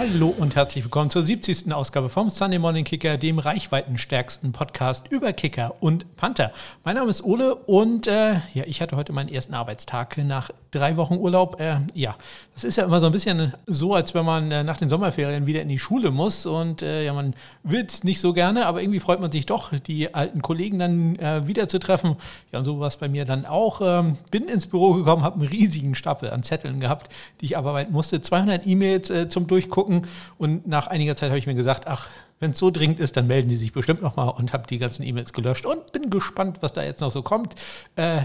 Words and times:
Hallo 0.00 0.34
und 0.38 0.56
herzlich 0.56 0.82
willkommen 0.82 1.10
zur 1.10 1.22
70. 1.22 1.74
Ausgabe 1.74 2.08
vom 2.08 2.30
Sunday 2.30 2.58
Morning 2.58 2.86
Kicker, 2.86 3.18
dem 3.18 3.38
reichweitenstärksten 3.38 4.50
Podcast 4.50 5.08
über 5.08 5.34
Kicker 5.34 5.74
und 5.80 6.16
Panther. 6.16 6.52
Mein 6.84 6.94
Name 6.96 7.10
ist 7.10 7.22
Ole 7.22 7.54
und 7.54 8.06
äh, 8.06 8.36
ja, 8.54 8.64
ich 8.64 8.80
hatte 8.80 8.96
heute 8.96 9.12
meinen 9.12 9.28
ersten 9.28 9.52
Arbeitstag 9.52 10.16
nach 10.16 10.52
drei 10.70 10.96
Wochen 10.96 11.16
Urlaub. 11.16 11.60
Äh, 11.60 11.80
ja, 11.92 12.16
das 12.54 12.64
ist 12.64 12.76
ja 12.76 12.84
immer 12.84 13.00
so 13.00 13.06
ein 13.06 13.12
bisschen 13.12 13.52
so, 13.66 13.94
als 13.94 14.14
wenn 14.14 14.24
man 14.24 14.50
äh, 14.50 14.64
nach 14.64 14.78
den 14.78 14.88
Sommerferien 14.88 15.44
wieder 15.44 15.60
in 15.60 15.68
die 15.68 15.78
Schule 15.78 16.10
muss 16.10 16.46
und 16.46 16.80
äh, 16.80 17.04
ja, 17.04 17.12
man 17.12 17.34
will 17.62 17.84
es 17.86 18.02
nicht 18.02 18.20
so 18.20 18.32
gerne, 18.32 18.64
aber 18.64 18.80
irgendwie 18.80 19.00
freut 19.00 19.20
man 19.20 19.30
sich 19.30 19.44
doch, 19.44 19.78
die 19.78 20.14
alten 20.14 20.40
Kollegen 20.40 20.78
dann 20.78 21.16
äh, 21.16 21.46
wiederzutreffen. 21.46 22.16
Ja, 22.52 22.60
und 22.60 22.64
so 22.64 22.80
war 22.80 22.88
es 22.88 22.96
bei 22.96 23.08
mir 23.08 23.26
dann 23.26 23.44
auch. 23.44 23.82
Ähm, 23.84 24.16
bin 24.30 24.48
ins 24.48 24.66
Büro 24.66 24.94
gekommen, 24.94 25.24
habe 25.24 25.40
einen 25.40 25.48
riesigen 25.48 25.94
Stapel 25.94 26.30
an 26.30 26.42
Zetteln 26.42 26.80
gehabt, 26.80 27.12
die 27.42 27.44
ich 27.44 27.58
abarbeiten 27.58 27.92
musste. 27.92 28.22
200 28.22 28.66
E-Mails 28.66 29.10
äh, 29.10 29.28
zum 29.28 29.46
Durchgucken 29.46 29.89
und 30.38 30.66
nach 30.66 30.86
einiger 30.86 31.16
Zeit 31.16 31.30
habe 31.30 31.38
ich 31.38 31.46
mir 31.46 31.54
gesagt, 31.54 31.86
ach, 31.86 32.08
wenn 32.38 32.52
es 32.52 32.58
so 32.58 32.70
dringend 32.70 33.00
ist, 33.00 33.16
dann 33.16 33.26
melden 33.26 33.48
die 33.48 33.56
sich 33.56 33.72
bestimmt 33.72 34.02
nochmal 34.02 34.30
und 34.30 34.52
habe 34.52 34.66
die 34.66 34.78
ganzen 34.78 35.02
E-Mails 35.02 35.32
gelöscht 35.32 35.66
und 35.66 35.92
bin 35.92 36.10
gespannt, 36.10 36.58
was 36.60 36.72
da 36.72 36.82
jetzt 36.82 37.00
noch 37.00 37.12
so 37.12 37.22
kommt. 37.22 37.54
Äh, 37.96 38.22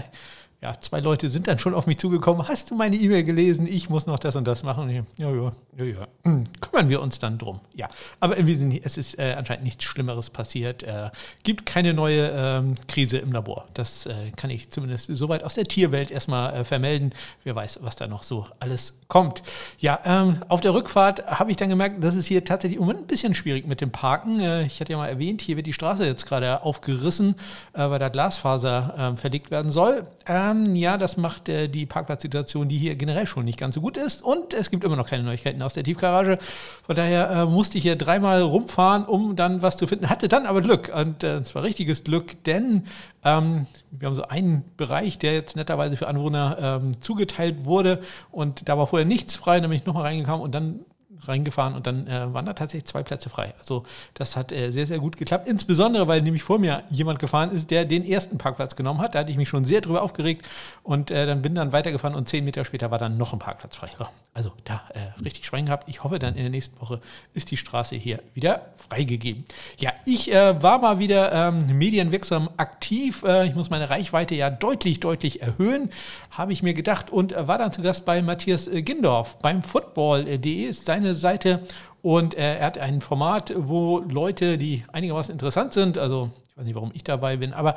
ja, 0.66 0.72
zwei 0.80 0.98
Leute 0.98 1.28
sind 1.28 1.46
dann 1.46 1.60
schon 1.60 1.74
auf 1.74 1.86
mich 1.86 1.96
zugekommen. 1.98 2.48
Hast 2.48 2.72
du 2.72 2.74
meine 2.74 2.96
E-Mail 2.96 3.22
gelesen? 3.22 3.68
Ich 3.68 3.88
muss 3.88 4.06
noch 4.06 4.18
das 4.18 4.34
und 4.34 4.48
das 4.48 4.64
machen. 4.64 4.90
Ja, 4.90 5.30
ja, 5.30 5.52
ja, 5.78 5.84
ja. 5.84 6.08
Hm, 6.24 6.44
kümmern 6.60 6.88
wir 6.88 7.00
uns 7.00 7.20
dann 7.20 7.38
drum. 7.38 7.60
Ja, 7.72 7.88
aber 8.18 8.36
im 8.36 8.48
Wesentlichen, 8.48 8.84
es 8.84 8.96
ist 8.96 9.16
äh, 9.16 9.36
anscheinend 9.38 9.62
nichts 9.62 9.84
Schlimmeres 9.84 10.28
passiert. 10.28 10.82
Äh, 10.82 11.10
gibt 11.44 11.66
keine 11.66 11.94
neue 11.94 12.32
ähm, 12.34 12.74
Krise 12.88 13.18
im 13.18 13.30
Labor. 13.30 13.68
Das 13.74 14.06
äh, 14.06 14.32
kann 14.34 14.50
ich 14.50 14.70
zumindest 14.70 15.06
soweit 15.06 15.44
aus 15.44 15.54
der 15.54 15.66
Tierwelt 15.66 16.10
erstmal 16.10 16.52
äh, 16.52 16.64
vermelden. 16.64 17.14
Wer 17.44 17.54
weiß, 17.54 17.78
was 17.82 17.94
da 17.94 18.08
noch 18.08 18.24
so 18.24 18.46
alles 18.58 18.94
kommt. 19.06 19.44
Ja, 19.78 20.00
ähm, 20.04 20.42
auf 20.48 20.62
der 20.62 20.74
Rückfahrt 20.74 21.24
habe 21.26 21.52
ich 21.52 21.56
dann 21.56 21.68
gemerkt, 21.68 22.02
dass 22.02 22.16
es 22.16 22.26
hier 22.26 22.44
tatsächlich 22.44 22.80
im 22.80 22.86
Moment 22.86 23.04
ein 23.04 23.06
bisschen 23.06 23.36
schwierig 23.36 23.68
mit 23.68 23.80
dem 23.80 23.92
Parken. 23.92 24.40
Äh, 24.40 24.64
ich 24.64 24.80
hatte 24.80 24.90
ja 24.90 24.98
mal 24.98 25.06
erwähnt, 25.06 25.42
hier 25.42 25.54
wird 25.54 25.68
die 25.68 25.72
Straße 25.72 26.04
jetzt 26.04 26.26
gerade 26.26 26.64
aufgerissen, 26.64 27.36
äh, 27.72 27.88
weil 27.88 28.00
da 28.00 28.08
Glasfaser 28.08 28.94
ähm, 28.98 29.16
verlegt 29.16 29.52
werden 29.52 29.70
soll. 29.70 30.04
Ähm, 30.26 30.55
ja, 30.74 30.96
das 30.96 31.16
macht 31.16 31.48
äh, 31.48 31.68
die 31.68 31.84
Parkplatzsituation, 31.84 32.68
die 32.68 32.78
hier 32.78 32.96
generell 32.96 33.26
schon 33.26 33.44
nicht 33.44 33.58
ganz 33.58 33.74
so 33.74 33.80
gut 33.80 33.96
ist. 33.96 34.22
Und 34.22 34.54
es 34.54 34.70
gibt 34.70 34.84
immer 34.84 34.96
noch 34.96 35.08
keine 35.08 35.24
Neuigkeiten 35.24 35.60
aus 35.60 35.74
der 35.74 35.84
Tiefgarage. 35.84 36.38
Von 36.86 36.96
daher 36.96 37.30
äh, 37.30 37.44
musste 37.44 37.76
ich 37.76 37.82
hier 37.82 37.96
dreimal 37.96 38.40
rumfahren, 38.42 39.04
um 39.04 39.36
dann 39.36 39.60
was 39.60 39.76
zu 39.76 39.86
finden. 39.86 40.08
Hatte 40.08 40.28
dann 40.28 40.46
aber 40.46 40.62
Glück. 40.62 40.90
Und 40.94 41.22
äh, 41.22 41.36
es 41.36 41.54
war 41.54 41.62
richtiges 41.62 42.04
Glück, 42.04 42.42
denn 42.44 42.86
ähm, 43.24 43.66
wir 43.90 44.06
haben 44.06 44.14
so 44.14 44.22
einen 44.22 44.64
Bereich, 44.76 45.18
der 45.18 45.34
jetzt 45.34 45.56
netterweise 45.56 45.96
für 45.96 46.08
Anwohner 46.08 46.80
ähm, 46.82 47.00
zugeteilt 47.02 47.64
wurde. 47.64 48.00
Und 48.30 48.68
da 48.68 48.78
war 48.78 48.86
vorher 48.86 49.06
nichts 49.06 49.36
frei. 49.36 49.60
Dann 49.60 49.68
bin 49.68 49.78
ich 49.78 49.86
nochmal 49.86 50.04
reingekommen 50.04 50.40
und 50.40 50.54
dann 50.54 50.80
reingefahren 51.28 51.74
und 51.74 51.86
dann 51.86 52.06
äh, 52.06 52.32
waren 52.32 52.46
da 52.46 52.52
tatsächlich 52.52 52.86
zwei 52.86 53.02
Plätze 53.02 53.30
frei. 53.30 53.54
Also 53.58 53.84
das 54.14 54.36
hat 54.36 54.52
äh, 54.52 54.70
sehr, 54.70 54.86
sehr 54.86 54.98
gut 54.98 55.16
geklappt. 55.16 55.48
Insbesondere, 55.48 56.08
weil 56.08 56.22
nämlich 56.22 56.42
vor 56.42 56.58
mir 56.58 56.82
jemand 56.90 57.18
gefahren 57.18 57.50
ist, 57.52 57.70
der 57.70 57.84
den 57.84 58.04
ersten 58.04 58.38
Parkplatz 58.38 58.76
genommen 58.76 59.00
hat. 59.00 59.14
Da 59.14 59.20
hatte 59.20 59.30
ich 59.30 59.36
mich 59.36 59.48
schon 59.48 59.64
sehr 59.64 59.80
drüber 59.80 60.02
aufgeregt 60.02 60.46
und 60.82 61.10
äh, 61.10 61.26
dann 61.26 61.42
bin 61.42 61.54
dann 61.54 61.72
weitergefahren 61.72 62.16
und 62.16 62.28
zehn 62.28 62.44
Meter 62.44 62.64
später 62.64 62.90
war 62.90 62.98
dann 62.98 63.16
noch 63.16 63.32
ein 63.32 63.38
Parkplatz 63.38 63.76
frei. 63.76 63.90
Also 64.34 64.52
da 64.64 64.82
äh, 64.92 65.22
richtig 65.22 65.46
Schwein 65.46 65.64
gehabt. 65.64 65.88
Ich 65.88 66.04
hoffe 66.04 66.18
dann 66.18 66.34
in 66.34 66.42
der 66.42 66.50
nächsten 66.50 66.78
Woche 66.78 67.00
ist 67.32 67.50
die 67.50 67.56
Straße 67.56 67.96
hier 67.96 68.20
wieder 68.34 68.66
freigegeben. 68.88 69.46
Ja, 69.78 69.92
ich 70.04 70.30
äh, 70.30 70.62
war 70.62 70.78
mal 70.78 70.98
wieder 70.98 71.32
ähm, 71.32 71.78
medienwirksam 71.78 72.50
aktiv. 72.58 73.22
Äh, 73.26 73.46
ich 73.46 73.54
muss 73.54 73.70
meine 73.70 73.88
Reichweite 73.88 74.34
ja 74.34 74.50
deutlich, 74.50 75.00
deutlich 75.00 75.40
erhöhen, 75.40 75.90
habe 76.36 76.52
ich 76.52 76.62
mir 76.62 76.74
gedacht 76.74 77.10
und 77.10 77.34
war 77.36 77.58
dann 77.58 77.72
zu 77.72 77.80
Gast 77.82 78.04
bei 78.04 78.20
Matthias 78.20 78.68
Gindorf 78.70 79.38
beim 79.38 79.62
Football.de 79.62 80.64
ist 80.64 80.84
seine 80.84 81.14
Seite 81.14 81.60
und 82.02 82.34
er 82.34 82.60
hat 82.60 82.78
ein 82.78 83.00
Format, 83.00 83.54
wo 83.56 84.00
Leute, 84.00 84.58
die 84.58 84.84
einigermaßen 84.92 85.32
interessant 85.32 85.72
sind, 85.72 85.96
also 85.96 86.30
ich 86.50 86.56
weiß 86.58 86.66
nicht, 86.66 86.74
warum 86.74 86.90
ich 86.94 87.04
dabei 87.04 87.38
bin, 87.38 87.54
aber 87.54 87.74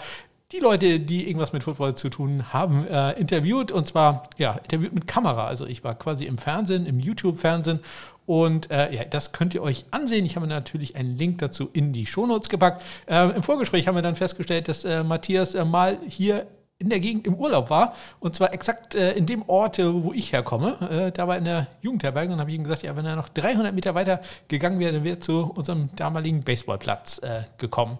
die 0.51 0.59
Leute, 0.59 0.99
die 0.99 1.27
irgendwas 1.27 1.53
mit 1.53 1.63
Football 1.63 1.95
zu 1.95 2.09
tun 2.09 2.51
haben, 2.51 2.85
äh, 2.87 3.11
interviewt 3.13 3.71
und 3.71 3.85
zwar 3.85 4.29
ja 4.37 4.53
interviewt 4.53 4.93
mit 4.93 5.07
Kamera. 5.07 5.45
Also 5.45 5.65
ich 5.67 5.83
war 5.83 5.93
quasi 5.93 6.25
im 6.25 6.39
Fernsehen, 6.39 6.87
im 6.87 6.99
YouTube-Fernsehen 6.99 7.79
und 8.25 8.69
äh, 8.71 8.93
ja, 8.93 9.05
das 9.05 9.31
könnt 9.31 9.53
ihr 9.53 9.61
euch 9.61 9.85
ansehen. 9.91 10.25
Ich 10.25 10.35
habe 10.35 10.47
natürlich 10.47 10.95
einen 10.95 11.17
Link 11.17 11.37
dazu 11.37 11.69
in 11.71 11.93
die 11.93 12.07
Shownotes 12.07 12.49
gepackt. 12.49 12.81
Äh, 13.07 13.29
Im 13.29 13.43
Vorgespräch 13.43 13.87
haben 13.87 13.95
wir 13.95 14.01
dann 14.01 14.15
festgestellt, 14.15 14.67
dass 14.67 14.85
äh, 14.85 15.03
Matthias 15.03 15.53
äh, 15.53 15.63
mal 15.65 15.97
hier 16.07 16.47
in 16.79 16.89
der 16.89 16.99
Gegend 17.01 17.27
im 17.27 17.35
Urlaub 17.35 17.69
war. 17.69 17.93
Und 18.19 18.35
zwar 18.35 18.53
exakt 18.53 18.95
äh, 18.95 19.11
in 19.11 19.25
dem 19.25 19.47
Ort, 19.47 19.79
äh, 19.79 20.03
wo 20.03 20.13
ich 20.13 20.31
herkomme. 20.31 20.77
Äh, 20.89 21.11
da 21.11 21.27
war 21.27 21.37
in 21.37 21.43
der 21.43 21.67
Jugendherberge 21.81 22.31
und 22.33 22.39
habe 22.39 22.51
ihm 22.51 22.63
gesagt, 22.63 22.83
ja, 22.83 22.95
wenn 22.95 23.05
er 23.05 23.17
noch 23.17 23.27
300 23.29 23.73
Meter 23.73 23.95
weiter 23.95 24.21
gegangen 24.47 24.79
wäre, 24.79 24.93
dann 24.93 25.03
wäre 25.03 25.17
er 25.17 25.21
zu 25.21 25.51
unserem 25.53 25.89
damaligen 25.95 26.41
Baseballplatz 26.43 27.19
äh, 27.19 27.43
gekommen. 27.57 27.97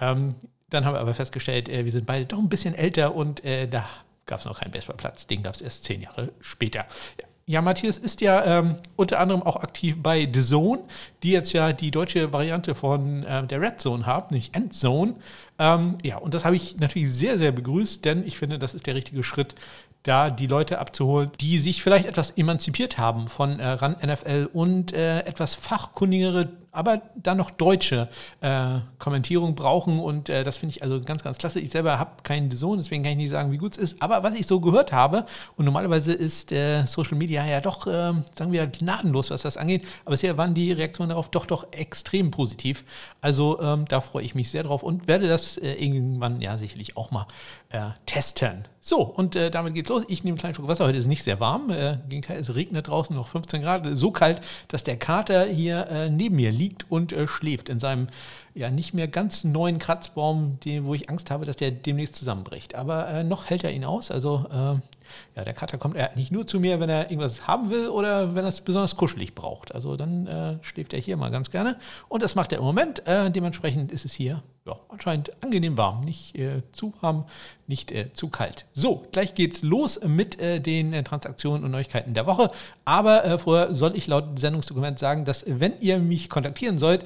Ähm, 0.00 0.36
dann 0.70 0.84
haben 0.84 0.94
wir 0.94 1.00
aber 1.00 1.14
festgestellt, 1.14 1.68
äh, 1.68 1.84
wir 1.84 1.90
sind 1.90 2.06
beide 2.06 2.24
doch 2.24 2.38
ein 2.38 2.48
bisschen 2.48 2.74
älter 2.74 3.14
und 3.14 3.42
da 3.44 3.84
gab 4.26 4.38
es 4.38 4.46
noch 4.46 4.60
keinen 4.60 4.70
Baseballplatz. 4.70 5.26
Den 5.26 5.42
gab 5.42 5.54
es 5.54 5.60
erst 5.60 5.84
zehn 5.84 6.02
Jahre 6.02 6.30
später. 6.40 6.86
Ja. 7.20 7.26
Ja, 7.50 7.62
Matthias 7.62 7.98
ist 7.98 8.20
ja 8.20 8.60
ähm, 8.60 8.76
unter 8.94 9.18
anderem 9.18 9.42
auch 9.42 9.56
aktiv 9.56 9.96
bei 10.00 10.28
The 10.32 10.40
Zone, 10.40 10.84
die 11.24 11.32
jetzt 11.32 11.52
ja 11.52 11.72
die 11.72 11.90
deutsche 11.90 12.32
Variante 12.32 12.76
von 12.76 13.24
äh, 13.24 13.44
der 13.44 13.60
Red 13.60 13.80
Zone 13.80 14.06
haben, 14.06 14.32
nicht 14.32 14.54
Endzone. 14.54 15.14
Ähm, 15.58 15.98
ja, 16.04 16.18
und 16.18 16.32
das 16.32 16.44
habe 16.44 16.54
ich 16.54 16.76
natürlich 16.78 17.12
sehr, 17.12 17.38
sehr 17.38 17.50
begrüßt, 17.50 18.04
denn 18.04 18.24
ich 18.24 18.38
finde, 18.38 18.60
das 18.60 18.72
ist 18.72 18.86
der 18.86 18.94
richtige 18.94 19.24
Schritt, 19.24 19.56
da 20.04 20.30
die 20.30 20.46
Leute 20.46 20.78
abzuholen, 20.78 21.32
die 21.40 21.58
sich 21.58 21.82
vielleicht 21.82 22.06
etwas 22.06 22.30
emanzipiert 22.30 22.98
haben 22.98 23.26
von 23.26 23.58
äh, 23.58 23.66
RAN 23.66 23.96
NFL 24.00 24.48
und 24.52 24.92
äh, 24.92 25.18
etwas 25.22 25.56
fachkundigere 25.56 26.52
aber 26.72 27.02
dann 27.16 27.36
noch 27.36 27.50
deutsche 27.50 28.08
äh, 28.40 28.78
Kommentierung 28.98 29.54
brauchen 29.54 29.98
und 29.98 30.28
äh, 30.28 30.44
das 30.44 30.56
finde 30.56 30.76
ich 30.76 30.82
also 30.82 31.00
ganz, 31.00 31.22
ganz 31.22 31.38
klasse. 31.38 31.60
Ich 31.60 31.70
selber 31.70 31.98
habe 31.98 32.22
keinen 32.22 32.50
Sohn, 32.50 32.78
deswegen 32.78 33.02
kann 33.02 33.12
ich 33.12 33.18
nicht 33.18 33.30
sagen, 33.30 33.52
wie 33.52 33.58
gut 33.58 33.76
es 33.76 33.92
ist, 33.92 34.02
aber 34.02 34.22
was 34.22 34.34
ich 34.34 34.46
so 34.46 34.60
gehört 34.60 34.92
habe 34.92 35.26
und 35.56 35.64
normalerweise 35.64 36.12
ist 36.12 36.52
äh, 36.52 36.84
Social 36.86 37.16
Media 37.16 37.44
ja 37.46 37.60
doch, 37.60 37.86
ähm, 37.86 38.24
sagen 38.36 38.52
wir, 38.52 38.66
gnadenlos, 38.66 39.30
was 39.30 39.42
das 39.42 39.56
angeht, 39.56 39.84
aber 40.04 40.12
bisher 40.12 40.36
waren 40.36 40.54
die 40.54 40.72
Reaktionen 40.72 41.10
darauf 41.10 41.28
doch 41.30 41.46
doch 41.46 41.72
extrem 41.72 42.30
positiv. 42.30 42.84
Also 43.20 43.60
ähm, 43.60 43.84
da 43.88 44.00
freue 44.00 44.24
ich 44.24 44.34
mich 44.34 44.50
sehr 44.50 44.62
drauf 44.62 44.82
und 44.82 45.08
werde 45.08 45.28
das 45.28 45.56
äh, 45.56 45.72
irgendwann 45.72 46.40
ja 46.40 46.56
sicherlich 46.58 46.96
auch 46.96 47.10
mal 47.10 47.26
äh, 47.70 47.90
testen. 48.06 48.64
So, 48.82 49.02
und 49.02 49.36
äh, 49.36 49.50
damit 49.50 49.74
geht's 49.74 49.90
los. 49.90 50.04
Ich 50.08 50.24
nehme 50.24 50.32
einen 50.32 50.38
kleinen 50.38 50.54
Schluck 50.54 50.68
Wasser. 50.68 50.86
Heute 50.86 50.96
ist 50.96 51.04
es 51.04 51.08
nicht 51.08 51.22
sehr 51.22 51.38
warm. 51.38 51.70
Äh, 51.70 51.92
Im 51.92 52.08
Gegenteil, 52.08 52.38
es 52.38 52.54
regnet 52.54 52.88
draußen 52.88 53.14
noch 53.14 53.28
15 53.28 53.60
Grad. 53.60 53.86
So 53.92 54.10
kalt, 54.10 54.40
dass 54.68 54.84
der 54.84 54.96
Kater 54.96 55.44
hier 55.44 55.86
äh, 55.88 56.08
neben 56.08 56.36
mir 56.36 56.50
liegt 56.50 56.59
und 56.88 57.12
äh, 57.12 57.26
schläft 57.26 57.68
in 57.68 57.80
seinem 57.80 58.08
ja 58.54 58.70
nicht 58.70 58.94
mehr 58.94 59.08
ganz 59.08 59.44
neuen 59.44 59.78
Kratzbaum, 59.78 60.58
den, 60.64 60.84
wo 60.84 60.94
ich 60.94 61.08
Angst 61.08 61.30
habe, 61.30 61.46
dass 61.46 61.56
der 61.56 61.70
demnächst 61.70 62.16
zusammenbricht. 62.16 62.74
Aber 62.74 63.08
äh, 63.08 63.24
noch 63.24 63.48
hält 63.48 63.64
er 63.64 63.72
ihn 63.72 63.84
aus. 63.84 64.10
Also 64.10 64.46
äh, 64.50 65.36
ja, 65.36 65.44
der 65.44 65.54
Kater 65.54 65.78
kommt 65.78 65.96
er 65.96 66.10
nicht 66.16 66.32
nur 66.32 66.46
zu 66.46 66.60
mir, 66.60 66.80
wenn 66.80 66.90
er 66.90 67.10
irgendwas 67.10 67.46
haben 67.46 67.70
will 67.70 67.88
oder 67.88 68.34
wenn 68.34 68.44
er 68.44 68.48
es 68.48 68.60
besonders 68.60 68.96
kuschelig 68.96 69.34
braucht. 69.34 69.74
Also 69.74 69.96
dann 69.96 70.26
äh, 70.26 70.58
schläft 70.62 70.92
er 70.92 71.00
hier 71.00 71.16
mal 71.16 71.30
ganz 71.30 71.50
gerne. 71.50 71.76
Und 72.08 72.22
das 72.22 72.34
macht 72.34 72.52
er 72.52 72.58
im 72.58 72.64
Moment. 72.64 73.06
Äh, 73.06 73.30
dementsprechend 73.30 73.92
ist 73.92 74.04
es 74.04 74.12
hier 74.12 74.42
ja, 74.70 74.76
anscheinend 74.88 75.32
angenehm 75.42 75.76
warm. 75.76 76.04
Nicht 76.04 76.36
äh, 76.38 76.62
zu 76.72 76.92
warm, 77.00 77.24
nicht 77.66 77.92
äh, 77.92 78.12
zu 78.12 78.28
kalt. 78.28 78.66
So, 78.72 79.06
gleich 79.12 79.34
geht's 79.34 79.62
los 79.62 80.00
mit 80.06 80.40
äh, 80.40 80.60
den 80.60 80.92
äh, 80.92 81.02
Transaktionen 81.02 81.64
und 81.64 81.70
Neuigkeiten 81.70 82.14
der 82.14 82.26
Woche. 82.26 82.50
Aber 82.84 83.38
vorher 83.38 83.74
soll 83.74 83.96
ich 83.96 84.06
laut 84.06 84.38
Sendungsdokument 84.38 84.98
sagen, 84.98 85.24
dass 85.24 85.44
wenn 85.46 85.78
ihr 85.80 85.98
mich 85.98 86.28
kontaktieren 86.28 86.78
sollt, 86.78 87.04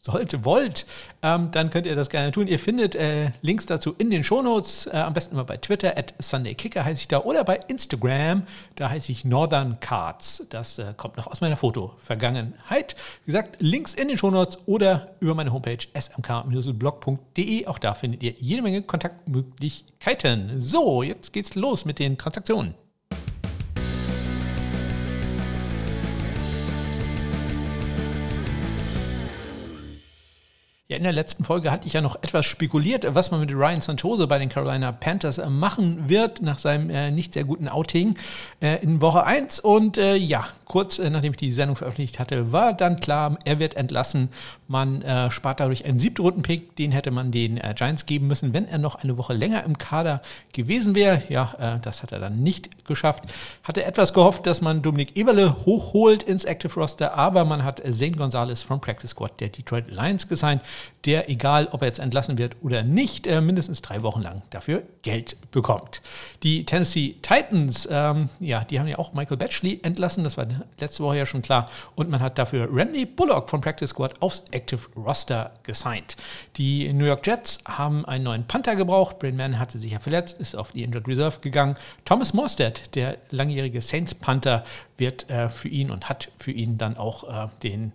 sollte, 0.00 0.44
wollt, 0.44 0.86
ähm, 1.22 1.50
dann 1.52 1.68
könnt 1.70 1.86
ihr 1.86 1.94
das 1.94 2.08
gerne 2.08 2.32
tun. 2.32 2.46
Ihr 2.46 2.58
findet 2.58 2.94
äh, 2.94 3.32
Links 3.42 3.66
dazu 3.66 3.94
in 3.98 4.10
den 4.10 4.24
Shownotes, 4.24 4.86
äh, 4.86 4.96
am 4.96 5.12
besten 5.12 5.34
immer 5.34 5.44
bei 5.44 5.58
Twitter, 5.58 5.98
at 5.98 6.14
SundayKicker 6.18 6.84
heiße 6.84 7.02
ich 7.02 7.08
da, 7.08 7.18
oder 7.20 7.44
bei 7.44 7.60
Instagram, 7.68 8.44
da 8.76 8.88
heiße 8.88 9.12
ich 9.12 9.26
Northern 9.26 9.78
Cards. 9.80 10.46
Das 10.48 10.78
äh, 10.78 10.94
kommt 10.96 11.18
noch 11.18 11.26
aus 11.26 11.42
meiner 11.42 11.58
Foto-Vergangenheit. 11.58 12.96
Wie 13.26 13.32
gesagt, 13.32 13.56
Links 13.60 13.94
in 13.94 14.08
den 14.08 14.16
Shownotes 14.16 14.58
oder 14.66 15.14
über 15.20 15.34
meine 15.34 15.52
Homepage 15.52 15.86
smk-blog.de. 15.94 17.66
Auch 17.66 17.78
da 17.78 17.94
findet 17.94 18.22
ihr 18.22 18.34
jede 18.38 18.62
Menge 18.62 18.82
Kontaktmöglichkeiten. 18.82 20.60
So, 20.60 21.02
jetzt 21.02 21.32
geht's 21.34 21.54
los 21.54 21.84
mit 21.84 21.98
den 21.98 22.16
Transaktionen. 22.16 22.74
Ja, 30.90 30.96
in 30.96 31.04
der 31.04 31.12
letzten 31.12 31.44
Folge 31.44 31.70
hatte 31.70 31.86
ich 31.86 31.92
ja 31.92 32.00
noch 32.00 32.16
etwas 32.16 32.46
spekuliert, 32.46 33.06
was 33.14 33.30
man 33.30 33.38
mit 33.38 33.52
Ryan 33.52 33.80
Santoso 33.80 34.26
bei 34.26 34.40
den 34.40 34.48
Carolina 34.48 34.90
Panthers 34.90 35.38
äh, 35.38 35.48
machen 35.48 36.08
wird 36.08 36.42
nach 36.42 36.58
seinem 36.58 36.90
äh, 36.90 37.12
nicht 37.12 37.32
sehr 37.32 37.44
guten 37.44 37.68
Outing 37.68 38.16
äh, 38.60 38.82
in 38.82 39.00
Woche 39.00 39.22
1. 39.22 39.60
Und 39.60 39.98
äh, 39.98 40.16
ja, 40.16 40.48
kurz 40.70 41.00
äh, 41.00 41.10
nachdem 41.10 41.32
ich 41.32 41.36
die 41.36 41.50
Sendung 41.50 41.74
veröffentlicht 41.74 42.20
hatte, 42.20 42.52
war 42.52 42.72
dann 42.72 43.00
klar, 43.00 43.36
er 43.44 43.58
wird 43.58 43.74
entlassen. 43.74 44.28
Man 44.68 45.02
äh, 45.02 45.28
spart 45.32 45.58
dadurch 45.58 45.84
einen 45.84 45.98
Siebtrunden-Pick, 45.98 46.76
den 46.76 46.92
hätte 46.92 47.10
man 47.10 47.32
den 47.32 47.56
äh, 47.56 47.74
Giants 47.76 48.06
geben 48.06 48.28
müssen, 48.28 48.54
wenn 48.54 48.68
er 48.68 48.78
noch 48.78 48.94
eine 48.94 49.18
Woche 49.18 49.32
länger 49.32 49.64
im 49.64 49.78
Kader 49.78 50.22
gewesen 50.52 50.94
wäre. 50.94 51.24
Ja, 51.28 51.54
äh, 51.58 51.80
das 51.80 52.04
hat 52.04 52.12
er 52.12 52.20
dann 52.20 52.44
nicht 52.44 52.86
geschafft. 52.86 53.24
Hatte 53.64 53.84
etwas 53.84 54.14
gehofft, 54.14 54.46
dass 54.46 54.60
man 54.60 54.80
Dominik 54.80 55.16
Eberle 55.16 55.66
hochholt 55.66 56.22
ins 56.22 56.44
Active 56.44 56.72
Roster, 56.78 57.14
aber 57.14 57.44
man 57.44 57.64
hat 57.64 57.82
Zane 57.84 58.12
Gonzalez 58.12 58.62
vom 58.62 58.80
Practice 58.80 59.10
Squad 59.10 59.40
der 59.40 59.48
Detroit 59.48 59.90
Lions 59.90 60.28
gesigned, 60.28 60.62
der, 61.04 61.28
egal 61.28 61.66
ob 61.72 61.82
er 61.82 61.88
jetzt 61.88 61.98
entlassen 61.98 62.38
wird 62.38 62.54
oder 62.62 62.84
nicht, 62.84 63.26
äh, 63.26 63.40
mindestens 63.40 63.82
drei 63.82 64.04
Wochen 64.04 64.20
lang 64.22 64.42
dafür 64.50 64.84
Geld 65.02 65.36
bekommt. 65.50 66.00
Die 66.44 66.64
Tennessee 66.64 67.16
Titans, 67.22 67.88
ähm, 67.90 68.28
ja, 68.38 68.62
die 68.62 68.78
haben 68.78 68.86
ja 68.86 68.98
auch 68.98 69.14
Michael 69.14 69.36
Batchley 69.36 69.80
entlassen, 69.82 70.22
das 70.22 70.36
war 70.36 70.46
letzte 70.78 71.02
Woche 71.02 71.18
ja 71.18 71.26
schon 71.26 71.42
klar, 71.42 71.68
und 71.94 72.10
man 72.10 72.20
hat 72.20 72.38
dafür 72.38 72.68
Randy 72.72 73.06
Bullock 73.06 73.50
vom 73.50 73.60
Practice 73.60 73.90
Squad 73.90 74.20
aufs 74.20 74.44
Active 74.50 74.80
Roster 74.96 75.52
gesigned. 75.62 76.16
Die 76.56 76.92
New 76.92 77.04
York 77.04 77.26
Jets 77.26 77.58
haben 77.66 78.04
einen 78.04 78.24
neuen 78.24 78.46
Panther 78.46 78.76
gebraucht, 78.76 79.18
Brain 79.18 79.36
Man 79.36 79.58
hatte 79.58 79.78
sich 79.78 79.92
ja 79.92 79.98
verletzt, 79.98 80.40
ist 80.40 80.56
auf 80.56 80.72
die 80.72 80.82
Injured 80.82 81.08
Reserve 81.08 81.40
gegangen. 81.40 81.76
Thomas 82.04 82.34
Morstead, 82.34 82.94
der 82.94 83.18
langjährige 83.30 83.80
Saints 83.82 84.14
Panther, 84.14 84.64
wird 84.96 85.28
äh, 85.30 85.48
für 85.48 85.68
ihn 85.68 85.90
und 85.90 86.08
hat 86.08 86.30
für 86.36 86.52
ihn 86.52 86.78
dann 86.78 86.96
auch 86.96 87.24
äh, 87.24 87.48
den 87.62 87.92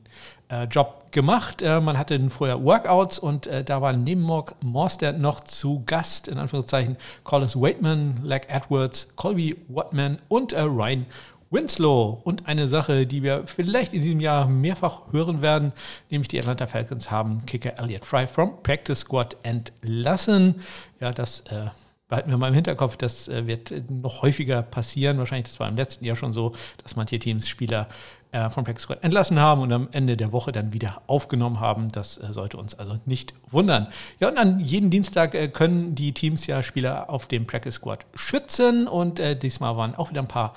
äh, 0.49 0.65
Job 0.65 1.11
gemacht. 1.11 1.61
Äh, 1.61 1.81
man 1.81 1.97
hatte 1.97 2.29
vorher 2.29 2.63
Workouts 2.63 3.19
und 3.19 3.47
äh, 3.47 3.63
da 3.63 3.81
waren 3.81 4.03
neben 4.03 4.21
Morstead 4.61 5.17
noch 5.17 5.41
zu 5.41 5.83
Gast, 5.85 6.27
in 6.27 6.37
Anführungszeichen, 6.37 6.97
Collis 7.23 7.55
Waitman, 7.55 8.21
Leg 8.23 8.47
Edwards, 8.49 9.07
Colby 9.15 9.55
Watman 9.67 10.17
und 10.27 10.53
äh, 10.53 10.61
Ryan 10.61 11.05
Winslow. 11.49 12.21
Und 12.23 12.47
eine 12.47 12.67
Sache, 12.67 13.05
die 13.07 13.23
wir 13.23 13.43
vielleicht 13.45 13.93
in 13.93 14.01
diesem 14.01 14.19
Jahr 14.19 14.47
mehrfach 14.47 15.11
hören 15.11 15.41
werden, 15.41 15.73
nämlich 16.09 16.27
die 16.27 16.39
Atlanta 16.39 16.67
Falcons 16.67 17.11
haben 17.11 17.45
Kicker 17.45 17.79
Elliott 17.79 18.05
Fry 18.05 18.27
vom 18.27 18.61
Practice 18.63 18.99
Squad 18.99 19.37
entlassen. 19.43 20.61
Ja, 20.99 21.11
das 21.11 21.41
äh, 21.41 21.67
behalten 22.07 22.29
wir 22.29 22.37
mal 22.37 22.49
im 22.49 22.53
Hinterkopf, 22.53 22.97
das 22.97 23.27
äh, 23.27 23.47
wird 23.47 23.71
noch 23.89 24.21
häufiger 24.21 24.61
passieren. 24.61 25.17
Wahrscheinlich, 25.17 25.47
das 25.47 25.59
war 25.59 25.67
im 25.67 25.75
letzten 25.75 26.05
Jahr 26.05 26.15
schon 26.15 26.33
so, 26.33 26.53
dass 26.83 26.95
manche 26.95 27.19
Teams 27.19 27.47
Spieler 27.47 27.87
äh, 28.35 28.49
vom 28.49 28.63
Practice 28.63 28.83
Squad 28.83 29.03
entlassen 29.03 29.39
haben 29.39 29.61
und 29.61 29.71
am 29.71 29.87
Ende 29.91 30.17
der 30.17 30.31
Woche 30.31 30.51
dann 30.51 30.73
wieder 30.73 31.01
aufgenommen 31.07 31.59
haben. 31.59 31.91
Das 31.91 32.17
äh, 32.17 32.31
sollte 32.33 32.57
uns 32.57 32.75
also 32.75 32.97
nicht 33.05 33.33
wundern. 33.49 33.87
Ja, 34.19 34.27
und 34.29 34.37
an 34.37 34.59
jeden 34.59 34.89
Dienstag 34.89 35.33
äh, 35.35 35.47
können 35.47 35.95
die 35.95 36.11
Teams 36.11 36.45
ja 36.45 36.61
Spieler 36.61 37.09
auf 37.09 37.27
dem 37.27 37.47
Practice 37.47 37.75
Squad 37.75 38.05
schützen 38.13 38.87
und 38.87 39.19
äh, 39.19 39.37
diesmal 39.37 39.77
waren 39.77 39.95
auch 39.95 40.09
wieder 40.09 40.21
ein 40.21 40.27
paar 40.27 40.53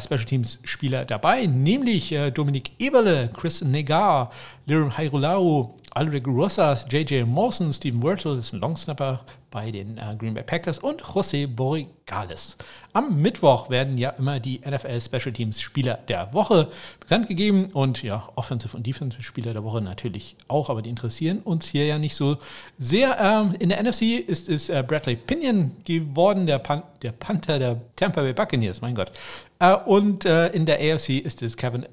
Special 0.00 0.24
Teams 0.24 0.58
Spieler 0.64 1.04
dabei, 1.04 1.46
nämlich 1.46 2.12
äh, 2.12 2.30
Dominik 2.30 2.72
Eberle, 2.78 3.30
Chris 3.34 3.62
Negar, 3.62 4.30
Lirum 4.66 4.96
Hairulau, 4.96 5.74
Alric 5.92 6.26
Rosas, 6.26 6.86
JJ 6.90 7.24
Mawson, 7.24 7.72
Steven 7.72 8.02
Wirtle, 8.02 8.38
ist 8.38 8.52
ein 8.52 8.60
Longsnapper 8.60 9.20
bei 9.50 9.70
den 9.70 9.98
äh, 9.98 10.14
Green 10.18 10.34
Bay 10.34 10.42
Packers 10.42 10.78
und 10.78 11.02
José 11.02 11.46
Borregales. 11.46 12.56
Am 12.92 13.20
Mittwoch 13.20 13.70
werden 13.70 13.96
ja 13.98 14.10
immer 14.10 14.40
die 14.40 14.60
NFL 14.60 15.00
Special 15.00 15.32
Teams 15.32 15.60
Spieler 15.60 15.98
der 16.08 16.32
Woche 16.32 16.68
bekannt 17.00 17.28
gegeben 17.28 17.70
und 17.72 18.02
ja, 18.02 18.28
Offensive 18.34 18.76
und 18.76 18.86
Defensive 18.86 19.22
Spieler 19.22 19.52
der 19.52 19.64
Woche 19.64 19.80
natürlich 19.80 20.36
auch, 20.48 20.68
aber 20.68 20.82
die 20.82 20.90
interessieren 20.90 21.40
uns 21.40 21.68
hier 21.68 21.86
ja 21.86 21.98
nicht 21.98 22.14
so 22.14 22.36
sehr. 22.76 23.18
Ähm, 23.20 23.54
in 23.58 23.70
der 23.70 23.82
NFC 23.82 24.20
ist 24.26 24.48
es 24.48 24.68
äh, 24.68 24.84
Bradley 24.86 25.16
Pinion 25.16 25.72
geworden, 25.84 26.46
der, 26.46 26.58
Pan 26.58 26.82
der 27.02 27.12
Panther 27.12 27.58
der 27.58 27.80
Tampa 27.96 28.22
Bay 28.22 28.32
Buccaneers, 28.32 28.80
mein 28.80 28.94
Gott. 28.94 29.12
Äh, 29.58 29.74
und 29.74 30.24
äh, 30.24 30.48
in 30.48 30.66
der 30.66 30.78
AFC 30.78 31.20
ist 31.20 31.42
es 31.42 31.56
Kevin, 31.56 31.86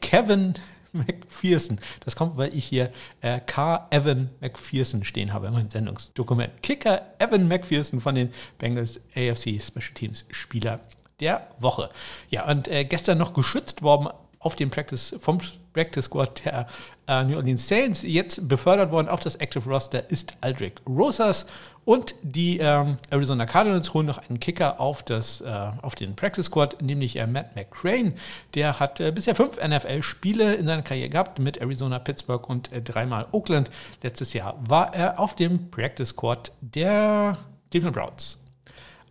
Kevin 0.00 0.54
McPherson. 1.06 1.80
Das 2.04 2.16
kommt, 2.16 2.36
weil 2.36 2.54
ich 2.56 2.64
hier 2.64 2.92
äh, 3.20 3.40
K. 3.40 3.86
Evan 3.90 4.30
McPherson 4.40 5.04
stehen 5.04 5.32
habe 5.32 5.48
in 5.48 5.54
meinem 5.54 5.70
Sendungsdokument. 5.70 6.62
Kicker 6.62 7.02
Evan 7.18 7.48
McPherson 7.48 8.00
von 8.00 8.14
den 8.14 8.32
Bengals 8.58 9.00
AFC 9.16 9.60
Special 9.60 9.94
Teams 9.94 10.24
Spieler 10.30 10.80
der 11.20 11.46
Woche. 11.58 11.90
Ja, 12.30 12.48
und 12.50 12.68
äh, 12.68 12.84
gestern 12.84 13.18
noch 13.18 13.32
geschützt 13.32 13.82
worden 13.82 14.08
auf 14.38 14.56
dem 14.56 14.70
Practice, 14.70 15.14
vom 15.20 15.38
Practice 15.72 16.06
Squad 16.06 16.44
der 16.44 16.66
äh, 17.06 17.24
New 17.24 17.36
Orleans 17.36 17.66
Saints. 17.66 18.02
Jetzt 18.02 18.48
befördert 18.48 18.90
worden 18.90 19.08
auf 19.08 19.20
das 19.20 19.36
Active 19.36 19.68
Roster 19.68 20.10
ist 20.10 20.36
Aldrich 20.40 20.74
Rosas. 20.86 21.46
Und 21.84 22.14
die 22.22 22.58
ähm, 22.58 22.98
Arizona 23.10 23.44
Cardinals 23.44 23.92
holen 23.92 24.06
noch 24.06 24.18
einen 24.28 24.38
Kicker 24.38 24.78
auf, 24.78 25.02
das, 25.02 25.40
äh, 25.40 25.70
auf 25.82 25.96
den 25.96 26.14
Practice 26.14 26.46
Squad, 26.46 26.80
nämlich 26.80 27.16
äh, 27.16 27.26
Matt 27.26 27.56
McCrane. 27.56 28.14
Der 28.54 28.78
hat 28.78 29.00
äh, 29.00 29.10
bisher 29.10 29.34
fünf 29.34 29.56
NFL-Spiele 29.56 30.54
in 30.54 30.66
seiner 30.66 30.82
Karriere 30.82 31.08
gehabt 31.08 31.40
mit 31.40 31.56
Arizona, 31.56 31.98
Pittsburgh 31.98 32.48
und 32.48 32.70
äh, 32.72 32.82
dreimal 32.82 33.26
Oakland. 33.32 33.68
Letztes 34.02 34.32
Jahr 34.32 34.54
war 34.68 34.94
er 34.94 35.18
auf 35.18 35.34
dem 35.34 35.70
Practice 35.70 36.10
Squad 36.10 36.52
der 36.60 37.36
Cleveland 37.72 37.96
Browns. 37.96 38.38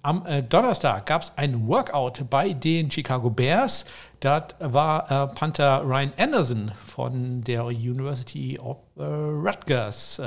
Am 0.02 0.26
äh, 0.26 0.42
Donnerstag 0.42 1.06
gab 1.06 1.24
es 1.24 1.34
ein 1.36 1.68
Workout 1.68 2.30
bei 2.30 2.54
den 2.54 2.90
Chicago 2.90 3.30
Bears. 3.30 3.86
Dort 4.22 4.56
war 4.60 5.12
äh, 5.12 5.36
Panther 5.36 5.84
Ryan 5.84 6.14
Anderson 6.18 6.72
von 6.88 7.44
der 7.44 7.66
University 7.66 8.58
of 8.58 8.78
Rutgers 8.98 10.22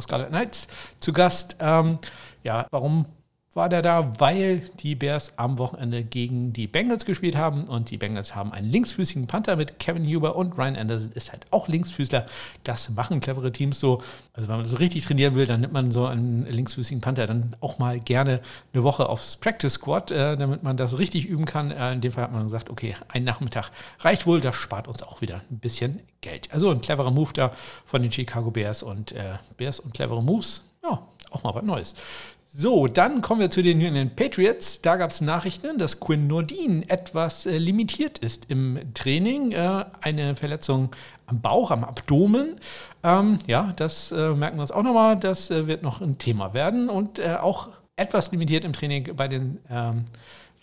Scarlet 0.00 0.28
Knights 0.28 0.68
zu 1.00 1.12
Gast. 1.12 1.56
Ähm, 1.60 1.98
ja, 2.42 2.66
warum 2.70 3.06
war 3.58 3.68
der 3.68 3.82
da? 3.82 4.18
Weil 4.18 4.62
die 4.80 4.94
Bears 4.94 5.32
am 5.36 5.58
Wochenende 5.58 6.02
gegen 6.02 6.54
die 6.54 6.66
Bengals 6.66 7.04
gespielt 7.04 7.36
haben 7.36 7.64
und 7.64 7.90
die 7.90 7.98
Bengals 7.98 8.34
haben 8.34 8.52
einen 8.52 8.70
linksfüßigen 8.70 9.26
Panther 9.26 9.56
mit 9.56 9.78
Kevin 9.78 10.06
Huber 10.06 10.36
und 10.36 10.56
Ryan 10.56 10.76
Anderson 10.76 11.12
ist 11.12 11.32
halt 11.32 11.44
auch 11.50 11.68
Linksfüßler. 11.68 12.26
Das 12.64 12.88
machen 12.90 13.20
clevere 13.20 13.52
Teams 13.52 13.80
so. 13.80 14.00
Also 14.32 14.48
wenn 14.48 14.56
man 14.56 14.64
das 14.64 14.78
richtig 14.78 15.04
trainieren 15.04 15.34
will, 15.34 15.44
dann 15.44 15.60
nimmt 15.60 15.72
man 15.72 15.92
so 15.92 16.06
einen 16.06 16.46
linksfüßigen 16.46 17.02
Panther 17.02 17.26
dann 17.26 17.56
auch 17.60 17.78
mal 17.78 18.00
gerne 18.00 18.40
eine 18.72 18.84
Woche 18.84 19.08
aufs 19.08 19.36
Practice 19.36 19.74
Squad, 19.74 20.12
äh, 20.12 20.36
damit 20.36 20.62
man 20.62 20.76
das 20.76 20.96
richtig 20.96 21.26
üben 21.26 21.44
kann. 21.44 21.70
Äh, 21.70 21.92
in 21.92 22.00
dem 22.00 22.12
Fall 22.12 22.24
hat 22.24 22.32
man 22.32 22.44
gesagt, 22.44 22.70
okay, 22.70 22.94
ein 23.08 23.24
Nachmittag 23.24 23.72
reicht 23.98 24.24
wohl, 24.24 24.40
das 24.40 24.56
spart 24.56 24.88
uns 24.88 25.02
auch 25.02 25.20
wieder 25.20 25.42
ein 25.50 25.58
bisschen 25.58 26.00
Geld. 26.20 26.48
Also 26.52 26.70
ein 26.70 26.80
cleverer 26.80 27.10
Move 27.10 27.32
da 27.34 27.52
von 27.84 28.02
den 28.02 28.12
Chicago 28.12 28.50
Bears 28.50 28.82
und 28.82 29.12
äh, 29.12 29.34
Bears 29.56 29.80
und 29.80 29.92
clevere 29.92 30.22
Moves. 30.22 30.62
Ja, 30.82 31.02
auch 31.30 31.42
mal 31.42 31.54
was 31.54 31.64
Neues. 31.64 31.94
So, 32.60 32.88
dann 32.88 33.22
kommen 33.22 33.40
wir 33.40 33.50
zu 33.52 33.62
den 33.62 33.80
England 33.80 34.16
Patriots. 34.16 34.82
Da 34.82 34.96
gab 34.96 35.12
es 35.12 35.20
Nachrichten, 35.20 35.78
dass 35.78 36.00
Quinn 36.00 36.26
Nordin 36.26 36.82
etwas 36.88 37.46
äh, 37.46 37.56
limitiert 37.56 38.18
ist 38.18 38.46
im 38.50 38.80
Training. 38.94 39.52
Äh, 39.52 39.84
eine 40.00 40.34
Verletzung 40.34 40.90
am 41.26 41.40
Bauch, 41.40 41.70
am 41.70 41.84
Abdomen. 41.84 42.56
Ähm, 43.04 43.38
ja, 43.46 43.72
das 43.76 44.10
äh, 44.10 44.34
merken 44.34 44.56
wir 44.56 44.62
uns 44.62 44.72
auch 44.72 44.82
nochmal. 44.82 45.16
Das 45.16 45.52
äh, 45.52 45.68
wird 45.68 45.84
noch 45.84 46.00
ein 46.00 46.18
Thema 46.18 46.52
werden. 46.52 46.88
Und 46.88 47.20
äh, 47.20 47.36
auch 47.40 47.68
etwas 47.94 48.32
limitiert 48.32 48.64
im 48.64 48.72
Training 48.72 49.14
bei 49.14 49.28
den 49.28 49.60
ähm, 49.70 50.06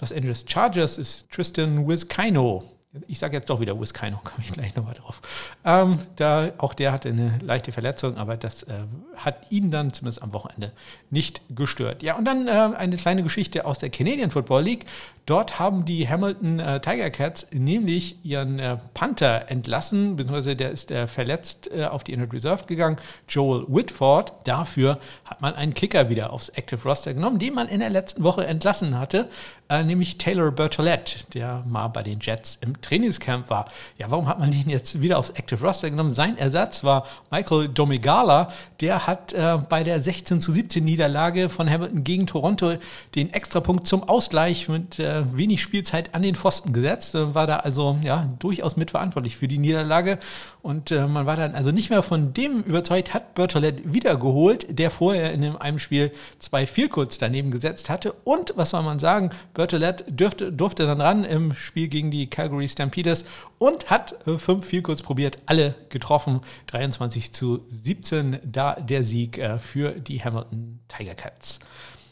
Los 0.01 0.11
Angeles 0.11 0.43
Chargers 0.45 0.97
ist 0.97 1.31
Tristan 1.31 1.87
Wiskino 1.87 2.74
ich 3.07 3.19
sage 3.19 3.37
jetzt 3.37 3.49
doch 3.49 3.59
wieder 3.59 3.79
Wiskino, 3.79 4.19
komme 4.23 4.43
ich 4.43 4.53
gleich 4.53 4.75
nochmal 4.75 4.95
drauf. 4.95 5.21
Ähm, 5.63 5.99
da, 6.15 6.51
auch 6.57 6.73
der 6.73 6.91
hatte 6.91 7.09
eine 7.09 7.39
leichte 7.41 7.71
Verletzung, 7.71 8.17
aber 8.17 8.37
das 8.37 8.63
äh, 8.63 8.73
hat 9.17 9.51
ihn 9.51 9.71
dann 9.71 9.93
zumindest 9.93 10.21
am 10.21 10.33
Wochenende 10.33 10.71
nicht 11.09 11.41
gestört. 11.49 12.03
Ja, 12.03 12.17
und 12.17 12.25
dann 12.25 12.47
äh, 12.47 12.51
eine 12.51 12.97
kleine 12.97 13.23
Geschichte 13.23 13.65
aus 13.65 13.79
der 13.79 13.89
Canadian 13.89 14.31
Football 14.31 14.63
League. 14.63 14.85
Dort 15.25 15.57
haben 15.57 15.85
die 15.85 16.07
Hamilton 16.07 16.59
äh, 16.59 16.79
Tiger 16.81 17.09
Cats 17.09 17.47
nämlich 17.51 18.23
ihren 18.23 18.59
äh, 18.59 18.77
Panther 18.93 19.49
entlassen, 19.49 20.15
beziehungsweise 20.15 20.55
der 20.55 20.69
ist 20.69 20.91
äh, 20.91 21.07
verletzt 21.07 21.67
äh, 21.75 21.85
auf 21.85 22.03
die 22.03 22.13
Inner 22.13 22.31
Reserve 22.31 22.65
gegangen, 22.65 22.97
Joel 23.27 23.65
Whitford. 23.67 24.33
Dafür 24.43 24.99
hat 25.25 25.41
man 25.41 25.55
einen 25.55 25.73
Kicker 25.73 26.09
wieder 26.09 26.31
aufs 26.31 26.49
Active 26.49 26.87
Roster 26.87 27.15
genommen, 27.15 27.39
den 27.39 27.55
man 27.55 27.67
in 27.67 27.79
der 27.79 27.89
letzten 27.89 28.23
Woche 28.23 28.45
entlassen 28.45 28.99
hatte, 28.99 29.27
äh, 29.67 29.83
nämlich 29.83 30.19
Taylor 30.19 30.51
Bertolette, 30.51 31.25
der 31.33 31.63
mal 31.67 31.87
bei 31.87 32.03
den 32.03 32.19
Jets 32.19 32.59
im 32.61 32.79
Trainingscamp 32.79 33.49
war. 33.49 33.65
Ja, 33.97 34.11
warum 34.11 34.27
hat 34.27 34.37
man 34.37 34.51
den 34.51 34.69
jetzt 34.69 35.01
wieder 35.01 35.17
aufs 35.17 35.31
Active 35.31 35.65
Roster 35.65 35.89
genommen? 35.89 36.13
Sein 36.13 36.37
Ersatz 36.37 36.83
war 36.83 37.07
Michael 37.31 37.69
Domigala, 37.69 38.53
der 38.79 39.07
hat 39.07 39.33
äh, 39.33 39.57
bei 39.69 39.83
der 39.83 39.99
16 39.99 40.39
zu 40.39 40.51
17 40.51 40.85
Niederlage 40.85 41.49
von 41.49 41.67
Hamilton 41.67 42.03
gegen 42.03 42.27
Toronto 42.27 42.73
den 43.15 43.33
Extrapunkt 43.33 43.87
zum 43.87 44.07
Ausgleich 44.07 44.69
mit 44.69 44.99
äh, 44.99 45.14
wenig 45.33 45.61
Spielzeit 45.61 46.13
an 46.13 46.21
den 46.21 46.35
Pfosten 46.35 46.73
gesetzt, 46.73 47.15
äh, 47.15 47.33
war 47.33 47.47
da 47.47 47.57
also 47.57 47.97
ja 48.03 48.29
durchaus 48.39 48.77
mitverantwortlich 48.77 49.37
für 49.37 49.47
die 49.47 49.57
Niederlage. 49.57 50.19
Und 50.61 50.91
äh, 50.91 51.07
man 51.07 51.25
war 51.25 51.37
dann 51.37 51.53
also 51.53 51.71
nicht 51.71 51.89
mehr 51.89 52.01
von 52.01 52.33
dem 52.33 52.61
überzeugt, 52.63 53.13
hat 53.13 53.35
Bertolette 53.35 53.93
wiedergeholt, 53.93 54.79
der 54.79 54.91
vorher 54.91 55.31
in 55.33 55.43
einem 55.55 55.79
Spiel 55.79 56.11
zwei 56.39 56.65
Vielkurz 56.65 57.17
daneben 57.17 57.51
gesetzt 57.51 57.89
hatte. 57.89 58.13
Und 58.23 58.53
was 58.55 58.71
soll 58.71 58.83
man 58.83 58.99
sagen, 58.99 59.29
Bertolette 59.53 60.11
dürfte, 60.11 60.51
durfte 60.51 60.85
dann 60.85 61.01
ran 61.01 61.23
im 61.23 61.53
Spiel 61.55 61.87
gegen 61.87 62.11
die 62.11 62.27
Calgary 62.27 62.67
Stampeders 62.67 63.25
und 63.57 63.89
hat 63.89 64.15
äh, 64.27 64.37
fünf 64.37 64.65
Vielkurz 64.65 65.01
probiert, 65.01 65.37
alle 65.45 65.75
getroffen, 65.89 66.41
23 66.67 67.31
zu 67.31 67.65
17, 67.69 68.39
da 68.43 68.73
der 68.73 69.03
Sieg 69.03 69.37
äh, 69.37 69.59
für 69.59 69.91
die 69.91 70.23
Hamilton 70.23 70.79
Tiger 70.87 71.15
Cats. 71.15 71.59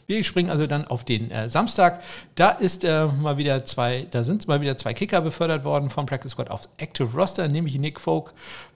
Wir 0.06 0.22
springen 0.24 0.50
also 0.50 0.66
dann 0.66 0.86
auf 0.86 1.04
den 1.04 1.30
äh, 1.30 1.48
Samstag. 1.48 2.02
Da 2.34 2.50
ist 2.50 2.84
äh, 2.84 3.06
mal 3.06 3.36
wieder 3.38 3.64
zwei, 3.64 4.06
da 4.10 4.22
sind 4.22 4.46
mal 4.48 4.60
wieder 4.60 4.76
zwei 4.76 4.94
Kicker 4.94 5.20
befördert 5.20 5.64
worden 5.64 5.90
vom 5.90 6.06
Practice 6.06 6.32
Squad 6.32 6.50
aufs 6.50 6.68
Active 6.78 7.08
Roster, 7.16 7.48
nämlich 7.48 7.78
Nick 7.78 8.00
Folk 8.00 8.34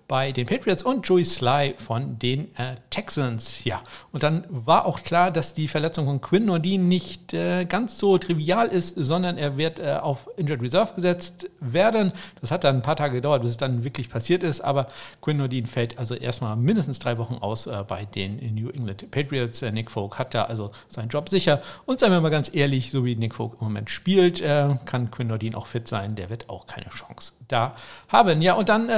bei 0.08 0.32
den 0.32 0.46
Patriots 0.46 0.82
und 0.82 1.06
Joey 1.06 1.24
Sly 1.24 1.74
von 1.76 2.18
den 2.18 2.54
äh, 2.56 2.76
Texans. 2.88 3.62
Ja, 3.64 3.82
und 4.10 4.22
dann 4.22 4.46
war 4.48 4.86
auch 4.86 5.02
klar, 5.02 5.30
dass 5.30 5.52
die 5.52 5.68
Verletzung 5.68 6.06
von 6.06 6.22
Quinn 6.22 6.46
Nordin 6.46 6.88
nicht 6.88 7.34
äh, 7.34 7.66
ganz 7.66 7.98
so 7.98 8.16
trivial 8.16 8.68
ist, 8.68 8.94
sondern 8.96 9.36
er 9.36 9.58
wird 9.58 9.78
äh, 9.78 9.98
auf 10.00 10.30
Injured 10.38 10.62
Reserve 10.62 10.94
gesetzt 10.94 11.50
werden. 11.60 12.12
Das 12.40 12.50
hat 12.50 12.64
dann 12.64 12.76
ein 12.76 12.82
paar 12.82 12.96
Tage 12.96 13.16
gedauert, 13.16 13.42
bis 13.42 13.50
es 13.50 13.56
dann 13.58 13.84
wirklich 13.84 14.08
passiert 14.08 14.42
ist, 14.42 14.62
aber 14.62 14.88
Quinn 15.20 15.36
Nordin 15.36 15.66
fällt 15.66 15.98
also 15.98 16.14
erstmal 16.14 16.56
mindestens 16.56 16.98
drei 16.98 17.18
Wochen 17.18 17.34
aus 17.34 17.66
äh, 17.66 17.84
bei 17.86 18.06
den 18.06 18.54
New 18.54 18.70
England 18.70 19.10
Patriots. 19.10 19.60
Äh, 19.60 19.72
Nick 19.72 19.90
Folk 19.90 20.18
hat 20.18 20.32
da 20.32 20.44
also 20.44 20.70
seinen 20.88 21.10
Job 21.10 21.28
sicher 21.28 21.60
und 21.84 22.00
seien 22.00 22.12
wir 22.12 22.22
mal 22.22 22.30
ganz 22.30 22.50
ehrlich, 22.54 22.92
so 22.92 23.04
wie 23.04 23.14
Nick 23.14 23.34
Folk 23.34 23.58
im 23.60 23.66
Moment 23.66 23.90
spielt, 23.90 24.40
äh, 24.40 24.70
kann 24.86 25.10
Quinn 25.10 25.26
Nordin 25.26 25.54
auch 25.54 25.66
fit 25.66 25.86
sein. 25.86 26.16
Der 26.16 26.30
wird 26.30 26.48
auch 26.48 26.66
keine 26.66 26.88
Chance 26.88 27.34
da 27.46 27.76
haben. 28.08 28.40
Ja, 28.40 28.54
und 28.54 28.70
dann 28.70 28.88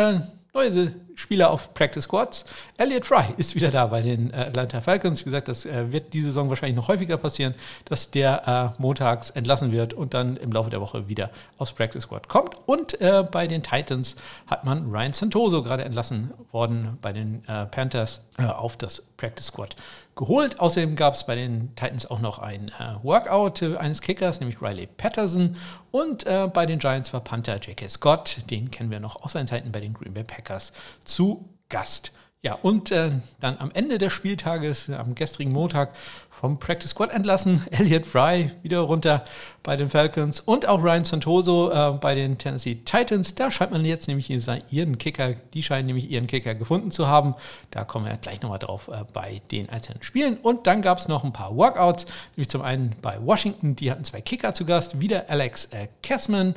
neue 0.55 0.91
Spieler 1.21 1.51
auf 1.51 1.75
Practice 1.75 2.05
Squads. 2.05 2.45
Elliot 2.77 3.05
Fry 3.05 3.25
ist 3.37 3.55
wieder 3.55 3.71
da 3.71 3.87
bei 3.87 4.03
den 4.03 4.33
äh, 4.33 4.37
Atlanta 4.37 4.81
Falcons. 4.81 5.21
Wie 5.21 5.25
gesagt, 5.25 5.49
das 5.49 5.67
äh, 5.67 5.93
wird 5.93 6.13
diese 6.13 6.29
Saison 6.29 6.49
wahrscheinlich 6.49 6.77
noch 6.77 6.89
häufiger 6.89 7.17
passieren, 7.17 7.55
dass 7.85 8.11
der 8.11 8.75
äh, 8.79 8.81
montags 8.81 9.31
entlassen 9.31 9.71
wird 9.71 9.95
und 9.95 10.15
dann 10.15 10.37
im 10.37 10.51
Laufe 10.53 10.71
der 10.71 10.81
Woche 10.81 11.09
wieder 11.09 11.31
aufs 11.59 11.73
Practice 11.73 12.05
Squad 12.05 12.29
kommt. 12.29 12.57
Und 12.67 13.01
äh, 13.01 13.25
bei 13.31 13.47
den 13.47 13.63
Titans 13.63 14.17
hat 14.47 14.65
man 14.65 14.91
Ryan 14.91 15.13
Santoso 15.13 15.63
gerade 15.63 15.85
entlassen 15.85 16.33
worden 16.53 16.99
bei 17.03 17.13
den 17.13 17.45
äh, 17.47 17.67
Panthers 17.67 18.23
äh, 18.39 18.45
auf 18.45 18.77
das 18.77 19.03
Practice 19.17 19.47
Squad 19.47 19.77
geholt. 20.17 20.61
Außerdem 20.61 20.97
gab 20.97 21.15
es 21.15 21.25
bei 21.25 21.35
den 21.35 21.75
Titans 21.77 22.11
auch 22.11 22.21
noch 22.21 22.39
ein 22.39 22.69
äh, 22.79 23.03
Workout 23.03 23.63
eines 23.63 24.01
Kickers, 24.01 24.41
nämlich 24.41 24.61
Riley 24.61 24.87
Patterson. 24.87 25.57
Und 25.91 26.25
äh, 26.27 26.49
bei 26.53 26.67
den 26.67 26.79
Giants 26.79 27.13
war 27.13 27.21
Panther 27.21 27.57
J.K. 27.57 27.89
Scott, 27.89 28.39
den 28.51 28.71
kennen 28.71 28.91
wir 28.91 29.01
noch 29.01 29.23
aus 29.23 29.33
seinen 29.33 29.49
Zeiten 29.49 29.73
bei 29.73 29.81
den 29.81 29.93
Green 29.93 30.15
Bay 30.15 30.25
Packers, 30.25 30.73
zu 31.11 31.49
Gast. 31.69 32.13
Ja, 32.43 32.55
und 32.55 32.91
äh, 32.91 33.11
dann 33.41 33.59
am 33.59 33.71
Ende 33.75 33.99
des 33.99 34.15
Spieltages, 34.15 34.89
am 34.89 35.15
gestrigen 35.15 35.53
Montag, 35.53 35.95
vom 36.31 36.59
Practice 36.59 36.93
Squad 36.93 37.11
entlassen. 37.11 37.63
Elliot 37.71 38.07
Fry 38.07 38.51
wieder 38.63 38.81
runter 38.81 39.27
bei 39.63 39.77
den 39.77 39.91
Falcons 39.91 40.41
und 40.41 40.67
auch 40.67 40.83
Ryan 40.83 41.05
Santoso 41.05 41.71
äh, 41.71 41.93
bei 42.01 42.15
den 42.15 42.39
Tennessee 42.39 42.77
Titans. 42.77 43.35
Da 43.35 43.51
scheint 43.51 43.73
man 43.73 43.85
jetzt 43.85 44.09
nämlich 44.09 44.31
ihren 44.31 44.97
Kicker, 44.97 45.35
die 45.53 45.63
scheinen 45.63 45.87
nämlich 45.87 46.11
ihren 46.11 46.27
Kicker 46.27 46.55
gefunden 46.55 46.91
zu 46.91 47.09
haben. 47.09 47.35
Da 47.71 47.85
kommen 47.85 48.07
wir 48.07 48.17
gleich 48.17 48.41
nochmal 48.41 48.59
drauf 48.59 48.89
äh, 48.89 49.05
bei 49.13 49.43
den 49.51 49.69
einzelnen 49.69 50.03
Spielen. 50.03 50.39
Und 50.39 50.67
dann 50.67 50.81
gab 50.81 50.97
es 50.97 51.09
noch 51.09 51.25
ein 51.25 51.35
paar 51.35 51.55
Workouts, 51.55 52.07
nämlich 52.37 52.49
zum 52.49 52.63
einen 52.63 52.95
bei 53.03 53.19
Washington, 53.23 53.77
die 53.77 53.91
hatten 53.91 54.05
zwei 54.05 54.23
Kicker 54.23 54.55
zu 54.55 54.65
Gast, 54.65 54.99
wieder 54.99 55.29
Alex 55.29 55.67
äh, 55.67 55.89
Kessman 56.03 56.55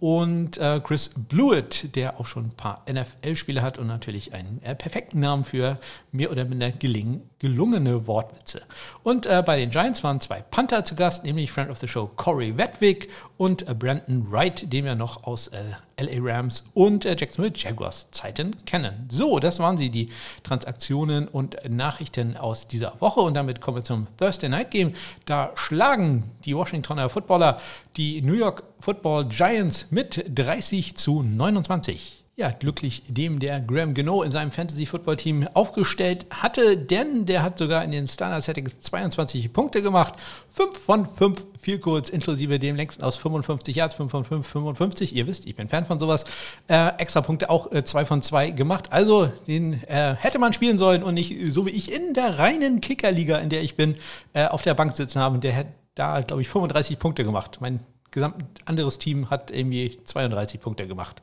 und 0.00 0.58
äh, 0.58 0.80
Chris 0.82 1.10
Blewett, 1.16 1.94
der 1.94 2.18
auch 2.18 2.26
schon 2.26 2.44
ein 2.46 2.56
paar 2.56 2.84
NFL-Spiele 2.90 3.62
hat 3.62 3.78
und 3.78 3.86
natürlich 3.86 4.32
einen 4.32 4.62
äh, 4.62 4.74
perfekten 4.74 5.20
Namen 5.20 5.44
für 5.44 5.78
mehr 6.12 6.30
oder 6.30 6.44
minder 6.44 6.70
gelingen, 6.72 7.22
gelungene 7.38 8.06
Wortwitze. 8.06 8.62
Und 9.02 9.26
äh, 9.26 9.42
bei 9.44 9.56
den 9.56 9.70
Giants 9.70 10.02
waren 10.02 10.20
zwei 10.20 10.40
Panther 10.40 10.84
zu 10.84 10.94
Gast, 10.94 11.24
nämlich 11.24 11.52
Friend 11.52 11.70
of 11.70 11.78
the 11.78 11.88
Show 11.88 12.10
Corey 12.16 12.56
Wedwick 12.56 13.10
und 13.36 13.68
äh, 13.68 13.74
Brandon 13.74 14.30
Wright, 14.30 14.72
den 14.72 14.84
wir 14.84 14.94
noch 14.94 15.24
aus 15.24 15.48
äh, 15.48 15.62
LA 16.00 16.18
Rams 16.20 16.64
und 16.74 17.04
äh, 17.04 17.16
Jacksonville 17.18 17.54
Jaguars 17.54 18.10
Zeiten 18.10 18.56
kennen. 18.64 19.08
So, 19.10 19.38
das 19.38 19.58
waren 19.58 19.76
sie, 19.76 19.90
die 19.90 20.10
Transaktionen 20.42 21.28
und 21.28 21.56
Nachrichten 21.68 22.36
aus 22.36 22.66
dieser 22.66 23.00
Woche. 23.00 23.20
Und 23.20 23.34
damit 23.34 23.60
kommen 23.60 23.78
wir 23.78 23.84
zum 23.84 24.06
Thursday 24.16 24.48
Night 24.48 24.70
Game. 24.70 24.94
Da 25.26 25.52
schlagen 25.54 26.30
die 26.44 26.56
Washingtoner 26.56 27.08
Footballer 27.08 27.60
die 27.96 28.22
New 28.22 28.34
York 28.34 28.64
Football 28.80 29.26
Giants 29.26 29.86
mit 29.90 30.24
30 30.34 30.96
zu 30.96 31.22
29 31.22 32.23
ja, 32.36 32.50
glücklich 32.50 33.04
dem 33.08 33.38
der 33.38 33.60
Graham 33.60 33.94
Geno 33.94 34.22
in 34.22 34.32
seinem 34.32 34.50
Fantasy-Football-Team 34.50 35.48
aufgestellt 35.54 36.26
hatte, 36.30 36.76
denn 36.76 37.26
der 37.26 37.44
hat 37.44 37.58
sogar 37.58 37.84
in 37.84 37.92
den 37.92 38.08
Standard-Settings 38.08 38.80
22 38.80 39.52
Punkte 39.52 39.82
gemacht. 39.82 40.14
5 40.50 40.76
von 40.76 41.06
5 41.06 41.46
viel 41.60 41.78
kurz, 41.78 42.10
inklusive 42.10 42.58
dem 42.58 42.74
längsten 42.74 43.04
aus 43.04 43.16
55 43.18 43.76
Yards, 43.76 43.94
5 43.94 44.10
von 44.10 44.24
5, 44.24 44.48
55. 44.48 45.14
Ihr 45.14 45.28
visst, 45.28 45.46
ich 45.46 45.54
bin 45.54 45.68
Fan 45.68 45.86
von 45.86 46.00
sowas. 46.00 46.24
Äh, 46.66 46.88
extra 46.98 47.20
Punkte 47.20 47.50
auch 47.50 47.70
2 47.70 48.02
äh, 48.02 48.04
von 48.04 48.20
2 48.20 48.50
gemacht. 48.50 48.92
Also 48.92 49.26
den 49.46 49.74
äh, 49.84 50.16
hätte 50.16 50.40
man 50.40 50.52
spielen 50.52 50.76
sollen 50.76 51.04
und 51.04 51.14
nicht 51.14 51.36
so 51.52 51.66
wie 51.66 51.70
ich 51.70 51.92
in 51.92 52.14
der 52.14 52.40
reinen 52.40 52.80
Kickerliga, 52.80 53.38
in 53.38 53.48
der 53.48 53.62
ich 53.62 53.76
bin, 53.76 53.94
äh, 54.32 54.46
auf 54.46 54.62
der 54.62 54.74
Bank 54.74 54.96
sitzen 54.96 55.20
haben. 55.20 55.40
Der 55.40 55.52
hätte 55.52 55.72
da, 55.94 56.20
glaube 56.20 56.42
ich, 56.42 56.48
35 56.48 56.98
Punkte 56.98 57.22
gemacht. 57.22 57.58
Mein 57.60 57.78
gesamt 58.14 58.36
anderes 58.64 58.98
Team 58.98 59.28
hat 59.28 59.50
irgendwie 59.50 59.98
32 60.04 60.60
Punkte 60.60 60.86
gemacht. 60.86 61.20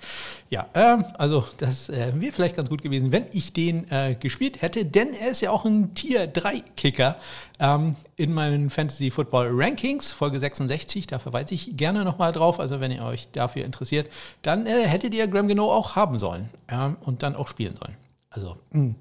Ja, 0.50 0.67
ähm, 0.75 1.05
also 1.17 1.45
das 1.57 1.89
äh, 1.89 2.12
wäre 2.13 2.31
vielleicht 2.31 2.57
ganz 2.57 2.69
gut 2.69 2.83
gewesen, 2.83 3.12
wenn 3.12 3.25
ich 3.31 3.53
den 3.53 3.89
äh, 3.89 4.15
gespielt 4.15 4.62
hätte, 4.62 4.86
denn 4.86 5.13
er 5.13 5.31
ist 5.31 5.41
ja 5.41 5.50
auch 5.51 5.65
ein 5.65 5.95
Tier 5.95 6.27
3 6.27 6.62
Kicker 6.75 7.15
ähm, 7.60 7.95
in 8.17 8.33
meinen 8.33 8.69
Fantasy 8.69 9.10
Football 9.10 9.50
Rankings, 9.51 10.12
Folge 10.12 10.39
66, 10.39 11.07
da 11.07 11.17
verweise 11.17 11.55
ich 11.55 11.75
gerne 11.77 12.03
nochmal 12.03 12.33
drauf, 12.33 12.60
also 12.60 12.79
wenn 12.79 12.91
ihr 12.91 13.03
euch 13.05 13.29
dafür 13.31 13.65
interessiert, 13.65 14.10
dann 14.41 14.65
äh, 14.67 14.83
hättet 14.86 15.15
ihr 15.15 15.27
Graham 15.27 15.48
Geno 15.48 15.71
auch 15.71 15.95
haben 15.95 16.19
sollen 16.19 16.50
ähm, 16.67 16.98
und 17.01 17.24
dann 17.24 17.36
auch 17.36 17.48
spielen 17.48 17.75
sollen. 17.75 17.95
Also, 18.29 18.57
mh. 18.71 18.95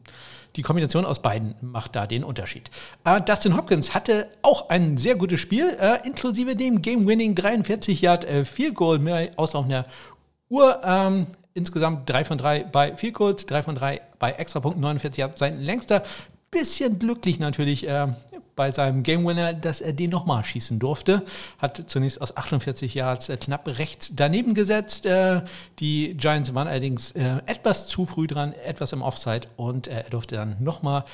Die 0.56 0.62
Kombination 0.62 1.04
aus 1.04 1.22
beiden 1.22 1.54
macht 1.60 1.96
da 1.96 2.06
den 2.06 2.24
Unterschied. 2.24 2.70
Äh, 3.04 3.20
Dustin 3.20 3.56
Hopkins 3.56 3.94
hatte 3.94 4.28
auch 4.42 4.68
ein 4.68 4.96
sehr 4.96 5.16
gutes 5.16 5.40
Spiel, 5.40 5.76
äh, 5.80 6.06
inklusive 6.06 6.56
dem 6.56 6.82
Game-Winning 6.82 7.34
43 7.34 8.00
Yard 8.00 8.24
äh, 8.24 8.44
Field 8.44 8.74
Goal 8.74 8.98
mehr 8.98 9.30
aus 9.36 9.54
auf 9.54 9.64
einer 9.64 9.84
Uhr. 10.48 10.80
Ähm, 10.84 11.26
insgesamt 11.54 12.08
3 12.08 12.24
von 12.24 12.38
3 12.38 12.64
bei 12.64 12.96
Field 12.96 13.14
Goals, 13.14 13.46
3 13.46 13.62
von 13.62 13.74
3 13.74 14.00
bei 14.18 14.32
Extrapunkten, 14.32 14.82
49 14.82 15.18
Yard 15.18 15.38
sein 15.38 15.60
längster. 15.60 16.02
Bisschen 16.50 16.98
glücklich 16.98 17.38
natürlich 17.38 17.86
äh, 17.88 18.08
bei 18.60 18.72
seinem 18.72 19.02
Game 19.02 19.24
Winner, 19.26 19.54
dass 19.54 19.80
er 19.80 19.94
den 19.94 20.10
nochmal 20.10 20.44
schießen 20.44 20.78
durfte. 20.78 21.24
Hat 21.58 21.84
zunächst 21.86 22.20
aus 22.20 22.36
48 22.36 22.92
Yards 22.92 23.30
äh, 23.30 23.38
knapp 23.38 23.66
rechts 23.66 24.12
daneben 24.14 24.52
gesetzt. 24.52 25.06
Äh, 25.06 25.42
die 25.78 26.14
Giants 26.14 26.52
waren 26.52 26.68
allerdings 26.68 27.12
äh, 27.12 27.36
etwas 27.46 27.86
zu 27.86 28.04
früh 28.04 28.26
dran, 28.26 28.52
etwas 28.52 28.92
im 28.92 29.00
Offside 29.00 29.48
und 29.56 29.86
er 29.86 30.02
durfte 30.04 30.34
dann 30.34 30.62
nochmal 30.62 31.04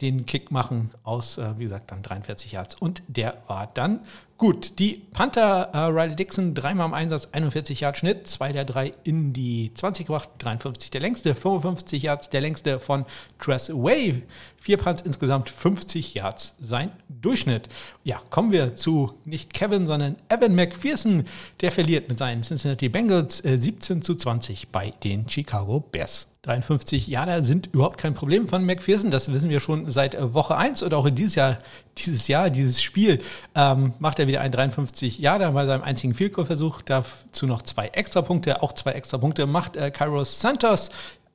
den 0.00 0.26
Kick 0.26 0.50
machen 0.50 0.90
aus, 1.04 1.38
wie 1.58 1.64
gesagt, 1.64 1.90
dann 1.90 2.02
43 2.02 2.52
Yards. 2.52 2.74
Und 2.74 3.02
der 3.06 3.36
war 3.48 3.68
dann 3.74 4.00
Gut, 4.40 4.78
die 4.78 5.02
Panther 5.10 5.68
äh, 5.74 5.78
Riley 5.78 6.16
Dixon 6.16 6.54
dreimal 6.54 6.86
im 6.86 6.94
Einsatz, 6.94 7.28
41 7.32 7.80
Yard 7.80 7.98
Schnitt, 7.98 8.26
zwei 8.26 8.52
der 8.52 8.64
drei 8.64 8.94
in 9.04 9.34
die 9.34 9.70
20 9.74 10.06
gebracht, 10.06 10.30
53 10.38 10.90
der 10.90 11.02
längste, 11.02 11.34
55 11.34 12.02
Yards 12.02 12.30
der 12.30 12.40
längste 12.40 12.80
von 12.80 13.04
Tress 13.38 13.68
Way, 13.68 14.22
vier 14.56 14.78
Punts 14.78 15.02
insgesamt 15.02 15.50
50 15.50 16.14
Yards 16.14 16.54
sein 16.58 16.90
Durchschnitt. 17.10 17.68
Ja, 18.02 18.22
kommen 18.30 18.50
wir 18.50 18.76
zu 18.76 19.12
nicht 19.26 19.52
Kevin, 19.52 19.86
sondern 19.86 20.16
Evan 20.30 20.54
McPherson, 20.54 21.26
der 21.60 21.70
verliert 21.70 22.08
mit 22.08 22.16
seinen 22.16 22.42
Cincinnati 22.42 22.88
Bengals 22.88 23.44
äh, 23.44 23.58
17 23.58 24.00
zu 24.00 24.14
20 24.14 24.68
bei 24.68 24.94
den 25.04 25.28
Chicago 25.28 25.80
Bears. 25.80 26.28
53 26.42 27.06
Jahre 27.06 27.44
sind 27.44 27.68
überhaupt 27.72 27.98
kein 27.98 28.14
Problem 28.14 28.48
von 28.48 28.64
McPherson. 28.64 29.10
Das 29.10 29.30
wissen 29.30 29.50
wir 29.50 29.60
schon 29.60 29.90
seit 29.90 30.16
Woche 30.32 30.56
1 30.56 30.82
oder 30.82 30.96
auch 30.96 31.04
in 31.04 31.14
dieses 31.14 31.34
Jahr, 31.34 31.58
dieses 31.98 32.28
Jahr, 32.28 32.48
dieses 32.48 32.82
Spiel, 32.82 33.18
ähm, 33.54 33.92
macht 33.98 34.18
er 34.18 34.26
wieder 34.30 34.40
ein 34.40 34.52
53 34.52 35.18
Jahre 35.18 35.50
bei 35.50 35.66
seinem 35.66 35.82
einzigen 35.82 36.14
Field 36.14 36.32
Goal 36.32 36.46
Versuch. 36.46 36.82
Dazu 36.82 37.46
noch 37.46 37.62
zwei 37.62 37.88
Extrapunkte, 37.88 38.62
auch 38.62 38.72
zwei 38.72 38.92
Extrapunkte 38.92 39.46
macht 39.46 39.76
äh, 39.76 39.90
Kairos 39.90 40.40
Santos. 40.40 40.90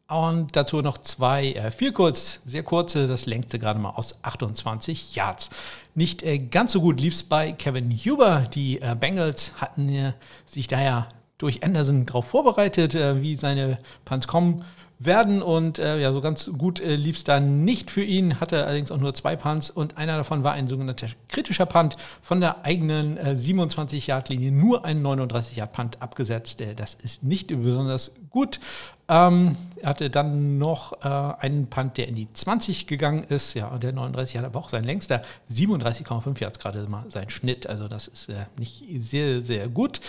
Und 0.07 0.55
dazu 0.55 0.81
noch 0.81 0.99
zwei 0.99 1.51
äh, 1.53 1.71
Field 1.71 1.95
Goals, 1.95 2.39
sehr 2.45 2.63
kurze, 2.63 3.07
das 3.07 3.25
längste 3.25 3.59
gerade 3.59 3.79
mal 3.79 3.89
aus 3.89 4.15
28 4.21 5.13
Yards. 5.15 5.49
Nicht 5.93 6.23
äh, 6.23 6.39
ganz 6.39 6.71
so 6.71 6.79
gut 6.79 7.01
lief 7.01 7.15
es 7.15 7.23
bei 7.23 7.51
Kevin 7.51 7.91
Huber. 7.91 8.47
Die 8.53 8.81
äh, 8.81 8.95
Bengals 8.97 9.51
hatten 9.57 9.89
äh, 9.89 10.13
sich 10.45 10.67
daher 10.67 11.09
durch 11.37 11.63
Anderson 11.63 12.05
darauf 12.05 12.27
vorbereitet, 12.27 12.95
äh, 12.95 13.21
wie 13.21 13.35
seine 13.35 13.77
Punts 14.05 14.27
kommen 14.27 14.63
werden. 14.99 15.41
Und 15.41 15.79
äh, 15.79 15.99
ja, 15.99 16.11
so 16.11 16.21
ganz 16.21 16.51
gut 16.57 16.79
äh, 16.79 16.95
lief 16.95 17.17
es 17.17 17.23
dann 17.23 17.65
nicht 17.65 17.91
für 17.91 18.03
ihn, 18.03 18.39
hatte 18.39 18.65
allerdings 18.65 18.91
auch 18.91 18.97
nur 18.97 19.13
zwei 19.13 19.35
Punts 19.35 19.69
und 19.69 19.97
einer 19.97 20.17
davon 20.17 20.43
war 20.43 20.53
ein 20.53 20.67
sogenannter 20.67 21.07
kritischer 21.27 21.65
Punt 21.65 21.97
von 22.21 22.39
der 22.39 22.65
eigenen 22.65 23.17
äh, 23.17 23.35
27-Yard-Linie, 23.37 24.51
nur 24.51 24.85
ein 24.85 25.01
39-Yard-Punt 25.03 26.01
abgesetzt. 26.01 26.61
Äh, 26.61 26.75
das 26.75 26.93
ist 26.95 27.23
nicht 27.23 27.47
besonders 27.47 28.11
gut. 28.29 28.59
Ähm, 29.07 29.55
er 29.81 29.89
hatte 29.89 30.09
dann 30.09 30.57
noch 30.57 30.93
äh, 31.03 31.07
einen 31.39 31.67
Punt, 31.67 31.97
der 31.97 32.07
in 32.07 32.15
die 32.15 32.31
20 32.31 32.87
gegangen 32.87 33.23
ist. 33.23 33.53
Ja, 33.53 33.67
und 33.67 33.83
der 33.83 33.93
39 33.93 34.37
hat 34.37 34.45
aber 34.45 34.59
auch 34.59 34.69
sein 34.69 34.83
längster 34.83 35.21
37,5 35.51 36.41
Yards 36.41 36.59
gerade 36.59 36.87
mal 36.89 37.05
sein 37.09 37.29
Schnitt. 37.29 37.67
Also 37.67 37.87
das 37.87 38.07
ist 38.07 38.29
äh, 38.29 38.45
nicht 38.57 38.83
sehr, 39.01 39.41
sehr 39.41 39.67
gut. 39.67 40.01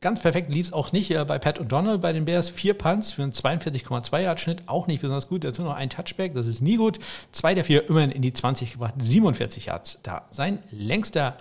Ganz 0.00 0.20
perfekt 0.20 0.50
lief 0.50 0.66
es 0.66 0.72
auch 0.72 0.92
nicht 0.92 1.10
äh, 1.10 1.24
bei 1.24 1.38
Pat 1.38 1.60
O'Donnell 1.60 1.98
bei 1.98 2.12
den 2.12 2.24
Bears. 2.24 2.50
Vier 2.50 2.74
Punts 2.74 3.12
für 3.12 3.22
einen 3.22 3.32
42,2 3.32 4.20
Yard 4.20 4.40
Schnitt, 4.40 4.62
auch 4.66 4.86
nicht 4.86 5.00
besonders 5.00 5.28
gut. 5.28 5.44
Dazu 5.44 5.62
noch 5.62 5.74
ein 5.74 5.90
Touchback, 5.90 6.34
das 6.34 6.46
ist 6.46 6.60
nie 6.60 6.76
gut. 6.76 6.98
Zwei 7.32 7.54
der 7.54 7.64
vier 7.64 7.88
immerhin 7.88 8.10
in 8.10 8.22
die 8.22 8.32
20 8.32 8.72
gebracht, 8.72 8.94
47 8.98 9.66
Yards 9.66 9.98
da. 10.02 10.26
Sein 10.30 10.58
längster 10.70 11.36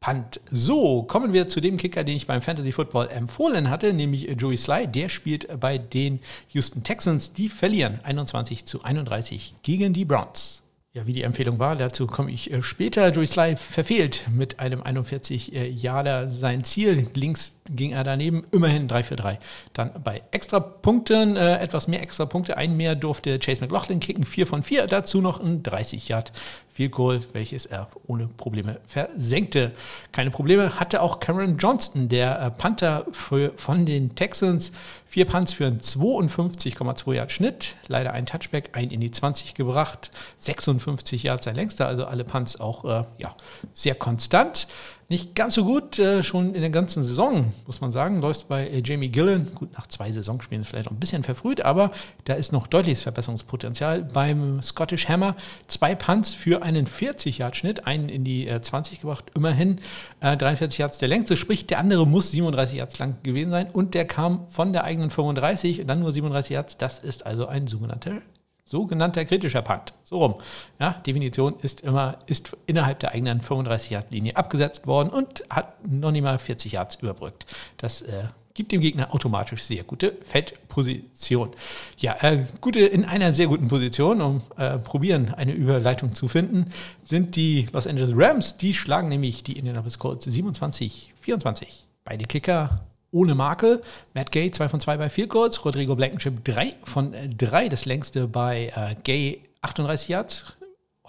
Punt. 0.00 0.40
So, 0.50 1.02
kommen 1.02 1.32
wir 1.32 1.48
zu 1.48 1.60
dem 1.60 1.76
Kicker, 1.76 2.04
den 2.04 2.16
ich 2.16 2.26
beim 2.26 2.42
Fantasy 2.42 2.72
Football 2.72 3.08
empfohlen 3.08 3.70
hatte, 3.70 3.92
nämlich 3.92 4.28
Joey 4.38 4.56
Sly. 4.56 4.86
Der 4.86 5.08
spielt 5.08 5.48
bei 5.58 5.78
den 5.78 6.20
Houston 6.50 6.82
Texans. 6.82 7.32
Die 7.32 7.48
verlieren 7.48 8.00
21 8.02 8.66
zu 8.66 8.84
31 8.84 9.56
gegen 9.62 9.92
die 9.94 10.04
Browns. 10.04 10.62
Ja, 10.96 11.06
wie 11.06 11.12
die 11.12 11.24
Empfehlung 11.24 11.58
war, 11.58 11.76
dazu 11.76 12.06
komme 12.06 12.30
ich 12.30 12.50
äh, 12.50 12.62
später. 12.62 13.12
Joey 13.12 13.26
Sly 13.26 13.56
verfehlt 13.56 14.24
mit 14.30 14.60
einem 14.60 14.82
41 14.82 15.52
Jahre 15.74 16.30
sein 16.30 16.64
Ziel. 16.64 17.06
Links 17.12 17.52
ging 17.68 17.92
er 17.92 18.02
daneben, 18.02 18.44
immerhin 18.50 18.88
3 18.88 19.04
für 19.04 19.16
3. 19.16 19.38
Dann 19.74 19.90
bei 20.02 20.22
Extrapunkten, 20.30 21.36
äh, 21.36 21.58
etwas 21.58 21.86
mehr 21.86 22.00
Extrapunkte, 22.00 22.56
ein 22.56 22.78
mehr 22.78 22.94
durfte 22.94 23.38
Chase 23.38 23.60
McLaughlin 23.60 24.00
kicken, 24.00 24.24
4 24.24 24.46
von 24.46 24.62
4. 24.62 24.86
Dazu 24.86 25.20
noch 25.20 25.38
ein 25.38 25.62
30 25.62 26.08
Yard 26.08 26.32
Field 26.72 26.92
Goal, 26.92 27.20
welches 27.34 27.66
er 27.66 27.88
ohne 28.06 28.28
Probleme 28.28 28.80
versenkte. 28.86 29.72
Keine 30.12 30.30
Probleme 30.30 30.80
hatte 30.80 31.02
auch 31.02 31.20
Cameron 31.20 31.58
Johnston, 31.58 32.08
der 32.08 32.40
äh, 32.40 32.50
Panther 32.50 33.04
für, 33.12 33.52
von 33.58 33.84
den 33.84 34.14
Texans. 34.14 34.72
Vier 35.16 35.24
Punts 35.24 35.54
für 35.54 35.64
einen 35.64 35.80
52,2 35.80 37.14
Yard 37.14 37.32
Schnitt, 37.32 37.76
leider 37.88 38.12
ein 38.12 38.26
Touchback, 38.26 38.72
ein 38.74 38.90
in 38.90 39.00
die 39.00 39.10
20 39.10 39.54
gebracht, 39.54 40.10
56 40.40 41.22
Yards 41.22 41.46
sein 41.46 41.54
längster, 41.54 41.88
also 41.88 42.04
alle 42.04 42.22
Punts 42.22 42.60
auch 42.60 42.84
äh, 42.84 43.04
ja, 43.16 43.34
sehr 43.72 43.94
konstant. 43.94 44.66
Nicht 45.08 45.36
ganz 45.36 45.54
so 45.54 45.64
gut, 45.64 46.00
äh, 46.00 46.24
schon 46.24 46.52
in 46.54 46.60
der 46.60 46.70
ganzen 46.70 47.04
Saison, 47.04 47.54
muss 47.64 47.80
man 47.80 47.92
sagen, 47.92 48.20
läuft 48.20 48.48
bei 48.48 48.66
äh, 48.66 48.82
Jamie 48.84 49.08
Gillen. 49.08 49.54
Gut, 49.54 49.72
nach 49.74 49.86
zwei 49.86 50.10
Saisonspielen 50.10 50.64
vielleicht 50.64 50.86
noch 50.86 50.92
ein 50.92 50.98
bisschen 50.98 51.22
verfrüht, 51.22 51.60
aber 51.60 51.92
da 52.24 52.34
ist 52.34 52.52
noch 52.52 52.66
deutliches 52.66 53.02
Verbesserungspotenzial. 53.04 54.02
Beim 54.02 54.60
Scottish 54.62 55.08
Hammer 55.08 55.36
zwei 55.68 55.94
Punts 55.94 56.34
für 56.34 56.62
einen 56.62 56.88
40-Yard-Schnitt, 56.88 57.86
einen 57.86 58.08
in 58.08 58.24
die 58.24 58.48
äh, 58.48 58.60
20 58.60 59.00
gebracht, 59.00 59.26
immerhin 59.36 59.80
äh, 60.20 60.36
43 60.36 60.78
Yards 60.78 60.98
der 60.98 61.08
längste, 61.08 61.36
sprich 61.36 61.66
der 61.66 61.78
andere 61.78 62.06
muss 62.06 62.30
37 62.30 62.78
Yards 62.78 62.98
lang 62.98 63.16
gewesen 63.22 63.50
sein 63.50 63.68
und 63.72 63.94
der 63.94 64.06
kam 64.06 64.48
von 64.48 64.72
der 64.72 64.84
eigenen 64.84 65.10
35 65.10 65.80
und 65.80 65.86
dann 65.86 66.00
nur 66.00 66.12
37 66.12 66.50
Yards. 66.50 66.76
Das 66.76 66.98
ist 66.98 67.26
also 67.26 67.46
ein 67.46 67.66
sogenannter 67.66 68.22
sogenannter 68.66 69.24
kritischer 69.24 69.62
Punt. 69.62 69.94
So 70.04 70.18
rum. 70.18 70.34
Ja, 70.78 71.00
Definition 71.06 71.54
ist 71.62 71.80
immer, 71.82 72.18
ist 72.26 72.56
innerhalb 72.66 72.98
der 72.98 73.12
eigenen 73.12 73.40
35 73.40 73.90
Yard 73.90 74.10
Linie 74.10 74.36
abgesetzt 74.36 74.86
worden 74.86 75.08
und 75.08 75.44
hat 75.48 75.86
noch 75.88 76.10
nicht 76.10 76.22
mal 76.22 76.38
40 76.38 76.72
Yards 76.72 76.96
überbrückt. 76.96 77.46
Das 77.76 78.02
äh, 78.02 78.24
gibt 78.56 78.72
dem 78.72 78.80
Gegner 78.80 79.14
automatisch 79.14 79.62
sehr 79.62 79.84
gute 79.84 80.16
Feldposition. 80.24 81.50
Ja, 81.98 82.16
äh, 82.22 82.44
gute, 82.60 82.80
in 82.80 83.04
einer 83.04 83.34
sehr 83.34 83.46
guten 83.46 83.68
Position, 83.68 84.20
um 84.20 84.40
äh, 84.56 84.78
probieren, 84.78 85.32
eine 85.34 85.52
Überleitung 85.52 86.12
zu 86.12 86.26
finden, 86.26 86.72
sind 87.04 87.36
die 87.36 87.68
Los 87.72 87.86
Angeles 87.86 88.12
Rams. 88.16 88.56
Die 88.56 88.74
schlagen 88.74 89.08
nämlich 89.08 89.44
die 89.44 89.58
Indianapolis 89.58 89.98
Colts 89.98 90.24
27, 90.24 91.12
24. 91.20 91.86
Beide 92.04 92.24
Kicker 92.24 92.80
ohne 93.10 93.34
Makel. 93.34 93.82
Matt 94.14 94.32
Gay 94.32 94.50
2 94.50 94.68
von 94.68 94.80
2 94.80 94.96
bei 94.96 95.10
4 95.10 95.26
Goals. 95.26 95.64
Rodrigo 95.64 95.94
Blankenship 95.94 96.44
3 96.44 96.76
von 96.82 97.14
3, 97.36 97.68
das 97.68 97.84
längste 97.84 98.26
bei 98.26 98.72
äh, 98.74 98.96
Gay 99.04 99.42
38 99.60 100.08
Yards. 100.08 100.44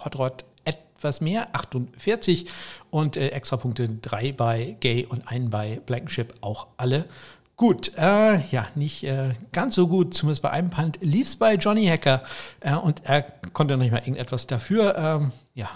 Hot 0.04 0.18
Rod 0.18 0.44
etwas 0.64 1.20
mehr, 1.20 1.54
48. 1.54 2.46
Und 2.90 3.16
äh, 3.16 3.28
Extrapunkte 3.28 3.88
3 3.88 4.32
bei 4.32 4.76
Gay 4.80 5.06
und 5.06 5.28
1 5.28 5.50
bei 5.50 5.80
Blankenship, 5.86 6.34
auch 6.40 6.68
alle 6.76 7.06
Gut, 7.58 7.90
äh, 7.98 8.38
ja, 8.52 8.68
nicht 8.76 9.02
äh, 9.02 9.30
ganz 9.50 9.74
so 9.74 9.88
gut, 9.88 10.14
zumindest 10.14 10.42
bei 10.42 10.50
einem 10.50 10.70
Punt 10.70 10.98
lief 11.00 11.26
es 11.26 11.34
bei 11.34 11.54
Johnny 11.56 11.86
Hacker 11.86 12.22
äh, 12.60 12.76
und 12.76 13.02
er 13.02 13.22
konnte 13.52 13.76
noch 13.76 13.82
nicht 13.82 13.90
mal 13.90 13.98
irgendetwas 13.98 14.46
dafür. 14.46 14.96
Ähm, 14.96 15.32
ja, 15.56 15.68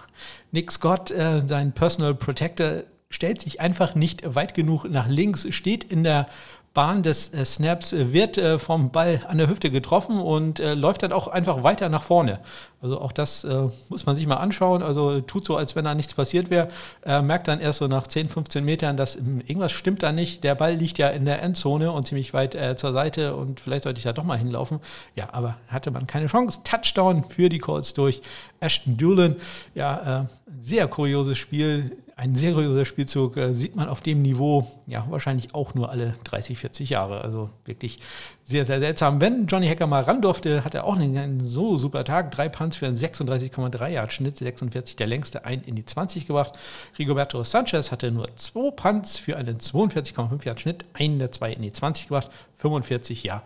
Nick 0.53 0.71
Scott, 0.71 1.11
äh, 1.11 1.43
sein 1.45 1.73
Personal 1.73 2.15
Protector, 2.15 2.85
stellt 3.11 3.43
sich 3.43 3.61
einfach 3.61 3.97
nicht 3.97 4.23
weit 4.33 4.55
genug 4.55 4.85
nach 4.85 5.09
links, 5.09 5.45
steht 5.53 5.83
in 5.83 6.05
der 6.05 6.27
Bahn 6.73 7.03
des 7.03 7.35
äh, 7.35 7.45
Snaps, 7.45 7.93
wird 7.93 8.39
äh, 8.39 8.61
vom 8.61 8.93
Ball 8.93 9.21
an 9.27 9.39
der 9.39 9.51
Hüfte 9.51 9.73
getroffen 9.73 10.21
und 10.21 10.61
läuft 10.61 11.03
dann 11.03 11.11
auch 11.11 11.27
einfach 11.27 11.65
weiter 11.65 11.89
nach 11.89 12.05
vorne. 12.05 12.39
Also 12.83 13.01
auch 13.01 13.13
das 13.13 13.45
äh, 13.45 13.69
muss 13.89 14.07
man 14.07 14.17
sich 14.17 14.27
mal 14.27 14.37
anschauen. 14.37 14.83
Also 14.83 15.21
tut 15.21 15.47
so, 15.47 15.57
als 15.57 15.77
wenn 15.77 15.85
da 15.85 15.95
nichts 15.95 16.15
passiert 16.15 16.51
wäre. 16.51 16.69
merkt 17.05 17.49
dann 17.49 17.61
erst 17.61 17.79
so 17.79 17.87
nach 17.87 18.07
10, 18.07 18.29
15 18.29 18.65
Metern, 18.65 18.97
dass 18.97 19.17
irgendwas 19.17 19.73
stimmt 19.73 20.03
da 20.03 20.13
nicht. 20.13 20.45
Der 20.45 20.55
Ball 20.55 20.75
liegt 20.75 20.99
ja 20.99 21.09
in 21.09 21.25
der 21.25 21.43
Endzone 21.43 21.93
und 21.93 22.07
ziemlich 22.07 22.35
weit 22.35 22.55
äh, 22.55 22.77
zur 22.77 22.93
Seite 22.93 23.37
und 23.37 23.61
vielleicht 23.61 23.85
sollte 23.85 23.99
ich 23.99 24.05
da 24.05 24.13
doch 24.13 24.25
mal 24.25 24.37
hinlaufen. 24.37 24.81
Ja, 25.15 25.29
aber 25.33 25.57
hatte 25.69 25.91
man 25.91 26.07
keine 26.07 26.27
Chance. 26.27 26.61
Touchdown 26.65 27.25
für 27.25 27.49
die 27.49 27.59
Colts 27.59 27.95
durch 27.95 28.21
Ashton 28.61 28.97
Doolin. 28.97 29.37
Ja, 29.75 30.29
sehr 30.61 30.87
kurioses 30.89 31.39
Spiel 31.39 31.97
ein 32.23 32.37
seriöser 32.37 32.85
Spielzug 32.85 33.37
äh, 33.37 33.53
sieht 33.53 33.75
man 33.75 33.89
auf 33.89 34.01
dem 34.01 34.23
Niveau 34.23 34.71
ja 34.87 35.05
wahrscheinlich 35.09 35.55
auch 35.55 35.75
nur 35.75 35.91
alle 35.91 36.15
30, 36.25 36.57
40 36.59 36.91
Jahre. 36.91 37.23
Also 37.23 37.51
wirklich 37.65 37.99
sehr, 38.45 38.65
sehr 38.65 38.81
seltsam. 38.81 39.21
Wenn 39.21 39.47
Johnny 39.47 39.69
Hacker 39.69 39.87
mal 39.87 40.03
ran 40.03 40.21
durfte, 40.21 40.65
hat 40.65 40.75
er 40.75 40.85
auch 40.85 40.97
einen, 40.97 41.17
einen 41.17 41.47
so 41.47 41.77
super 41.77 42.05
Tag. 42.05 42.33
Drei 42.33 42.49
Punts 42.49 42.77
für 42.77 42.87
einen 42.87 42.97
36,3 42.97 43.89
Yard 43.89 44.13
Schnitt, 44.13 44.39
46 44.39 44.97
der 44.97 45.07
längste, 45.07 45.45
ein 45.45 45.63
in 45.65 45.77
die 45.77 45.85
20 45.85 46.27
gebracht. 46.27 46.53
Rigoberto 46.99 47.45
Sanchez 47.45 47.93
hatte 47.93 48.11
nur 48.11 48.29
zwei 48.37 48.71
Punts 48.73 49.19
für 49.19 49.37
einen 49.37 49.59
42,5 49.59 50.45
Yard 50.45 50.61
Schnitt, 50.61 50.85
einen 50.95 51.19
der 51.19 51.31
zwei 51.31 51.53
in 51.53 51.63
die 51.63 51.73
20 51.73 52.09
gebracht, 52.09 52.31
45 52.57 53.23
Jahre. 53.23 53.43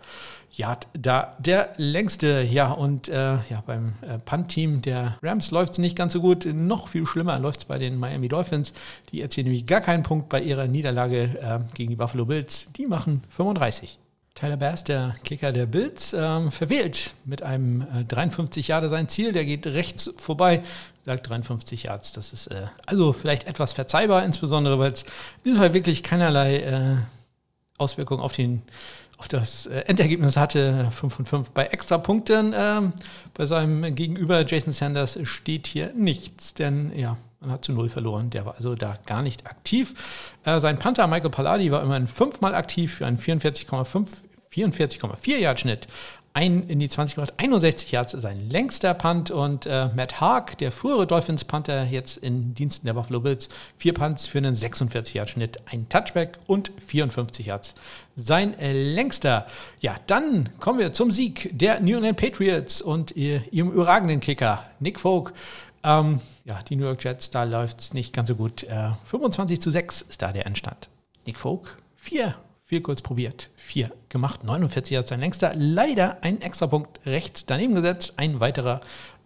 Yard 0.51 0.87
da 0.93 1.35
der 1.37 1.73
längste. 1.77 2.41
Ja, 2.41 2.71
und 2.71 3.07
äh, 3.09 3.33
ja, 3.49 3.63
beim 3.65 3.93
äh, 4.01 4.17
Punt-Team 4.17 4.81
der 4.81 5.19
Rams 5.21 5.51
läuft 5.51 5.73
es 5.73 5.77
nicht 5.77 5.95
ganz 5.95 6.13
so 6.13 6.21
gut. 6.21 6.47
Noch 6.51 6.87
viel 6.87 7.05
schlimmer 7.05 7.37
läuft 7.37 7.59
es 7.59 7.65
bei 7.65 7.77
den 7.77 7.97
Miami 7.97 8.27
Dolphins. 8.27 8.73
Die 9.11 9.21
erzielen 9.21 9.45
nämlich 9.45 9.67
gar 9.67 9.81
keinen 9.81 10.01
Punkt 10.01 10.29
bei 10.29 10.41
ihrer 10.41 10.67
Niederlage 10.67 11.37
äh, 11.39 11.59
gegen 11.75 11.91
die 11.91 11.95
Buffalo 11.95 12.25
Bills. 12.25 12.67
Die 12.75 12.87
machen 12.87 13.23
35. 13.29 13.99
Tyler 14.37 14.57
Bass, 14.57 14.83
der 14.83 15.15
Kicker 15.23 15.51
der 15.51 15.65
Bills, 15.65 16.13
ähm, 16.13 16.51
verwählt 16.51 17.15
mit 17.25 17.41
einem 17.41 17.81
äh, 17.81 18.03
53 18.07 18.67
Jahre 18.67 18.87
sein 18.87 19.09
Ziel. 19.09 19.33
Der 19.33 19.45
geht 19.45 19.65
rechts 19.65 20.13
vorbei, 20.17 20.61
sagt 21.05 21.27
53 21.27 21.83
Yards. 21.83 22.11
Das 22.11 22.33
ist 22.33 22.45
äh, 22.47 22.67
also 22.85 23.13
vielleicht 23.13 23.47
etwas 23.47 23.73
verzeihbar, 23.73 24.23
insbesondere 24.23 24.77
weil 24.77 24.91
es 24.93 25.01
in 25.01 25.43
diesem 25.45 25.57
Fall 25.57 25.73
wirklich 25.73 26.03
keinerlei 26.03 26.57
äh, 26.57 26.97
Auswirkungen 27.79 28.21
auf 28.21 28.37
auf 29.17 29.27
das 29.27 29.65
äh, 29.65 29.79
Endergebnis 29.87 30.37
hatte 30.37 30.91
5 30.91 31.15
von 31.15 31.25
5 31.25 31.51
bei 31.53 31.65
Extrapunkten. 31.65 32.53
Ähm, 32.55 32.93
bei 33.33 33.47
seinem 33.47 33.95
Gegenüber 33.95 34.45
Jason 34.45 34.71
Sanders 34.71 35.17
steht 35.23 35.65
hier 35.65 35.91
nichts, 35.95 36.53
denn 36.53 36.95
ja, 36.95 37.17
man 37.39 37.49
hat 37.49 37.65
zu 37.65 37.71
null 37.71 37.89
verloren. 37.89 38.29
Der 38.29 38.45
war 38.45 38.53
also 38.53 38.75
da 38.75 38.99
gar 39.07 39.23
nicht 39.23 39.47
aktiv. 39.47 39.95
Äh, 40.43 40.59
sein 40.59 40.77
Panther 40.77 41.07
Michael 41.07 41.31
Palladi 41.31 41.71
war 41.71 41.81
immerhin 41.81 42.07
fünfmal 42.07 42.53
aktiv 42.53 42.93
für 42.93 43.07
einen 43.07 43.17
44,5 43.17 44.05
44,4 44.57 45.37
Yard 45.37 45.59
Schnitt 45.59 45.87
ein 46.37 46.67
in 46.67 46.79
die 46.79 46.87
20 46.87 47.15
gemacht, 47.15 47.33
61 47.37 47.91
Yards 47.91 48.11
sein 48.11 48.47
längster 48.51 48.93
Punt 48.93 49.31
und 49.31 49.65
äh, 49.65 49.89
Matt 49.95 50.21
Haag, 50.21 50.55
der 50.59 50.71
frühere 50.71 51.07
Dolphins 51.07 51.43
Panther, 51.45 51.85
jetzt 51.85 52.17
in 52.17 52.53
Diensten 52.53 52.85
der 52.85 52.93
Buffalo 52.93 53.21
Bills, 53.21 53.49
vier 53.75 53.95
Punts 53.95 54.27
für 54.27 54.37
einen 54.37 54.55
46 54.55 55.15
Yard 55.15 55.31
Schnitt, 55.31 55.57
ein 55.71 55.89
Touchback 55.89 56.37
und 56.45 56.71
54 56.85 57.47
Yards 57.47 57.73
sein 58.15 58.57
äh, 58.59 58.71
längster. 58.71 59.47
Ja, 59.79 59.95
dann 60.05 60.49
kommen 60.59 60.77
wir 60.77 60.93
zum 60.93 61.09
Sieg 61.09 61.49
der 61.57 61.79
New 61.79 61.97
England 61.97 62.17
Patriots 62.17 62.83
und 62.83 63.15
ihr, 63.15 63.41
ihrem 63.51 63.71
überragenden 63.71 64.19
Kicker 64.19 64.63
Nick 64.79 64.99
Folk. 64.99 65.33
Ähm, 65.83 66.19
ja, 66.45 66.59
die 66.69 66.75
New 66.75 66.85
York 66.85 67.03
Jets, 67.03 67.31
da 67.31 67.45
läuft 67.45 67.79
es 67.79 67.93
nicht 67.95 68.13
ganz 68.13 68.29
so 68.29 68.35
gut. 68.35 68.61
Äh, 68.61 68.91
25 69.05 69.59
zu 69.59 69.71
6 69.71 70.01
ist 70.03 70.21
da 70.21 70.31
der 70.31 70.45
Endstand. 70.45 70.87
Nick 71.25 71.39
Folk, 71.39 71.77
vier 71.95 72.35
viel 72.67 72.81
kurz 72.81 73.01
probiert. 73.01 73.49
Vier 73.55 73.91
gemacht. 74.09 74.43
49 74.43 74.97
hat 74.97 75.07
sein 75.07 75.21
längster. 75.21 75.53
Leider 75.55 76.17
ein 76.19 76.41
extra 76.41 76.67
Punkt 76.67 76.99
rechts 77.05 77.45
daneben 77.45 77.75
gesetzt. 77.75 78.15
Ein 78.17 78.41
weiterer 78.41 78.81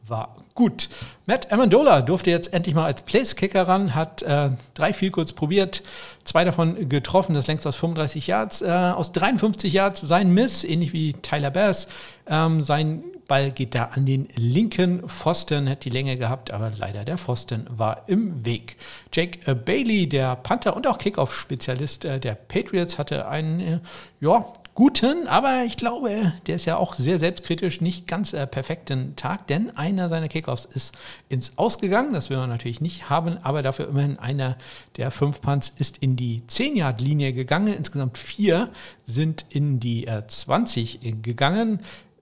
war 0.07 0.35
gut. 0.53 0.89
Matt 1.25 1.51
Amendola 1.51 2.01
durfte 2.01 2.29
jetzt 2.29 2.53
endlich 2.53 2.75
mal 2.75 2.85
als 2.85 3.01
Place-Kicker 3.01 3.67
ran, 3.67 3.95
hat 3.95 4.21
äh, 4.21 4.51
drei 4.75 4.93
viel 4.93 5.09
kurz 5.09 5.33
probiert, 5.33 5.81
zwei 6.23 6.43
davon 6.43 6.87
getroffen, 6.89 7.33
das 7.33 7.47
längst 7.47 7.65
aus 7.65 7.75
35 7.77 8.27
Yards. 8.27 8.61
Äh, 8.61 8.69
aus 8.69 9.11
53 9.11 9.73
Yards 9.73 10.01
sein 10.01 10.31
Miss, 10.31 10.63
ähnlich 10.63 10.93
wie 10.93 11.13
Tyler 11.13 11.49
Bass. 11.49 11.87
Ähm, 12.27 12.63
sein 12.63 13.03
Ball 13.31 13.51
geht 13.51 13.75
da 13.75 13.85
an 13.93 14.05
den 14.05 14.27
linken 14.35 15.07
Pfosten, 15.07 15.69
hat 15.69 15.85
die 15.85 15.89
Länge 15.89 16.17
gehabt, 16.17 16.51
aber 16.51 16.69
leider 16.77 17.05
der 17.05 17.17
Pfosten 17.17 17.65
war 17.69 18.03
im 18.07 18.43
Weg. 18.43 18.75
Jake 19.13 19.55
Bailey, 19.55 20.09
der 20.09 20.35
Panther 20.35 20.75
und 20.75 20.85
auch 20.85 20.97
Kickoff-Spezialist 20.97 22.03
der 22.03 22.35
Patriots, 22.35 22.97
hatte 22.97 23.29
einen 23.29 23.79
ja, 24.19 24.43
guten, 24.73 25.29
aber 25.29 25.63
ich 25.65 25.77
glaube, 25.77 26.33
der 26.45 26.57
ist 26.57 26.65
ja 26.65 26.75
auch 26.75 26.93
sehr 26.95 27.19
selbstkritisch, 27.19 27.79
nicht 27.79 28.05
ganz 28.05 28.33
äh, 28.33 28.45
perfekten 28.47 29.15
Tag, 29.15 29.47
denn 29.47 29.77
einer 29.77 30.09
seiner 30.09 30.27
Kickoffs 30.27 30.65
ist 30.65 30.93
ins 31.29 31.57
Ausgegangen. 31.57 32.11
Das 32.11 32.29
will 32.29 32.37
man 32.37 32.49
natürlich 32.49 32.81
nicht 32.81 33.09
haben, 33.09 33.37
aber 33.43 33.63
dafür 33.63 33.87
immerhin 33.87 34.19
einer 34.19 34.57
der 34.97 35.09
fünf 35.09 35.39
Punts 35.39 35.71
ist 35.77 35.99
in 35.99 36.17
die 36.17 36.43
10-Yard-Linie 36.49 37.31
gegangen. 37.31 37.73
Insgesamt 37.73 38.17
vier 38.17 38.69
sind 39.05 39.45
in 39.49 39.79
die 39.79 40.05
äh, 40.05 40.27
20 40.27 41.21
gegangen 41.21 41.79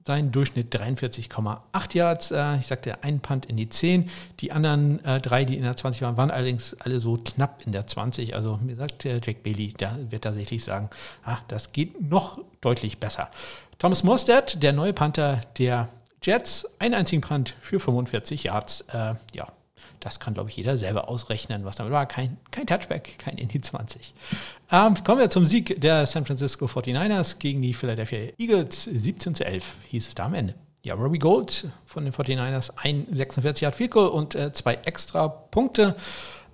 sein 0.09 0.31
Durchschnitt 0.31 0.75
43,8 0.75 1.95
Yards. 1.95 2.31
Äh, 2.31 2.57
ich 2.57 2.65
sagte, 2.65 3.03
ein 3.03 3.19
Punt 3.19 3.45
in 3.45 3.57
die 3.57 3.69
10. 3.69 4.09
Die 4.39 4.51
anderen 4.51 5.05
äh, 5.05 5.21
drei, 5.21 5.45
die 5.45 5.55
in 5.55 5.61
der 5.61 5.77
20 5.77 6.01
waren, 6.01 6.17
waren 6.17 6.31
allerdings 6.31 6.75
alle 6.79 6.99
so 6.99 7.17
knapp 7.17 7.61
in 7.63 7.73
der 7.73 7.85
20. 7.85 8.33
Also 8.33 8.57
mir 8.57 8.75
sagt 8.75 9.05
äh, 9.05 9.21
Jack 9.23 9.43
Bailey, 9.43 9.71
der 9.73 9.95
wird 10.09 10.23
tatsächlich 10.23 10.63
sagen, 10.63 10.89
ah, 11.23 11.37
das 11.47 11.73
geht 11.73 12.01
noch 12.01 12.39
deutlich 12.59 12.97
besser. 12.97 13.29
Thomas 13.77 14.03
Morstead, 14.03 14.63
der 14.63 14.73
neue 14.73 14.93
Panther 14.93 15.43
der 15.59 15.89
Jets, 16.23 16.67
einen 16.79 16.95
einzigen 16.95 17.21
Punt 17.21 17.55
für 17.61 17.79
45 17.79 18.43
Yards. 18.43 18.85
Ja, 19.33 19.47
das 19.99 20.19
kann, 20.19 20.33
glaube 20.33 20.49
ich, 20.49 20.57
jeder 20.57 20.77
selber 20.77 21.09
ausrechnen, 21.09 21.65
was 21.65 21.75
damit 21.75 21.91
war. 21.91 22.05
Kein, 22.05 22.37
kein 22.51 22.67
Touchback, 22.67 23.19
kein 23.19 23.37
Indy 23.37 23.61
20. 23.61 24.13
Ähm, 24.71 24.95
kommen 25.03 25.19
wir 25.19 25.29
zum 25.29 25.45
Sieg 25.45 25.79
der 25.81 26.07
San 26.07 26.25
Francisco 26.25 26.65
49ers 26.65 27.39
gegen 27.39 27.61
die 27.61 27.73
Philadelphia 27.73 28.31
Eagles. 28.37 28.83
17 28.83 29.35
zu 29.35 29.45
11 29.45 29.65
hieß 29.89 30.07
es 30.07 30.15
da 30.15 30.25
am 30.25 30.33
Ende. 30.33 30.55
Ja, 30.81 30.95
Robbie 30.95 31.19
Gold 31.19 31.67
von 31.85 32.05
den 32.05 32.13
49ers, 32.13 32.71
ein 32.77 33.05
46 33.11 33.61
Yard 33.61 33.75
Field 33.75 33.95
und 33.95 34.35
äh, 34.35 34.53
zwei 34.53 34.75
extra 34.85 35.27
Punkte. 35.27 35.95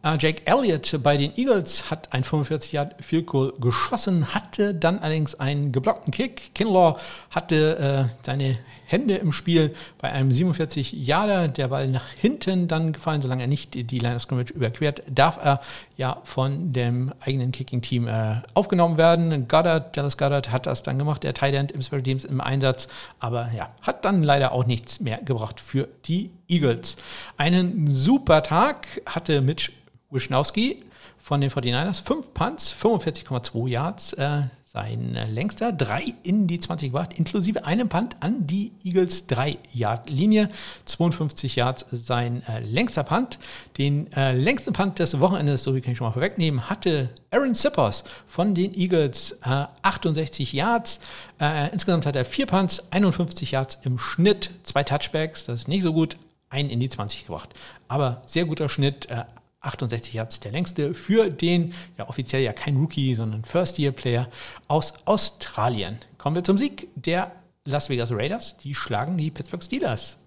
Äh, 0.03 0.17
Jake 0.19 0.41
Elliott 0.45 0.99
bei 1.03 1.17
den 1.17 1.37
Eagles 1.37 1.91
hat 1.91 2.11
ein 2.13 2.23
45 2.23 2.71
Yard 2.71 3.03
Field 3.03 3.29
geschossen, 3.59 4.33
hatte 4.33 4.73
dann 4.73 4.99
allerdings 4.99 5.35
einen 5.35 5.71
geblockten 5.71 6.11
Kick. 6.11 6.55
Kinlaw 6.55 6.97
hatte 7.29 8.09
äh, 8.09 8.25
seine 8.25 8.57
Hände 8.85 9.15
im 9.15 9.31
Spiel 9.31 9.75
bei 9.97 10.11
einem 10.11 10.31
47 10.31 10.93
Yarder. 10.93 11.47
Der 11.47 11.67
Ball 11.69 11.87
nach 11.87 12.09
hinten 12.09 12.67
dann 12.67 12.93
gefallen, 12.93 13.21
solange 13.21 13.43
er 13.43 13.47
nicht 13.47 13.73
die 13.73 13.99
Line 13.99 14.15
of 14.15 14.21
Scrimmage 14.21 14.53
überquert, 14.53 15.03
darf 15.09 15.37
er 15.43 15.61
ja 15.97 16.21
von 16.23 16.73
dem 16.73 17.13
eigenen 17.19 17.51
Kicking-Team 17.51 18.07
äh, 18.07 18.41
aufgenommen 18.53 18.97
werden. 18.97 19.47
Goddard, 19.47 19.95
Dallas 19.97 20.17
Goddard 20.17 20.51
hat 20.51 20.65
das 20.65 20.83
dann 20.83 20.97
gemacht, 20.97 21.23
der 21.23 21.33
End 21.41 21.71
im 21.71 21.81
Special 21.81 22.01
Teams 22.01 22.25
im 22.25 22.41
Einsatz, 22.41 22.87
aber 23.19 23.51
ja, 23.55 23.69
hat 23.81 24.05
dann 24.05 24.23
leider 24.23 24.51
auch 24.51 24.65
nichts 24.65 24.99
mehr 24.99 25.19
gebracht 25.23 25.59
für 25.59 25.87
die 26.05 26.31
Eagles. 26.47 26.97
Einen 27.37 27.87
super 27.87 28.43
Tag 28.43 28.87
hatte 29.05 29.41
Mitch 29.41 29.71
Wischnowski 30.09 30.83
von 31.17 31.41
den 31.41 31.49
49ers. 31.49 32.03
Fünf 32.03 32.33
Punts, 32.33 32.73
45,2 32.73 33.67
Yards. 33.67 34.13
Äh, 34.13 34.43
sein 34.75 35.17
längster, 35.29 35.71
drei 35.71 36.03
in 36.23 36.47
die 36.47 36.59
20 36.59 36.91
gebracht, 36.91 37.17
inklusive 37.17 37.65
einem 37.65 37.87
Punt 37.87 38.17
an 38.19 38.45
die 38.45 38.73
Eagles 38.83 39.29
3-Yard-Linie. 39.29 40.49
52 40.83 41.55
Yards 41.55 41.85
sein 41.93 42.43
äh, 42.49 42.59
längster 42.59 43.05
Punt. 43.05 43.39
Den 43.77 44.11
äh, 44.11 44.33
längsten 44.33 44.73
Punt 44.73 44.99
des 44.99 45.17
Wochenendes, 45.21 45.63
so 45.63 45.75
wie 45.75 45.81
kann 45.81 45.93
ich 45.93 45.97
schon 45.97 46.07
mal 46.07 46.11
vorwegnehmen, 46.11 46.69
hatte 46.69 47.09
Aaron 47.31 47.55
Sippers 47.55 48.03
von 48.27 48.53
den 48.53 48.73
Eagles 48.73 49.37
äh, 49.45 49.65
68 49.81 50.51
Yards. 50.51 50.99
Äh, 51.39 51.71
insgesamt 51.71 52.05
hat 52.05 52.17
er 52.17 52.25
vier 52.25 52.45
Punts, 52.45 52.83
51 52.91 53.51
Yards 53.51 53.79
im 53.83 53.97
Schnitt, 53.97 54.49
zwei 54.63 54.83
Touchbacks, 54.83 55.45
das 55.45 55.61
ist 55.61 55.67
nicht 55.69 55.83
so 55.83 55.93
gut, 55.93 56.17
einen 56.49 56.69
in 56.69 56.81
die 56.81 56.89
20 56.89 57.27
gebracht. 57.27 57.49
Aber 57.87 58.23
sehr 58.25 58.43
guter 58.43 58.67
Schnitt, 58.67 59.09
äh, 59.09 59.23
68 59.65 60.13
Yards 60.13 60.39
der 60.39 60.51
längste 60.51 60.93
für 60.93 61.29
den 61.29 61.73
ja 61.97 62.07
offiziell 62.07 62.41
ja 62.41 62.53
kein 62.53 62.77
Rookie, 62.77 63.15
sondern 63.15 63.43
First-Year-Player 63.43 64.29
aus 64.67 64.93
Australien. 65.05 65.97
Kommen 66.17 66.35
wir 66.35 66.43
zum 66.43 66.57
Sieg 66.57 66.87
der 66.95 67.31
Las 67.65 67.89
Vegas 67.89 68.11
Raiders. 68.11 68.57
Die 68.57 68.75
schlagen 68.75 69.17
die 69.17 69.31
Pittsburgh 69.31 69.63
Steelers 69.63 70.17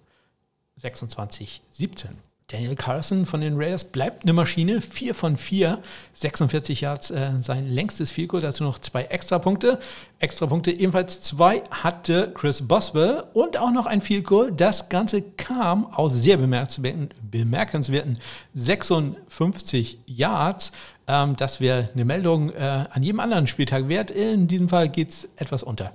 26-17. 0.81 2.07
Daniel 2.49 2.75
Carlson 2.75 3.27
von 3.27 3.41
den 3.41 3.57
Raiders 3.57 3.83
bleibt 3.83 4.23
eine 4.23 4.33
Maschine. 4.33 4.81
4 4.81 5.13
von 5.13 5.37
4, 5.37 5.79
46 6.13 6.81
Yards 6.81 7.11
äh, 7.11 7.29
sein 7.41 7.69
längstes 7.69 8.11
Goal, 8.27 8.41
dazu 8.41 8.63
noch 8.63 8.79
zwei 8.79 9.03
Extrapunkte. 9.03 9.79
Extrapunkte 10.17 10.71
ebenfalls 10.71 11.21
zwei 11.21 11.61
hatte 11.69 12.31
Chris 12.33 12.67
Boswell 12.67 13.23
und 13.33 13.57
auch 13.59 13.71
noch 13.71 13.85
ein 13.85 14.01
Goal. 14.23 14.51
Das 14.51 14.89
Ganze 14.89 15.21
kam 15.21 15.93
aus 15.93 16.13
sehr 16.13 16.37
bemerkenswerten, 16.37 17.09
bemerkenswerten 17.21 18.17
56 18.55 19.99
Yards. 20.07 20.71
Ähm, 21.07 21.35
das 21.35 21.59
wäre 21.59 21.89
eine 21.93 22.03
Meldung 22.03 22.49
äh, 22.49 22.85
an 22.89 23.03
jedem 23.03 23.19
anderen 23.19 23.45
Spieltag 23.45 23.87
wert. 23.89 24.09
In 24.09 24.47
diesem 24.47 24.69
Fall 24.69 24.89
geht 24.89 25.09
es 25.09 25.29
etwas 25.35 25.61
unter. 25.61 25.91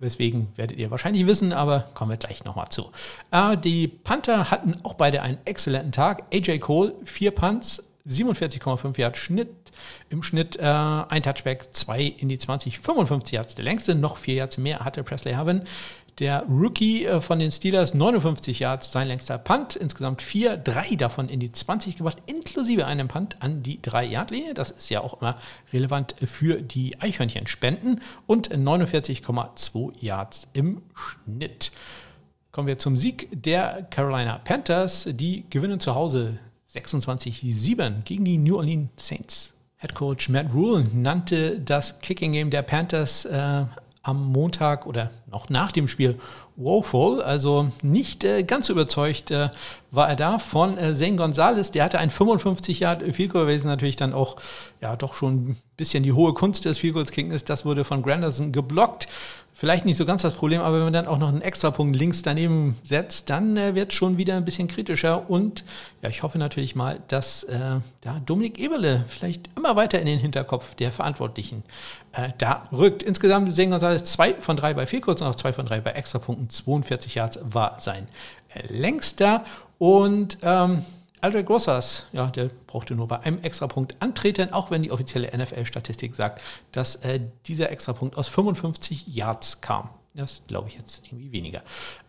Weswegen 0.00 0.48
werdet 0.56 0.78
ihr 0.78 0.90
wahrscheinlich 0.90 1.26
wissen, 1.26 1.52
aber 1.52 1.86
kommen 1.92 2.10
wir 2.10 2.16
gleich 2.16 2.44
nochmal 2.44 2.70
zu. 2.70 2.90
Äh, 3.30 3.58
die 3.58 3.86
Panther 3.86 4.50
hatten 4.50 4.78
auch 4.82 4.94
beide 4.94 5.20
einen 5.20 5.36
exzellenten 5.44 5.92
Tag. 5.92 6.24
AJ 6.32 6.58
Cole, 6.60 6.94
vier 7.04 7.32
Punts, 7.32 7.84
47,5 8.08 8.98
Yard 8.98 9.18
Schnitt. 9.18 9.50
Im 10.08 10.22
Schnitt 10.22 10.56
äh, 10.56 10.62
ein 10.62 11.22
Touchback, 11.22 11.68
zwei 11.72 12.02
in 12.02 12.28
die 12.30 12.38
20, 12.38 12.80
55 12.80 13.32
Yards 13.32 13.54
der 13.54 13.64
längste, 13.64 13.94
noch 13.94 14.16
vier 14.16 14.34
Yards 14.34 14.58
mehr 14.58 14.80
hatte 14.80 15.02
Presley 15.04 15.34
Harvin. 15.34 15.62
Der 16.20 16.44
Rookie 16.50 17.06
äh, 17.06 17.22
von 17.22 17.38
den 17.38 17.50
Steelers, 17.50 17.94
59 17.94 18.60
Yards, 18.60 18.92
sein 18.92 19.08
längster 19.08 19.38
Punt. 19.38 19.74
Insgesamt 19.74 20.20
vier, 20.20 20.58
drei 20.58 20.94
davon 20.94 21.30
in 21.30 21.40
die 21.40 21.50
20 21.50 21.96
gebracht, 21.96 22.18
inklusive 22.26 22.84
einem 22.84 23.08
Punt 23.08 23.36
an 23.40 23.62
die 23.62 23.78
3-Yard-Linie. 23.78 24.52
Das 24.52 24.70
ist 24.70 24.90
ja 24.90 25.00
auch 25.00 25.22
immer 25.22 25.38
relevant 25.72 26.14
für 26.26 26.60
die 26.60 27.00
Eichhörnchenspenden. 27.00 28.02
Und 28.26 28.50
49,2 28.54 29.94
Yards 30.00 30.46
im 30.52 30.82
Schnitt. 30.94 31.72
Kommen 32.52 32.68
wir 32.68 32.78
zum 32.78 32.98
Sieg 32.98 33.28
der 33.32 33.86
Carolina 33.88 34.38
Panthers. 34.44 35.08
Die 35.08 35.46
gewinnen 35.48 35.80
zu 35.80 35.94
Hause 35.94 36.38
26-7 36.74 38.02
gegen 38.04 38.26
die 38.26 38.36
New 38.36 38.56
Orleans 38.56 38.90
Saints. 38.98 39.54
Head 39.78 39.94
Coach 39.94 40.28
Matt 40.28 40.52
Rule 40.52 40.86
nannte 40.92 41.58
das 41.58 42.00
Kicking 42.00 42.32
Game 42.32 42.50
der 42.50 42.60
Panthers 42.60 43.24
äh, 43.24 43.64
am 44.02 44.32
Montag 44.32 44.86
oder 44.86 45.10
noch 45.30 45.50
nach 45.50 45.72
dem 45.72 45.86
Spiel 45.86 46.18
woeful, 46.56 47.22
also 47.22 47.70
nicht 47.82 48.24
äh, 48.24 48.42
ganz 48.42 48.68
überzeugt 48.68 49.30
äh, 49.30 49.50
war 49.90 50.08
er 50.08 50.16
da 50.16 50.38
von 50.38 50.78
äh, 50.78 50.94
Zane 50.94 51.16
Gonzalez. 51.16 51.70
Der 51.70 51.84
hatte 51.84 51.98
ein 51.98 52.10
55 52.10 52.80
Yard 52.80 53.02
Field 53.14 53.32
Goal 53.32 53.44
gewesen, 53.44 53.66
natürlich 53.66 53.96
dann 53.96 54.12
auch 54.12 54.36
ja 54.80 54.96
doch 54.96 55.14
schon 55.14 55.34
ein 55.34 55.56
bisschen 55.76 56.02
die 56.02 56.12
hohe 56.12 56.32
Kunst 56.32 56.64
des 56.64 56.78
Field 56.78 56.94
Goals 56.94 57.10
ist. 57.10 57.48
Das 57.48 57.64
wurde 57.64 57.84
von 57.84 58.02
Granderson 58.02 58.52
geblockt 58.52 59.08
vielleicht 59.60 59.84
nicht 59.84 59.98
so 59.98 60.06
ganz 60.06 60.22
das 60.22 60.32
Problem, 60.32 60.62
aber 60.62 60.76
wenn 60.76 60.84
man 60.84 60.92
dann 60.94 61.06
auch 61.06 61.18
noch 61.18 61.28
einen 61.28 61.42
Extrapunkt 61.42 61.94
links 61.94 62.22
daneben 62.22 62.78
setzt, 62.82 63.28
dann 63.28 63.58
äh, 63.58 63.74
wird 63.74 63.90
es 63.90 63.94
schon 63.94 64.16
wieder 64.16 64.38
ein 64.38 64.46
bisschen 64.46 64.68
kritischer. 64.68 65.28
Und 65.28 65.64
ja, 66.00 66.08
ich 66.08 66.22
hoffe 66.22 66.38
natürlich 66.38 66.74
mal, 66.74 67.00
dass 67.08 67.42
äh, 67.42 67.58
da 68.00 68.20
Dominik 68.24 68.58
Eberle 68.58 69.04
vielleicht 69.06 69.50
immer 69.58 69.76
weiter 69.76 70.00
in 70.00 70.06
den 70.06 70.18
Hinterkopf 70.18 70.74
der 70.76 70.90
Verantwortlichen 70.90 71.62
äh, 72.12 72.30
da 72.38 72.62
rückt. 72.72 73.02
Insgesamt 73.02 73.54
sehen 73.54 73.68
wir 73.68 73.74
uns 73.74 73.84
alles 73.84 74.04
zwei 74.04 74.32
von 74.32 74.56
drei 74.56 74.72
bei 74.72 74.86
vier 74.86 75.02
kurz 75.02 75.20
und 75.20 75.26
auch 75.26 75.34
zwei 75.34 75.52
von 75.52 75.66
drei 75.66 75.82
bei 75.82 75.90
Extrapunkten. 75.90 76.48
42 76.48 77.16
Yards 77.16 77.38
war 77.42 77.76
sein 77.80 78.08
äh, 78.54 78.66
längster. 78.72 79.44
Und 79.76 80.38
ähm, 80.40 80.86
Aldrich 81.20 81.46
Grossas, 81.46 82.06
ja, 82.12 82.26
der 82.28 82.50
brauchte 82.66 82.94
nur 82.94 83.08
bei 83.08 83.20
einem 83.20 83.42
Extrapunkt 83.42 83.94
antreten, 84.00 84.52
auch 84.52 84.70
wenn 84.70 84.82
die 84.82 84.90
offizielle 84.90 85.30
NFL-Statistik 85.36 86.14
sagt, 86.14 86.40
dass 86.72 86.96
äh, 86.96 87.20
dieser 87.46 87.70
Extrapunkt 87.70 88.16
aus 88.16 88.28
55 88.28 89.06
Yards 89.06 89.60
kam. 89.60 89.90
Das 90.14 90.42
glaube 90.48 90.68
ich 90.68 90.74
jetzt 90.74 91.02
irgendwie 91.06 91.30
weniger. 91.30 91.62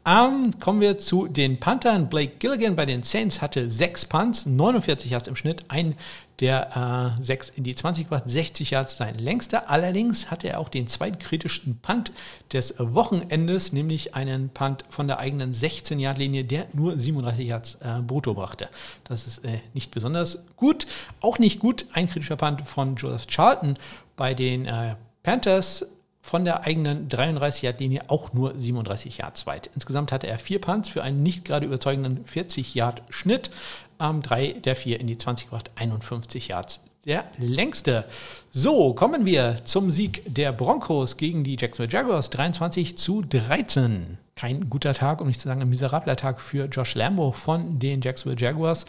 Ähm, 0.05 0.59
kommen 0.59 0.81
wir 0.81 0.97
zu 0.97 1.27
den 1.27 1.59
Panthern. 1.59 2.09
Blake 2.09 2.37
Gilligan 2.39 2.75
bei 2.75 2.87
den 2.87 3.03
Saints 3.03 3.41
hatte 3.41 3.69
sechs 3.69 4.05
Punts, 4.05 4.47
49 4.47 5.11
Yards 5.11 5.27
im 5.27 5.35
Schnitt, 5.35 5.65
ein 5.67 5.95
der 6.41 7.15
äh, 7.19 7.23
6 7.23 7.49
in 7.49 7.63
die 7.63 7.75
20 7.75 8.05
gebracht, 8.05 8.23
60 8.25 8.71
Yards 8.71 8.97
sein 8.97 9.17
längster. 9.19 9.69
Allerdings 9.69 10.31
hatte 10.31 10.49
er 10.49 10.59
auch 10.59 10.69
den 10.69 10.87
zweitkritischsten 10.87 11.77
Punt 11.77 12.11
des 12.51 12.73
Wochenendes, 12.79 13.71
nämlich 13.71 14.15
einen 14.15 14.49
Punt 14.49 14.83
von 14.89 15.07
der 15.07 15.19
eigenen 15.19 15.53
16-Yard-Linie, 15.53 16.43
der 16.43 16.65
nur 16.73 16.97
37 16.97 17.45
Yards 17.45 17.75
äh, 17.75 18.01
brutto 18.01 18.33
brachte. 18.33 18.69
Das 19.03 19.27
ist 19.27 19.45
äh, 19.45 19.59
nicht 19.73 19.91
besonders 19.91 20.39
gut. 20.55 20.87
Auch 21.21 21.37
nicht 21.37 21.59
gut 21.59 21.85
ein 21.93 22.09
kritischer 22.09 22.37
Punt 22.37 22.67
von 22.67 22.95
Joseph 22.95 23.27
Charlton 23.27 23.77
bei 24.17 24.33
den 24.33 24.65
äh, 24.65 24.95
Panthers 25.21 25.85
von 26.21 26.45
der 26.45 26.63
eigenen 26.63 27.09
33-Yard-Linie 27.09 28.09
auch 28.09 28.33
nur 28.33 28.57
37 28.57 29.17
Yards 29.17 29.47
weit. 29.47 29.69
Insgesamt 29.73 30.11
hatte 30.11 30.27
er 30.27 30.39
vier 30.39 30.61
Punts 30.61 30.89
für 30.89 31.03
einen 31.03 31.23
nicht 31.23 31.45
gerade 31.45 31.65
überzeugenden 31.65 32.25
40-Yard-Schnitt. 32.25 33.49
Ähm, 33.99 34.21
drei 34.21 34.53
der 34.53 34.75
vier 34.75 34.99
in 34.99 35.07
die 35.07 35.17
20 35.17 35.47
gebracht, 35.47 35.71
51 35.75 36.47
Yards. 36.47 36.81
Der 37.05 37.25
längste. 37.39 38.05
So, 38.51 38.93
kommen 38.93 39.25
wir 39.25 39.61
zum 39.63 39.89
Sieg 39.89 40.21
der 40.27 40.53
Broncos 40.53 41.17
gegen 41.17 41.43
die 41.43 41.57
Jacksonville 41.59 41.91
Jaguars. 41.91 42.29
23 42.29 42.95
zu 42.95 43.23
13. 43.23 44.19
kein 44.35 44.69
guter 44.69 44.93
Tag, 44.93 45.19
um 45.19 45.27
nicht 45.27 45.41
zu 45.41 45.47
sagen 45.47 45.61
ein 45.61 45.69
miserabler 45.69 46.15
Tag 46.15 46.39
für 46.39 46.65
Josh 46.65 46.93
Lambo 46.93 47.31
von 47.31 47.79
den 47.79 48.01
Jacksonville 48.01 48.39
Jaguars. 48.39 48.85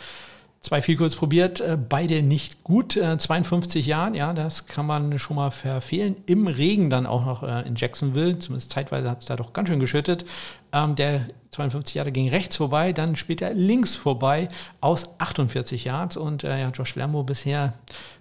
Zwei 0.62 0.80
Vielkurs 0.80 1.16
probiert, 1.16 1.60
äh, 1.60 1.76
beide 1.76 2.22
nicht 2.22 2.62
gut. 2.62 2.92
52 2.92 3.84
äh, 3.84 3.90
Jahren, 3.90 4.14
ja, 4.14 4.32
das 4.32 4.66
kann 4.66 4.86
man 4.86 5.18
schon 5.18 5.34
mal 5.34 5.50
verfehlen. 5.50 6.14
Im 6.26 6.46
Regen 6.46 6.88
dann 6.88 7.04
auch 7.04 7.26
noch 7.26 7.42
äh, 7.42 7.66
in 7.66 7.74
Jacksonville, 7.74 8.38
zumindest 8.38 8.70
zeitweise 8.70 9.10
hat 9.10 9.22
es 9.22 9.26
da 9.26 9.34
doch 9.34 9.52
ganz 9.52 9.68
schön 9.68 9.80
geschüttet. 9.80 10.24
Ähm, 10.72 10.94
der 10.94 11.26
52 11.50 11.96
Jahre 11.96 12.12
ging 12.12 12.28
rechts 12.28 12.56
vorbei, 12.56 12.92
dann 12.92 13.16
später 13.16 13.52
links 13.52 13.96
vorbei 13.96 14.48
aus 14.80 15.10
48 15.18 15.84
Yards. 15.84 16.16
Und 16.16 16.44
ja, 16.44 16.68
Josh 16.70 16.94
Lambo 16.94 17.24
bisher 17.24 17.74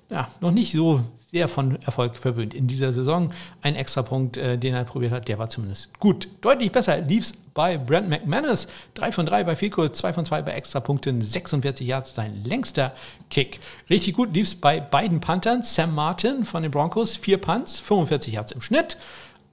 ja, 0.10 0.28
noch 0.42 0.52
nicht 0.52 0.72
so 0.72 1.02
sehr 1.32 1.48
von 1.48 1.82
Erfolg 1.84 2.18
verwöhnt. 2.18 2.54
In 2.54 2.68
dieser 2.68 2.92
Saison 2.92 3.34
ein 3.62 3.76
Extrapunkt, 3.76 4.36
äh, 4.36 4.58
den 4.58 4.74
er 4.74 4.84
probiert 4.84 5.14
hat, 5.14 5.28
der 5.30 5.40
war 5.40 5.50
zumindest 5.50 5.98
gut. 6.00 6.28
Deutlich 6.42 6.72
besser 6.72 7.00
lief 7.00 7.24
es 7.24 7.34
bei 7.54 7.78
Brent 7.78 8.10
McManus. 8.10 8.68
3 8.96 9.12
von 9.14 9.26
3 9.26 9.46
bei 9.46 9.56
Fico, 9.56 9.88
2 9.88 10.14
von 10.14 10.26
2 10.26 10.42
bei 10.42 10.52
Extrapunkten, 10.52 11.22
46 11.22 11.88
Yards 11.88 12.16
sein 12.16 12.44
längster 12.44 12.94
Kick. 13.30 13.62
Richtig 13.90 14.16
gut 14.16 14.34
lief 14.34 14.48
es 14.48 14.56
bei 14.56 14.82
beiden 14.82 15.22
Panthern. 15.22 15.64
Sam 15.64 15.96
Martin 15.96 16.44
von 16.44 16.64
den 16.64 16.72
Broncos, 16.72 17.16
4 17.16 17.38
Punts, 17.38 17.80
45 17.80 18.34
Yards 18.34 18.52
im 18.52 18.62
Schnitt 18.62 18.98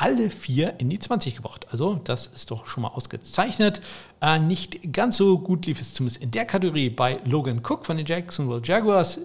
alle 0.01 0.31
vier 0.31 0.75
in 0.79 0.91
die 0.91 1.01
20 1.01 1.35
gebracht. 1.35 1.67
Also 1.73 2.01
das 2.05 2.29
ist 2.29 2.53
doch 2.53 2.67
schon 2.67 2.83
mal 2.83 2.91
ausgezeichnet. 2.91 3.81
Äh, 4.21 4.38
nicht 4.38 4.93
ganz 4.93 5.17
so 5.17 5.41
gut 5.41 5.67
lief 5.67 5.81
es 5.81 5.93
zumindest 5.93 6.23
in 6.23 6.31
der 6.31 6.45
Kategorie 6.45 6.88
bei 6.88 7.19
Logan 7.25 7.59
Cook 7.59 7.85
von 7.85 7.97
den 7.97 8.07
Jacksonville 8.07 8.62
Jaguars. 8.64 9.19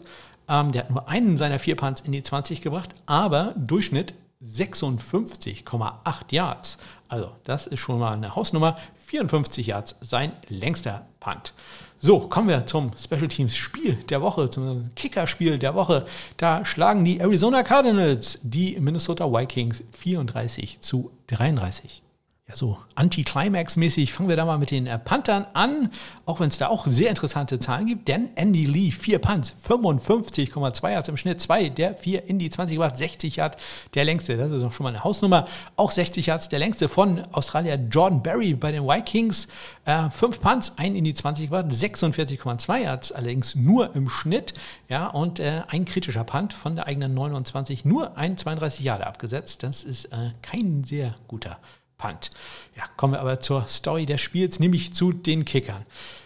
Der 0.54 0.84
hat 0.84 0.92
nur 0.92 1.10
einen 1.10 1.36
seiner 1.36 1.58
vier 1.58 1.76
Punts 1.76 2.02
in 2.02 2.12
die 2.12 2.22
20 2.22 2.62
gebracht, 2.62 2.90
aber 3.08 3.56
Durchschnitt 3.58 4.14
56,8 4.46 6.04
Yards. 6.30 6.78
Also 7.08 7.32
das 7.44 7.66
ist 7.66 7.80
schon 7.80 7.98
mal 7.98 8.14
eine 8.14 8.36
Hausnummer. 8.36 8.78
54 9.08 9.66
Yards 9.66 9.96
sein 10.02 10.32
längster 10.50 11.08
Punt. 11.20 11.56
So, 11.98 12.20
kommen 12.20 12.50
wir 12.50 12.68
zum 12.68 12.92
Special 12.96 13.30
Teams 13.30 13.56
Spiel 13.56 13.96
der 14.10 14.22
Woche, 14.22 14.48
zum 14.52 14.92
Kicker-Spiel 14.96 15.58
der 15.58 15.74
Woche. 15.74 16.06
Da 16.38 16.64
schlagen 16.66 17.04
die 17.04 17.20
Arizona 17.20 17.64
Cardinals 17.64 18.38
die 18.44 18.80
Minnesota 18.80 19.26
Vikings 19.26 19.82
34 19.94 20.82
zu 20.82 21.10
33 21.28 22.04
ja, 22.50 22.58
so 22.58 22.78
Anti-Climax-mäßig 22.96 24.12
fangen 24.12 24.28
wir 24.28 24.36
da 24.36 24.44
mal 24.44 24.58
mit 24.58 24.70
den 24.70 24.86
äh, 24.86 25.00
Panthern 25.00 25.46
an, 25.54 25.90
auch 26.26 26.42
wenn 26.42 26.50
es 26.50 26.58
da 26.58 26.68
auch 26.68 26.86
sehr 26.86 27.10
interessante 27.10 27.58
Zahlen 27.58 27.86
gibt, 27.86 28.10
denn 28.10 28.36
Andy 28.36 28.66
Lee, 28.66 28.92
vier 28.92 29.20
Punts, 29.20 29.56
55,2 29.66 30.92
Yards 30.92 31.08
im 31.08 31.16
Schnitt, 31.16 31.40
zwei, 31.40 31.70
der 31.70 31.96
vier 31.96 32.26
in 32.26 32.40
die 32.40 32.50
20 32.50 32.76
gebracht, 32.76 32.98
60 32.98 33.38
Yards 33.38 33.58
der 33.94 34.04
längste, 34.04 34.36
das 34.36 34.52
ist 34.52 34.62
auch 34.62 34.74
schon 34.74 34.84
mal 34.84 34.90
eine 34.90 35.06
Hausnummer, 35.06 35.48
auch 35.78 35.92
60 35.92 36.26
Yards 36.26 36.50
der 36.50 36.60
längste 36.60 36.90
von 36.90 37.24
Australier 37.32 37.76
Jordan 37.76 38.22
Berry 38.22 38.54
bei 38.56 38.74
den 38.74 38.84
Vikings, 38.84 39.48
äh, 39.86 40.10
fünf 40.10 40.42
Punts, 40.42 40.74
ein 40.76 40.98
in 40.98 41.06
die 41.06 41.14
20 41.14 41.46
gebracht, 41.46 41.68
46,2 41.68 42.78
Yards 42.78 43.14
allerdings 43.14 43.56
nur 43.56 43.96
im 43.96 44.10
Schnitt, 44.10 44.54
ja, 44.90 45.08
und 45.08 45.40
äh, 45.40 45.62
ein 45.70 45.86
kritischer 45.86 46.26
Punt 46.26 46.52
von 46.52 46.76
der 46.76 46.88
eigenen 46.88 47.14
29, 47.14 47.86
nur 47.86 48.18
ein 48.18 48.38
32 48.38 48.84
Jahre 48.84 49.08
abgesetzt, 49.08 49.64
das 49.64 49.82
ist 49.84 50.06
äh, 50.06 50.32
kein 50.42 50.84
sehr 50.84 51.16
guter 51.30 51.58
Punt. 52.04 52.32
Ja, 52.76 52.84
kommen 52.98 53.14
wir 53.14 53.22
aber 53.22 53.40
zur 53.40 53.66
Story 53.68 54.06
des 54.06 54.20
Spiels, 54.20 54.60
nämlich 54.60 54.94
zu 54.94 55.14
den 55.14 55.46
Kickern. 55.46 55.86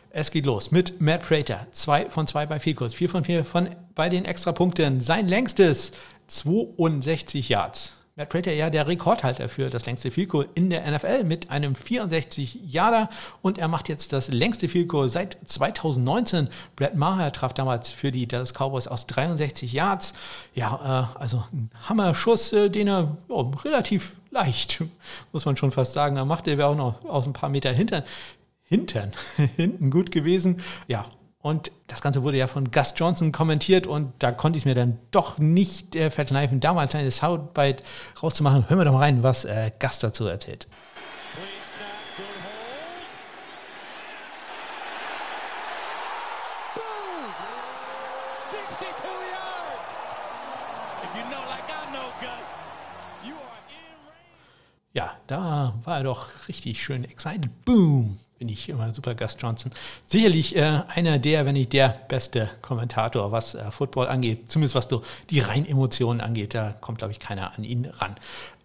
Es 0.10 0.32
geht 0.32 0.48
los 0.48 0.72
mit 0.72 1.00
Matt 1.02 1.22
Prater. 1.22 1.68
Zwei 1.72 2.10
von 2.10 2.26
zwei 2.26 2.48
bei 2.48 2.60
Vielkurs, 2.60 2.96
vier 2.96 3.10
von 3.10 3.24
vier 3.24 3.46
von, 3.46 3.70
bei 3.94 4.10
den 4.10 4.26
Extrapunkten. 4.26 5.02
Sein 5.02 5.28
längstes 5.28 5.92
62 6.30 7.50
Yards. 7.50 7.94
Matt 8.16 8.30
Prater 8.30 8.52
ja 8.54 8.72
der 8.72 8.88
Rekordhalter 8.88 9.48
für 9.50 9.70
das 9.70 9.86
längste 9.86 10.10
Field 10.10 10.32
in 10.56 10.72
der 10.72 10.90
NFL 10.90 11.24
mit 11.24 11.52
einem 11.52 11.76
64 11.76 12.62
Yarder 12.66 13.12
und 13.44 13.60
er 13.60 13.68
macht 13.68 13.88
jetzt 13.88 14.12
das 14.12 14.30
längste 14.30 14.68
Field 14.68 14.92
seit 15.06 15.38
2019. 15.46 16.50
Brad 16.76 16.96
Maher 16.96 17.32
traf 17.32 17.54
damals 17.54 17.92
für 17.92 18.12
die 18.12 18.28
Dallas 18.28 18.54
Cowboys 18.56 18.88
aus 18.88 19.06
63 19.06 19.72
Yards. 19.72 20.16
Ja, 20.56 21.12
äh, 21.14 21.20
also 21.20 21.44
ein 21.54 21.70
Hammerschuss, 21.84 22.52
äh, 22.54 22.72
den 22.72 22.88
er 22.88 23.18
oh, 23.28 23.52
relativ 23.64 24.16
leicht, 24.32 24.84
muss 25.32 25.46
man 25.46 25.58
schon 25.58 25.72
fast 25.72 25.94
sagen, 25.94 26.18
er 26.18 26.26
machte. 26.26 26.52
Er 26.52 26.68
auch 26.68 26.76
noch 26.76 27.06
aus 27.06 27.28
ein 27.28 27.34
paar 27.34 27.50
Meter 27.50 27.72
hintern, 27.72 28.04
hintern, 28.64 29.12
hinten 29.56 29.92
gut 29.92 30.12
gewesen. 30.12 30.62
Ja, 30.88 31.06
und 31.40 31.72
das 31.88 32.02
Ganze 32.02 32.24
wurde 32.24 32.38
ja 32.38 32.48
von 32.48 32.72
Gus 32.72 32.94
Johnson 32.98 33.32
kommentiert 33.32 33.88
und 33.88 34.12
da 34.20 34.32
konnte 34.32 34.58
ich 34.58 34.64
es 34.64 34.66
mir 34.66 34.76
dann 34.76 35.00
doch 35.12 35.38
nicht 35.38 35.96
äh, 35.96 36.12
verkneifen, 36.12 36.60
da 36.60 36.74
mal 36.74 36.82
ein 36.82 36.90
kleines 36.90 37.18
Soundbite 37.18 37.84
rauszumachen. 38.22 38.70
Hören 38.70 38.80
wir 38.80 38.86
doch 38.86 38.94
mal 38.94 39.00
rein, 39.00 39.24
was 39.24 39.46
äh, 39.46 39.72
Gus 39.80 40.00
dazu 40.00 40.26
erzählt. 40.26 40.68
Ja, 54.94 55.12
da 55.28 55.76
war 55.84 55.98
er 55.98 56.04
doch 56.04 56.48
richtig 56.48 56.84
schön 56.84 57.04
excited. 57.04 57.50
Boom! 57.66 58.18
bin 58.38 58.50
ich 58.50 58.70
immer 58.70 58.94
super 58.94 59.16
Gast 59.16 59.42
Johnson. 59.42 59.72
Sicherlich 60.06 60.56
äh, 60.56 60.82
einer 60.88 61.18
der, 61.18 61.46
wenn 61.46 61.54
nicht 61.54 61.74
der 61.74 61.90
beste 62.08 62.50
Kommentator, 62.62 63.32
was 63.32 63.56
äh, 63.56 63.72
Football 63.72 64.08
angeht, 64.08 64.52
zumindest 64.52 64.76
was 64.76 64.88
so 64.88 65.02
die 65.30 65.40
rein 65.40 65.66
Emotionen 65.66 66.22
angeht, 66.22 66.54
da 66.54 66.76
kommt, 66.80 67.00
glaube 67.00 67.14
ich, 67.14 67.20
keiner 67.20 67.58
an 67.58 67.64
ihn 67.64 67.86
ran. 67.86 68.16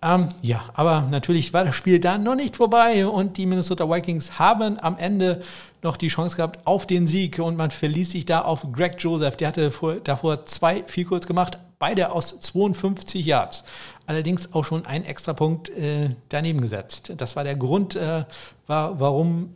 Ähm, 0.03 0.29
ja, 0.43 0.65
aber 0.75 1.03
natürlich 1.11 1.53
war 1.53 1.65
das 1.65 1.75
Spiel 1.75 2.01
da 2.01 2.19
noch 2.19 2.35
nicht 2.35 2.57
vorbei 2.57 3.07
und 3.07 3.37
die 3.37 3.47
Minnesota 3.47 3.89
Vikings 3.89 4.39
haben 4.39 4.79
am 4.81 4.99
Ende 4.99 5.43
noch 5.83 5.97
die 5.97 6.09
Chance 6.09 6.37
gehabt 6.37 6.67
auf 6.67 6.87
den 6.87 7.07
Sieg 7.07 7.39
und 7.39 7.57
man 7.57 7.71
verließ 7.71 8.11
sich 8.11 8.25
da 8.25 8.43
auf 8.43 8.67
Greg 8.73 8.97
Joseph. 8.99 9.37
Der 9.37 9.49
hatte 9.49 9.71
vor, 9.71 9.97
davor 9.97 10.47
zwei 10.47 10.85
kurz 11.09 11.27
gemacht, 11.27 11.59
beide 11.79 12.13
aus 12.13 12.39
52 12.39 13.25
Yards. 13.27 13.65
Allerdings 14.13 14.53
auch 14.53 14.63
schon 14.63 14.85
einen 14.85 15.07
Extrapunkt 15.07 15.71
äh, 15.71 16.11
daneben 16.29 16.61
gesetzt. 16.61 17.15
Das 17.17 17.35
war 17.35 17.45
der 17.45 17.57
Grund, 17.57 17.97
äh, 17.97 18.27
war, 18.67 19.01
warum 19.01 19.55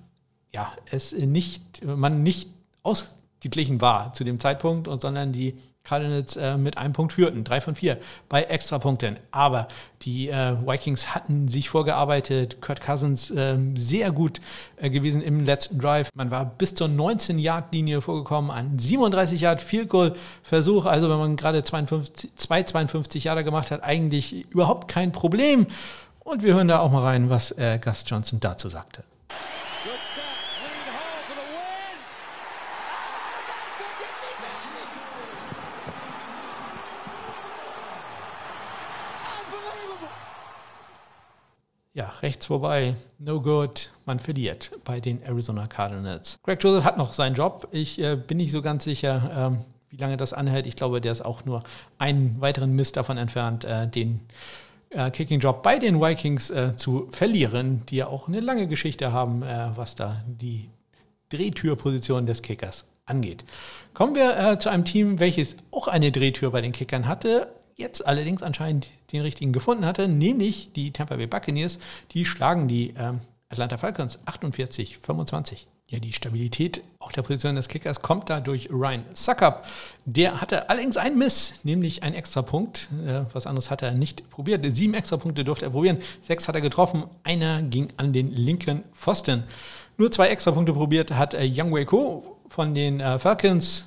ja, 0.51 0.73
es 0.90 1.12
nicht, 1.12 1.85
man 1.85 2.23
nicht 2.23 2.49
ausgeglichen 2.83 3.83
war 3.83 4.14
zu 4.14 4.25
dem 4.25 4.40
Zeitpunkt, 4.40 4.88
sondern 5.03 5.35
die 5.35 5.59
Cardinals 5.87 6.37
äh, 6.37 6.57
mit 6.57 6.79
einem 6.79 6.92
Punkt 6.92 7.12
führten, 7.12 7.44
drei 7.44 7.61
von 7.61 7.77
vier 7.77 7.99
bei 8.29 8.42
Extrapunkten. 8.42 9.18
Aber 9.31 9.68
die 10.03 10.29
äh, 10.29 10.57
Vikings 10.66 11.14
hatten 11.14 11.49
sich 11.49 11.68
vorgearbeitet, 11.68 12.61
Kurt 12.61 12.81
Cousins 12.81 13.31
äh, 13.31 13.57
sehr 13.75 14.11
gut 14.11 14.40
äh, 14.77 14.90
gewesen 14.90 15.22
im 15.22 15.44
letzten 15.44 15.79
Drive. 15.79 16.11
Man 16.14 16.31
war 16.31 16.44
bis 16.44 16.75
zur 16.75 16.88
19-Yard-Linie 16.88 18.03
vorgekommen, 18.03 18.51
ein 18.51 18.79
37 18.79 19.40
Yard 19.40 19.62
Field 19.62 19.88
Goal 19.88 20.16
Versuch. 20.42 20.87
Also 20.87 21.09
wenn 21.09 21.18
man 21.18 21.37
gerade 21.37 21.62
52, 21.62 22.31
zwei 22.37 22.62
52 22.64 23.25
Jahre 23.25 23.44
gemacht 23.44 23.70
hat, 23.70 23.83
eigentlich 23.83 24.51
überhaupt 24.51 24.88
kein 24.88 25.12
Problem. 25.12 25.66
Und 26.20 26.42
wir 26.42 26.55
hören 26.55 26.66
da 26.66 26.81
auch 26.81 26.90
mal 26.90 27.05
rein, 27.05 27.31
was 27.31 27.53
äh, 27.53 27.79
Gus 27.83 28.05
Johnson 28.07 28.40
dazu 28.40 28.68
sagte. 28.68 29.05
Ja, 41.96 42.12
rechts 42.20 42.44
vorbei, 42.44 42.94
no 43.18 43.40
good, 43.40 43.90
man 44.04 44.18
verliert 44.18 44.70
bei 44.85 45.00
den 45.00 45.22
Arizona 45.22 45.66
Cardinals. 45.66 46.38
Greg 46.42 46.62
Joseph 46.62 46.85
hat 46.85 46.98
noch 46.98 47.14
seinen 47.14 47.35
Job. 47.35 47.68
Ich 47.70 47.98
äh, 47.98 48.16
bin 48.16 48.37
nicht 48.37 48.52
so 48.52 48.61
ganz 48.61 48.85
sicher, 48.85 49.30
ähm, 49.35 49.64
wie 49.88 49.96
lange 49.96 50.18
das 50.18 50.35
anhält. 50.35 50.66
Ich 50.66 50.76
glaube, 50.76 51.00
der 51.00 51.12
ist 51.12 51.24
auch 51.24 51.46
nur 51.46 51.62
einen 51.96 52.38
weiteren 52.38 52.72
Mist 52.72 52.98
davon 52.98 53.16
entfernt, 53.16 53.64
äh, 53.64 53.88
den 53.88 54.20
äh, 54.90 55.11
Kicking-Job 55.11 55.62
bei 55.62 55.78
den 55.78 55.98
Vikings 55.98 56.50
äh, 56.50 56.76
zu 56.76 57.09
verlieren, 57.12 57.82
die 57.88 57.96
ja 57.96 58.09
auch 58.09 58.28
eine 58.28 58.40
lange 58.40 58.68
Geschichte 58.68 59.14
haben, 59.14 59.42
äh, 59.42 59.70
was 59.74 59.94
da 59.94 60.22
die 60.26 60.68
Drehtürposition 61.30 62.26
des 62.26 62.42
Kickers 62.42 62.85
angeht. 63.06 63.46
Kommen 63.94 64.14
wir 64.14 64.38
äh, 64.38 64.59
zu 64.59 64.68
einem 64.68 64.85
Team, 64.85 65.18
welches 65.18 65.56
auch 65.70 65.88
eine 65.88 66.12
Drehtür 66.12 66.50
bei 66.50 66.61
den 66.61 66.72
Kickern 66.72 67.09
hatte, 67.09 67.48
jetzt 67.74 68.06
allerdings 68.06 68.42
anscheinend 68.42 68.90
den 69.12 69.23
richtigen 69.23 69.53
gefunden 69.53 69.85
hatte, 69.85 70.09
nämlich 70.09 70.73
die 70.75 70.92
Tampa 70.92 71.16
Bay 71.16 71.27
Buccaneers. 71.27 71.79
Die 72.12 72.25
schlagen 72.25 72.69
die 72.69 72.95
ähm, 72.99 73.21
Atlanta 73.49 73.79
Falcons 73.79 74.19
48, 74.27 74.99
25. 74.99 75.66
Ja, 75.88 76.01
die 76.01 76.12
Stabilität 76.12 76.83
auf 76.99 77.12
der 77.12 77.23
Position 77.23 77.55
des 77.55 77.69
Kickers 77.69 78.03
kommt 78.03 78.29
da 78.29 78.40
durch 78.40 78.71
Ryan 78.73 79.05
Suckup. 79.14 79.64
Der 80.05 80.40
hatte 80.40 80.69
allerdings 80.69 80.97
einen 80.97 81.16
Miss, 81.16 81.61
nämlich 81.62 82.03
einen 82.03 82.16
extra 82.16 82.42
Punkt. 82.42 82.88
Äh, 83.07 83.21
was 83.33 83.47
anderes 83.47 83.71
hat 83.71 83.83
er 83.83 83.92
nicht 83.92 84.29
probiert. 84.29 84.66
Sieben 84.77 84.95
extra 84.95 85.16
Punkte 85.16 85.45
durfte 85.45 85.66
er 85.66 85.71
probieren. 85.71 85.99
Sechs 86.23 86.49
hat 86.49 86.57
er 86.57 86.61
getroffen. 86.61 87.05
Einer 87.23 87.62
ging 87.62 87.92
an 87.99 88.12
den 88.12 88.33
linken 88.33 88.83
Pfosten. 88.95 89.45
Nur 89.97 90.11
zwei 90.11 90.27
extra 90.29 90.51
Punkte 90.51 90.73
probiert 90.73 91.12
hat 91.12 91.35
äh, 91.35 91.49
Young 91.49 91.73
Wei 91.73 91.85
Ko 91.85 92.37
von 92.49 92.75
den 92.75 92.99
äh, 92.99 93.21
Falcons. 93.21 93.85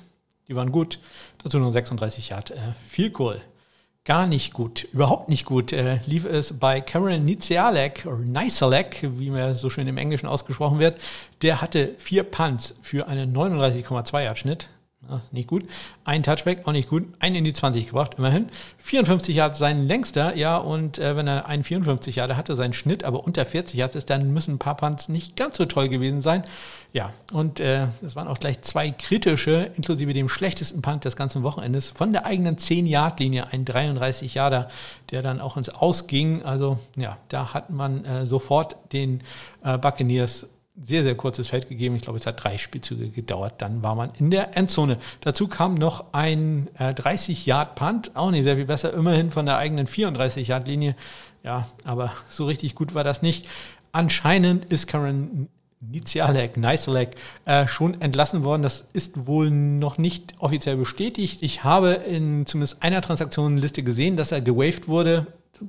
Die 0.48 0.56
waren 0.56 0.72
gut. 0.72 1.00
Dazu 1.42 1.58
nur 1.58 1.70
36 1.70 2.30
Yard 2.30 2.52
äh, 2.52 2.56
Field 2.86 3.12
Goal. 3.12 3.42
Gar 4.04 4.26
nicht 4.26 4.52
gut, 4.52 4.88
überhaupt 4.92 5.28
nicht 5.28 5.44
gut 5.44 5.72
äh, 5.72 6.00
lief 6.06 6.24
es 6.24 6.58
bei 6.58 6.80
Cameron 6.80 7.24
Nizialek, 7.24 8.06
oder 8.06 8.18
Nicelek, 8.18 9.08
wie 9.18 9.30
mir 9.30 9.54
so 9.54 9.70
schön 9.70 9.86
im 9.86 9.98
Englischen 9.98 10.26
ausgesprochen 10.26 10.78
wird. 10.78 11.00
Der 11.42 11.60
hatte 11.60 11.94
vier 11.98 12.22
Punts 12.22 12.74
für 12.82 13.08
einen 13.08 13.36
39,2 13.36 14.24
Yard 14.24 14.38
Schnitt. 14.38 14.68
Nicht 15.32 15.48
gut. 15.48 15.64
Ein 16.04 16.22
Touchback, 16.22 16.66
auch 16.66 16.72
nicht 16.72 16.88
gut. 16.88 17.04
Einen 17.20 17.36
in 17.36 17.44
die 17.44 17.54
20 17.54 17.86
gebracht, 17.86 18.16
immerhin. 18.18 18.50
54 18.78 19.34
Yards 19.34 19.58
sein 19.58 19.88
längster, 19.88 20.36
ja, 20.36 20.58
und 20.58 20.98
äh, 20.98 21.16
wenn 21.16 21.26
er 21.26 21.46
einen 21.46 21.64
54 21.64 22.16
Yards 22.16 22.36
hatte, 22.36 22.54
sein 22.54 22.74
Schnitt 22.74 23.02
aber 23.02 23.24
unter 23.24 23.46
40 23.46 23.76
Yards 23.76 23.96
ist, 23.96 24.10
dann 24.10 24.32
müssen 24.32 24.54
ein 24.54 24.58
paar 24.58 24.76
Punts 24.76 25.08
nicht 25.08 25.36
ganz 25.36 25.56
so 25.56 25.64
toll 25.64 25.88
gewesen 25.88 26.20
sein. 26.20 26.44
Ja, 26.92 27.12
und 27.32 27.60
äh, 27.60 27.86
es 28.04 28.16
waren 28.16 28.26
auch 28.26 28.40
gleich 28.40 28.62
zwei 28.62 28.90
kritische, 28.90 29.70
inklusive 29.76 30.12
dem 30.12 30.28
schlechtesten 30.28 30.82
Punt 30.82 31.04
des 31.04 31.14
ganzen 31.14 31.44
Wochenendes, 31.44 31.90
von 31.90 32.12
der 32.12 32.26
eigenen 32.26 32.56
10-Yard-Linie, 32.56 33.52
ein 33.52 33.64
33 33.64 34.34
Yarder, 34.34 34.68
der 35.10 35.22
dann 35.22 35.40
auch 35.40 35.56
ins 35.56 35.68
Ausging. 35.68 36.42
Also 36.42 36.78
ja, 36.96 37.16
da 37.28 37.54
hat 37.54 37.70
man 37.70 38.04
äh, 38.04 38.26
sofort 38.26 38.76
den 38.92 39.22
äh, 39.62 39.78
Buccaneers 39.78 40.46
sehr, 40.82 41.04
sehr 41.04 41.14
kurzes 41.14 41.48
Feld 41.48 41.68
gegeben. 41.68 41.94
Ich 41.94 42.02
glaube, 42.02 42.18
es 42.18 42.26
hat 42.26 42.42
drei 42.42 42.58
Spielzüge 42.58 43.10
gedauert. 43.10 43.54
Dann 43.58 43.82
war 43.82 43.94
man 43.94 44.10
in 44.18 44.30
der 44.30 44.56
Endzone. 44.56 44.98
Dazu 45.20 45.46
kam 45.46 45.74
noch 45.74 46.06
ein 46.12 46.68
äh, 46.78 46.92
30-Yard-Punt, 46.92 48.16
auch 48.16 48.30
nicht 48.32 48.44
sehr 48.44 48.56
viel 48.56 48.64
besser, 48.64 48.92
immerhin 48.94 49.30
von 49.30 49.46
der 49.46 49.58
eigenen 49.58 49.86
34-Yard-Linie. 49.86 50.96
Ja, 51.44 51.68
aber 51.84 52.12
so 52.30 52.46
richtig 52.46 52.74
gut 52.74 52.94
war 52.94 53.04
das 53.04 53.22
nicht. 53.22 53.46
Anscheinend 53.92 54.66
ist 54.72 54.86
Karen 54.86 55.48
Nizialek, 55.80 56.58
Nicelek, 56.58 57.16
äh, 57.46 57.66
schon 57.66 58.00
entlassen 58.02 58.44
worden. 58.44 58.62
Das 58.62 58.84
ist 58.92 59.26
wohl 59.26 59.50
noch 59.50 59.96
nicht 59.96 60.34
offiziell 60.38 60.76
bestätigt. 60.76 61.42
Ich 61.42 61.64
habe 61.64 61.92
in 61.92 62.44
zumindest 62.44 62.82
einer 62.82 63.00
Transaktionenliste 63.00 63.82
gesehen, 63.82 64.18
dass 64.18 64.30
er 64.30 64.42
gewaved 64.42 64.88
wurde. 64.88 65.26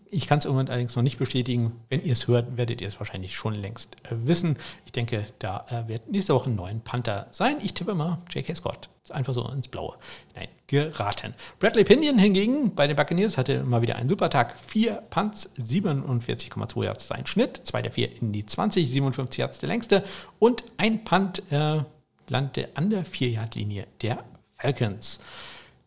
Ich 0.10 0.28
kann 0.28 0.40
es 0.40 0.46
im 0.46 0.52
Moment 0.52 0.70
allerdings 0.70 0.96
noch 0.96 1.04
nicht 1.04 1.18
bestätigen. 1.18 1.74
Wenn 1.90 2.04
ihr 2.04 2.14
es 2.14 2.28
hört, 2.28 2.58
werdet 2.58 2.82
ihr 2.82 2.88
es 2.88 3.00
wahrscheinlich 3.00 3.36
schon 3.36 3.54
längst 3.56 3.96
äh, 4.04 4.16
wissen. 4.26 4.58
Ich 4.86 4.92
denke, 4.92 5.26
da 5.40 5.66
äh, 5.70 5.88
wird 5.88 6.10
nächste 6.10 6.34
Woche 6.34 6.50
ein 6.50 6.56
neuer 6.56 6.74
Panther 6.84 7.28
sein. 7.32 7.58
Ich 7.62 7.74
tippe 7.74 7.94
mal 7.94 8.20
J.K. 8.30 8.56
Scott. 8.56 8.90
Einfach 9.10 9.34
so 9.34 9.48
ins 9.50 9.68
Blaue 9.68 9.96
Nein, 10.36 10.48
geraten. 10.68 11.34
Bradley 11.60 11.84
Pinion 11.84 12.18
hingegen 12.18 12.76
bei 12.76 12.88
den 12.88 12.96
Buccaneers 12.96 13.38
hatte 13.38 13.64
mal 13.64 13.82
wieder 13.82 13.96
einen 13.98 14.08
super 14.08 14.30
Tag. 14.30 14.56
Vier 14.68 15.04
Punts, 15.10 15.50
47,2 15.58 16.84
Yards 16.84 17.08
sein 17.08 17.26
Schnitt. 17.26 17.62
Zwei 17.66 17.82
der 17.82 17.92
vier 17.92 18.16
in 18.22 18.32
die 18.32 18.46
20, 18.46 18.90
57 18.90 19.40
Yards 19.40 19.60
der 19.60 19.70
längste. 19.70 20.04
Und 20.40 20.64
ein 20.78 21.04
Punt 21.04 21.44
äh, 21.52 21.84
landete 22.28 22.70
an 22.76 22.90
der 22.90 23.06
4-Yard-Linie 23.06 23.88
der 24.02 24.24
Falcons 24.56 25.20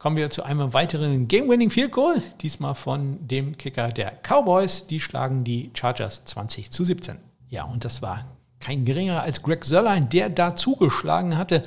kommen 0.05 0.19
wir 0.19 0.29
zu 0.29 0.43
einem 0.43 0.75
weiteren 0.75 1.29
Game-Winning 1.29 1.71
Field 1.71 1.91
Goal, 1.91 2.21
diesmal 2.43 2.75
von 2.75 3.27
dem 3.27 3.57
Kicker 3.57 3.89
der 3.89 4.13
Cowboys. 4.23 4.87
Die 4.87 5.01
schlagen 5.01 5.45
die 5.45 5.71
Chargers 5.73 6.27
20 6.27 6.71
zu 6.71 6.85
17. 6.85 7.17
Ja, 7.49 7.65
und 7.65 7.87
das 7.87 8.03
war 8.03 8.23
kein 8.61 8.85
geringerer 8.85 9.23
als 9.23 9.41
Greg 9.41 9.65
Sörlein, 9.65 10.11
der 10.11 10.29
da 10.29 10.57
zugeschlagen 10.57 11.39
hatte 11.39 11.63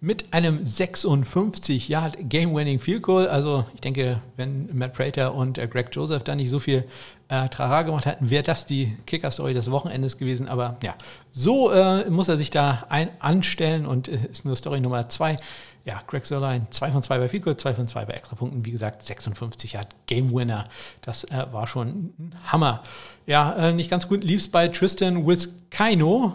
mit 0.00 0.32
einem 0.32 0.66
56 0.66 1.90
Yard 1.90 2.16
Game-Winning 2.18 2.80
Field 2.80 3.02
Goal. 3.02 3.28
Also 3.28 3.66
ich 3.74 3.82
denke, 3.82 4.22
wenn 4.38 4.70
Matt 4.72 4.94
Prater 4.94 5.34
und 5.34 5.58
äh, 5.58 5.68
Greg 5.68 5.90
Joseph 5.92 6.24
da 6.24 6.34
nicht 6.34 6.48
so 6.48 6.60
viel 6.60 6.84
äh, 7.28 7.48
Trara 7.50 7.82
gemacht 7.82 8.06
hätten, 8.06 8.30
wäre 8.30 8.42
das 8.42 8.64
die 8.64 8.96
Kicker-Story 9.06 9.52
des 9.52 9.70
Wochenendes 9.70 10.16
gewesen. 10.16 10.48
Aber 10.48 10.78
ja, 10.82 10.94
so 11.30 11.70
äh, 11.70 12.08
muss 12.08 12.28
er 12.28 12.38
sich 12.38 12.50
da 12.50 12.86
ein 12.88 13.10
anstellen 13.18 13.84
und 13.84 14.08
äh, 14.08 14.18
ist 14.30 14.46
nur 14.46 14.56
Story 14.56 14.80
Nummer 14.80 15.10
zwei 15.10 15.36
ja, 15.84 16.00
Greg 16.06 16.26
Sörlein, 16.26 16.66
2 16.70 16.90
von 16.92 17.02
2 17.02 17.18
bei 17.18 17.28
Fico, 17.28 17.52
2 17.54 17.74
von 17.74 17.88
2 17.88 18.04
bei 18.04 18.14
Extrapunkten. 18.14 18.64
Wie 18.64 18.70
gesagt, 18.70 19.02
56 19.02 19.76
hat 19.76 19.94
Game 20.06 20.32
Winner. 20.32 20.64
Das 21.00 21.24
äh, 21.24 21.46
war 21.50 21.66
schon 21.66 22.14
ein 22.18 22.34
Hammer. 22.44 22.82
Ja, 23.26 23.54
äh, 23.54 23.72
nicht 23.72 23.90
ganz 23.90 24.08
gut 24.08 24.22
lief 24.22 24.40
es 24.40 24.48
bei 24.48 24.68
Tristan 24.68 25.26
Wiskaino. 25.26 26.34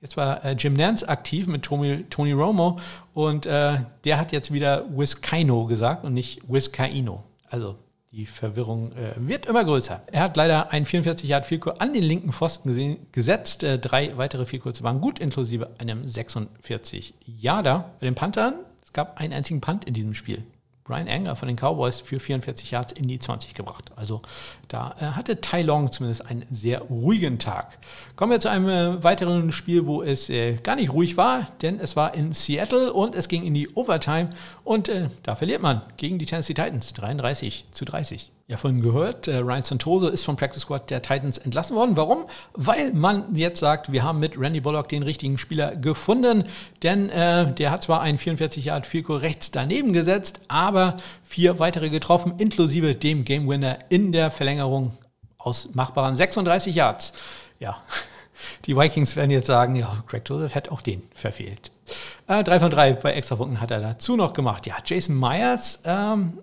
Jetzt 0.00 0.16
war 0.16 0.44
äh, 0.44 0.52
Jim 0.52 0.74
Nance 0.74 1.08
aktiv 1.08 1.48
mit 1.48 1.64
Tony, 1.64 2.04
Tony 2.08 2.32
Romo 2.32 2.78
und 3.14 3.46
äh, 3.46 3.78
der 4.04 4.18
hat 4.18 4.30
jetzt 4.30 4.52
wieder 4.52 4.84
Wiskaino 4.96 5.66
gesagt 5.66 6.04
und 6.04 6.14
nicht 6.14 6.40
Wiskaino. 6.48 7.24
Also 7.50 7.76
die 8.12 8.26
Verwirrung 8.26 8.92
äh, 8.92 9.12
wird 9.16 9.46
immer 9.46 9.64
größer. 9.64 10.02
Er 10.06 10.22
hat 10.22 10.36
leider 10.36 10.70
einen 10.70 10.86
44 10.86 11.28
Yard 11.28 11.46
Vielkur 11.46 11.82
an 11.82 11.92
den 11.92 12.04
linken 12.04 12.32
Pfosten 12.32 12.68
gesehen, 12.68 12.98
gesetzt. 13.10 13.64
Äh, 13.64 13.78
drei 13.78 14.16
weitere 14.16 14.46
Vielkurze 14.46 14.84
waren 14.84 15.00
gut, 15.00 15.18
inklusive 15.18 15.70
einem 15.78 16.08
46 16.08 17.14
Yarder. 17.26 17.90
Bei 18.00 18.06
den 18.06 18.14
Panthern 18.14 18.54
es 18.88 18.94
gab 18.94 19.20
einen 19.20 19.34
einzigen 19.34 19.60
Punt 19.60 19.84
in 19.84 19.92
diesem 19.92 20.14
Spiel. 20.14 20.42
Brian 20.82 21.08
Anger 21.08 21.36
von 21.36 21.46
den 21.46 21.58
Cowboys 21.58 22.00
für 22.00 22.18
44 22.18 22.70
Yards 22.70 22.92
in 22.92 23.06
die 23.06 23.18
20 23.18 23.52
gebracht. 23.52 23.90
Also 23.96 24.22
da 24.66 24.94
äh, 24.98 25.04
hatte 25.08 25.42
Tai 25.42 25.60
Long 25.60 25.92
zumindest 25.92 26.24
einen 26.24 26.46
sehr 26.50 26.80
ruhigen 26.80 27.38
Tag. 27.38 27.76
Kommen 28.16 28.32
wir 28.32 28.40
zu 28.40 28.48
einem 28.48 28.66
äh, 28.70 29.04
weiteren 29.04 29.52
Spiel, 29.52 29.84
wo 29.84 30.02
es 30.02 30.30
äh, 30.30 30.54
gar 30.54 30.76
nicht 30.76 30.90
ruhig 30.90 31.18
war, 31.18 31.48
denn 31.60 31.78
es 31.78 31.96
war 31.96 32.14
in 32.14 32.32
Seattle 32.32 32.94
und 32.94 33.14
es 33.14 33.28
ging 33.28 33.44
in 33.44 33.52
die 33.52 33.68
Overtime 33.74 34.30
und 34.64 34.88
äh, 34.88 35.10
da 35.22 35.36
verliert 35.36 35.60
man 35.60 35.82
gegen 35.98 36.18
die 36.18 36.24
Tennessee 36.24 36.54
Titans 36.54 36.94
33 36.94 37.66
zu 37.70 37.84
30 37.84 38.32
ja 38.48 38.56
vorhin 38.56 38.80
gehört, 38.80 39.28
äh, 39.28 39.36
Ryan 39.36 39.62
Santoso 39.62 40.08
ist 40.08 40.24
vom 40.24 40.36
Practice 40.36 40.62
Squad 40.62 40.88
der 40.88 41.02
Titans 41.02 41.36
entlassen 41.36 41.76
worden. 41.76 41.98
Warum? 41.98 42.24
Weil 42.54 42.92
man 42.94 43.34
jetzt 43.34 43.60
sagt, 43.60 43.92
wir 43.92 44.02
haben 44.02 44.20
mit 44.20 44.38
Randy 44.40 44.60
Bullock 44.60 44.88
den 44.88 45.02
richtigen 45.02 45.36
Spieler 45.36 45.76
gefunden, 45.76 46.44
denn 46.82 47.10
äh, 47.10 47.52
der 47.52 47.70
hat 47.70 47.82
zwar 47.82 48.00
einen 48.00 48.16
44 48.16 48.64
Yard 48.64 48.86
Fico 48.86 49.14
rechts 49.14 49.50
daneben 49.50 49.92
gesetzt, 49.92 50.40
aber 50.48 50.96
vier 51.24 51.58
weitere 51.58 51.90
getroffen, 51.90 52.34
inklusive 52.38 52.94
dem 52.94 53.26
Game 53.26 53.46
Winner 53.46 53.80
in 53.90 54.12
der 54.12 54.30
Verlängerung 54.30 54.92
aus 55.36 55.68
machbaren 55.74 56.16
36 56.16 56.74
Yards. 56.74 57.12
Ja, 57.60 57.76
die 58.64 58.74
Vikings 58.74 59.14
werden 59.14 59.30
jetzt 59.30 59.48
sagen, 59.48 59.76
ja, 59.76 60.02
Greg 60.06 60.26
Joseph 60.26 60.54
hat 60.54 60.70
auch 60.70 60.80
den 60.80 61.02
verfehlt. 61.14 61.70
Äh, 62.26 62.42
drei 62.44 62.60
von 62.60 62.70
drei 62.70 62.94
bei 62.94 63.12
Extrapunkten 63.12 63.60
hat 63.60 63.70
er 63.70 63.80
dazu 63.80 64.16
noch 64.16 64.32
gemacht. 64.32 64.66
Ja, 64.66 64.76
Jason 64.86 65.18
Myers 65.18 65.82
ähm, 65.84 66.38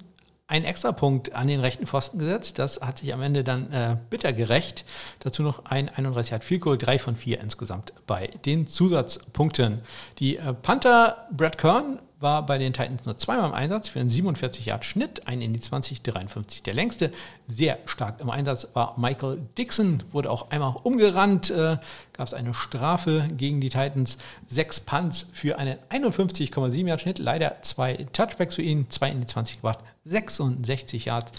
einen 0.48 0.66
Extrapunkt 0.66 1.34
an 1.34 1.48
den 1.48 1.60
rechten 1.60 1.88
Pfosten 1.88 2.20
gesetzt. 2.20 2.60
Das 2.60 2.82
hat 2.82 3.00
sich 3.00 3.14
am 3.14 3.22
Ende 3.22 3.44
dann 3.44 3.72
äh, 3.72 3.98
bitter 4.10 4.32
gerecht. 4.32 4.86
Dazu 5.20 5.42
noch 5.42 5.66
ein 5.66 5.90
31 5.90 6.34
hat 6.34 6.44
viel 6.44 6.60
Goal, 6.60 6.78
3 6.78 7.00
von 7.00 7.16
4 7.16 7.40
insgesamt 7.40 7.94
bei 8.06 8.28
den 8.46 8.68
Zusatzpunkten. 8.68 9.82
Die 10.20 10.38
äh, 10.38 10.54
Panther 10.54 11.28
Brad 11.32 11.58
Kern 11.58 12.00
war 12.26 12.44
bei 12.44 12.58
den 12.58 12.74
Titans 12.74 13.06
nur 13.06 13.20
zweimal 13.20 13.50
im 13.50 13.54
Einsatz 13.54 13.88
für 13.88 14.00
einen 14.00 14.10
47 14.10 14.66
Yard 14.66 14.84
Schnitt, 14.84 15.28
einen 15.28 15.44
in 15.44 15.54
die 15.54 15.60
20, 15.60 16.02
53 16.02 16.64
der 16.64 16.74
längste. 16.74 17.12
Sehr 17.46 17.78
stark 17.86 18.20
im 18.20 18.32
Einsatz 18.32 18.68
war 18.74 19.00
Michael 19.00 19.38
Dixon, 19.60 20.02
wurde 20.12 20.32
auch 20.32 20.50
einmal 20.50 20.76
umgerannt, 20.82 21.52
äh, 21.52 21.78
gab 22.14 22.28
es 22.28 22.34
eine 22.34 22.56
Strafe 22.56 23.28
gegen 23.38 23.62
die 23.62 23.70
Titans, 23.70 24.18
sechs 24.48 24.80
Punts 24.80 25.28
für 25.34 25.60
einen 25.60 25.78
51,7 25.92 26.88
Yard 26.88 27.02
Schnitt, 27.02 27.20
leider 27.20 27.62
zwei 27.62 28.08
Touchbacks 28.12 28.56
für 28.56 28.64
ihn, 28.64 28.90
zwei 28.90 29.12
in 29.12 29.22
die 29.22 29.28
20 29.28 29.58
gebracht, 29.58 29.80
66 30.06 31.06
Yards. 31.06 31.32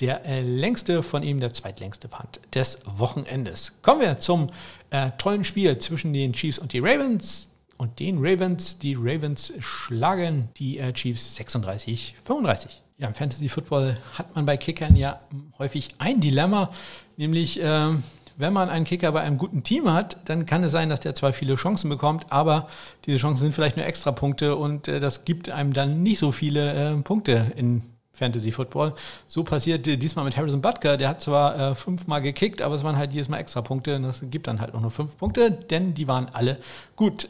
Der 0.00 0.26
äh, 0.26 0.42
längste 0.42 1.02
von 1.02 1.22
ihm, 1.22 1.40
der 1.40 1.54
zweitlängste 1.54 2.08
Punt 2.08 2.40
des 2.54 2.80
Wochenendes. 2.84 3.72
Kommen 3.80 4.02
wir 4.02 4.18
zum 4.18 4.50
äh, 4.90 5.12
tollen 5.16 5.44
Spiel 5.44 5.78
zwischen 5.78 6.12
den 6.12 6.34
Chiefs 6.34 6.58
und 6.58 6.74
die 6.74 6.80
Ravens 6.80 7.45
und 7.76 7.98
den 8.00 8.18
Ravens. 8.18 8.78
Die 8.78 8.94
Ravens 8.94 9.52
schlagen 9.60 10.48
die 10.56 10.78
äh, 10.78 10.92
Chiefs 10.92 11.36
36, 11.36 12.16
35. 12.24 12.82
Ja, 12.98 13.08
im 13.08 13.14
Fantasy 13.14 13.48
Football 13.48 13.96
hat 14.14 14.34
man 14.34 14.46
bei 14.46 14.56
Kickern 14.56 14.96
ja 14.96 15.20
häufig 15.58 15.90
ein 15.98 16.20
Dilemma, 16.20 16.72
nämlich 17.16 17.62
äh, 17.62 17.90
wenn 18.38 18.52
man 18.52 18.68
einen 18.68 18.84
Kicker 18.84 19.12
bei 19.12 19.20
einem 19.20 19.38
guten 19.38 19.62
Team 19.62 19.90
hat, 19.90 20.18
dann 20.26 20.46
kann 20.46 20.62
es 20.64 20.72
sein, 20.72 20.88
dass 20.88 21.00
der 21.00 21.14
zwar 21.14 21.32
viele 21.32 21.54
Chancen 21.56 21.88
bekommt, 21.88 22.26
aber 22.30 22.68
diese 23.06 23.18
Chancen 23.18 23.40
sind 23.40 23.54
vielleicht 23.54 23.76
nur 23.76 23.86
Extrapunkte 23.86 24.56
und 24.56 24.88
äh, 24.88 25.00
das 25.00 25.24
gibt 25.24 25.48
einem 25.48 25.72
dann 25.72 26.02
nicht 26.02 26.18
so 26.18 26.32
viele 26.32 26.92
äh, 26.92 27.02
Punkte 27.02 27.52
in 27.56 27.82
Fantasy 28.12 28.50
Football. 28.50 28.94
So 29.26 29.44
passiert 29.44 29.86
diesmal 29.86 30.24
mit 30.24 30.36
Harrison 30.36 30.62
Butker. 30.62 30.96
Der 30.96 31.10
hat 31.10 31.20
zwar 31.20 31.58
äh, 31.58 31.74
fünfmal 31.74 32.22
gekickt, 32.22 32.62
aber 32.62 32.74
es 32.74 32.82
waren 32.82 32.96
halt 32.96 33.12
jedes 33.12 33.28
Mal 33.28 33.38
Extrapunkte 33.38 33.96
und 33.96 34.04
das 34.04 34.22
gibt 34.22 34.46
dann 34.46 34.60
halt 34.60 34.74
auch 34.74 34.80
nur 34.80 34.90
fünf 34.90 35.16
Punkte, 35.18 35.50
denn 35.50 35.94
die 35.94 36.08
waren 36.08 36.28
alle 36.32 36.58
gut 36.96 37.28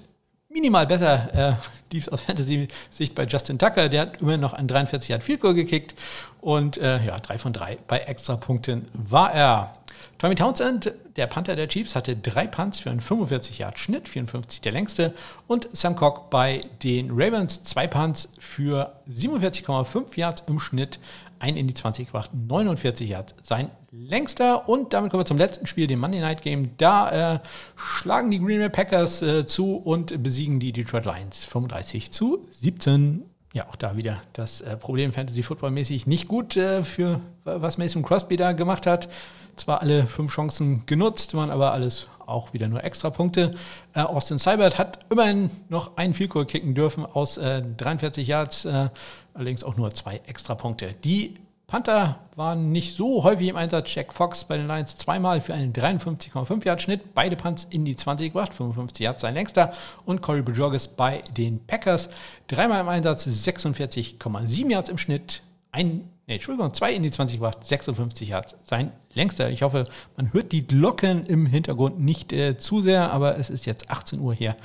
minimal 0.56 0.86
besser 0.86 1.28
äh, 1.34 1.52
lief 1.92 2.08
aus 2.08 2.22
Fantasy-Sicht 2.22 3.14
bei 3.14 3.24
Justin 3.24 3.58
Tucker. 3.58 3.90
Der 3.90 4.02
hat 4.02 4.20
immerhin 4.22 4.40
noch 4.40 4.54
ein 4.54 4.66
43 4.66 5.10
Yard 5.10 5.22
Field 5.22 5.40
Goal 5.40 5.54
gekickt 5.54 5.94
und 6.40 6.78
äh, 6.78 7.04
ja, 7.04 7.20
drei 7.20 7.38
von 7.38 7.52
drei 7.52 7.76
bei 7.86 7.98
Extrapunkten 7.98 8.88
war 8.94 9.32
er. 9.32 9.74
Tommy 10.18 10.34
Townsend, 10.34 10.92
der 11.16 11.26
Panther 11.26 11.56
der 11.56 11.68
Chiefs, 11.68 11.94
hatte 11.94 12.16
drei 12.16 12.46
Punts 12.46 12.80
für 12.80 12.90
einen 12.90 13.02
45 13.02 13.58
Yard 13.58 13.78
Schnitt, 13.78 14.08
54 14.08 14.62
der 14.62 14.72
längste. 14.72 15.12
Und 15.46 15.68
Sam 15.72 15.94
Cock 15.94 16.30
bei 16.30 16.62
den 16.82 17.10
Ravens 17.10 17.64
zwei 17.64 17.86
Punts 17.86 18.30
für 18.40 18.94
47,5 19.10 20.16
Yards 20.16 20.44
im 20.48 20.58
Schnitt, 20.58 20.98
ein 21.38 21.56
in 21.56 21.66
die 21.66 21.74
20 21.74 22.06
gebracht, 22.06 22.30
49 22.34 23.08
Yards 23.08 23.34
sein 23.42 23.70
längster. 23.90 24.68
Und 24.68 24.92
damit 24.92 25.10
kommen 25.10 25.20
wir 25.20 25.26
zum 25.26 25.38
letzten 25.38 25.66
Spiel, 25.66 25.86
dem 25.86 26.00
Monday 26.00 26.20
Night 26.20 26.42
Game. 26.42 26.76
Da 26.78 27.34
äh, 27.34 27.38
schlagen 27.76 28.30
die 28.30 28.38
Green 28.38 28.58
Bay 28.58 28.68
Packers 28.68 29.22
äh, 29.22 29.46
zu 29.46 29.76
und 29.76 30.22
besiegen 30.22 30.60
die 30.60 30.72
Detroit 30.72 31.04
Lions 31.04 31.44
35 31.44 32.12
zu 32.12 32.46
17. 32.52 33.22
ja, 33.52 33.68
auch 33.68 33.76
da 33.76 33.96
wieder 33.96 34.22
das 34.32 34.60
äh, 34.60 34.76
Problem 34.76 35.12
Fantasy 35.12 35.42
Football 35.42 35.70
mäßig 35.70 36.06
nicht 36.06 36.28
gut 36.28 36.56
äh, 36.56 36.84
für 36.84 37.20
was 37.44 37.78
Mason 37.78 38.02
Crosby 38.02 38.36
da 38.36 38.52
gemacht 38.52 38.86
hat. 38.86 39.08
Zwar 39.56 39.80
alle 39.80 40.06
fünf 40.06 40.32
Chancen 40.32 40.84
genutzt, 40.84 41.34
waren 41.34 41.50
aber 41.50 41.72
alles 41.72 42.08
auch 42.26 42.52
wieder 42.52 42.68
nur 42.68 42.84
extra 42.84 43.10
Punkte. 43.10 43.54
Äh, 43.94 44.00
Austin 44.00 44.38
Seibert 44.38 44.78
hat 44.78 44.98
immerhin 45.10 45.50
noch 45.68 45.96
einen 45.96 46.12
Field 46.12 46.30
Goal 46.30 46.44
kicken 46.44 46.74
dürfen 46.74 47.06
aus 47.06 47.36
43 47.36 48.28
äh, 48.28 48.30
Yards, 48.30 48.64
äh, 48.64 48.88
allerdings 49.36 49.64
auch 49.64 49.76
nur 49.76 49.92
zwei 49.94 50.20
extra 50.26 50.54
Punkte. 50.54 50.94
Die 51.04 51.36
Panther 51.66 52.20
waren 52.36 52.70
nicht 52.70 52.94
so 52.94 53.24
häufig 53.24 53.48
im 53.48 53.56
Einsatz. 53.56 53.92
Jack 53.92 54.12
Fox 54.12 54.44
bei 54.44 54.56
den 54.56 54.68
Lions 54.68 54.96
zweimal 54.96 55.40
für 55.40 55.52
einen 55.52 55.72
53,5 55.72 56.64
Yard 56.64 56.80
Schnitt, 56.80 57.12
beide 57.12 57.34
Punts 57.34 57.66
in 57.70 57.84
die 57.84 57.96
20 57.96 58.32
gebracht, 58.32 58.54
55 58.54 59.02
Yards 59.04 59.22
sein 59.22 59.34
längster. 59.34 59.72
Und 60.04 60.22
Corey 60.22 60.42
Bajorges 60.42 60.86
bei 60.86 61.22
den 61.36 61.64
Packers 61.66 62.08
dreimal 62.46 62.80
im 62.80 62.88
Einsatz, 62.88 63.26
46,7 63.26 64.70
Yards 64.70 64.88
im 64.88 64.98
Schnitt, 64.98 65.42
ein, 65.72 66.08
nee, 66.26 66.34
Entschuldigung, 66.34 66.72
zwei 66.74 66.92
in 66.92 67.02
die 67.02 67.10
20 67.10 67.38
gebracht, 67.38 67.64
56 67.64 68.28
Yards 68.28 68.56
sein 68.64 68.92
längster. 69.14 69.50
Ich 69.50 69.62
hoffe, 69.62 69.86
man 70.16 70.32
hört 70.32 70.52
die 70.52 70.66
Glocken 70.66 71.26
im 71.26 71.46
Hintergrund 71.46 72.00
nicht 72.00 72.32
äh, 72.32 72.58
zu 72.58 72.80
sehr, 72.80 73.10
aber 73.12 73.38
es 73.38 73.50
ist 73.50 73.66
jetzt 73.66 73.90
18 73.90 74.20
Uhr 74.20 74.34
hier. 74.34 74.56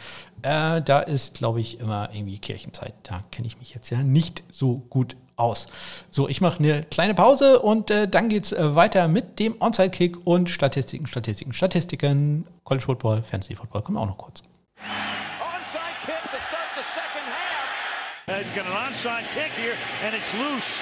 Äh, 0.41 0.81
da 0.81 0.99
ist, 0.99 1.35
glaube 1.35 1.61
ich, 1.61 1.79
immer 1.79 2.09
irgendwie 2.13 2.39
Kirchenzeit. 2.39 2.93
Da 3.03 3.23
kenne 3.31 3.47
ich 3.47 3.57
mich 3.59 3.73
jetzt 3.73 3.89
ja 3.89 4.03
nicht 4.03 4.43
so 4.51 4.77
gut 4.89 5.15
aus. 5.35 5.67
So, 6.11 6.29
ich 6.29 6.41
mache 6.41 6.59
eine 6.59 6.83
kleine 6.83 7.13
Pause 7.13 7.59
und 7.59 7.89
äh, 7.89 8.07
dann 8.07 8.29
geht 8.29 8.45
es 8.45 8.51
äh, 8.51 8.75
weiter 8.75 9.07
mit 9.07 9.39
dem 9.39 9.55
Onside-Kick 9.59 10.25
und 10.25 10.49
Statistiken, 10.49 11.07
Statistiken, 11.07 11.53
Statistiken. 11.53 12.45
College 12.63 12.85
Football, 12.85 13.23
Fantasy 13.23 13.55
Football, 13.55 13.81
kommen 13.81 13.97
auch 13.97 14.05
noch 14.05 14.17
kurz. 14.17 14.43
Onside 14.77 15.81
kick 16.05 16.31
to 16.31 16.39
start 16.39 16.69
the 16.75 16.83
second 16.83 17.25
half. 17.25 18.39
He's 18.39 18.49
got 18.55 18.65
an 18.65 18.73
onside 18.73 19.25
kick 19.33 19.51
here 19.57 19.75
and 20.05 20.15
it's 20.15 20.33
loose. 20.33 20.81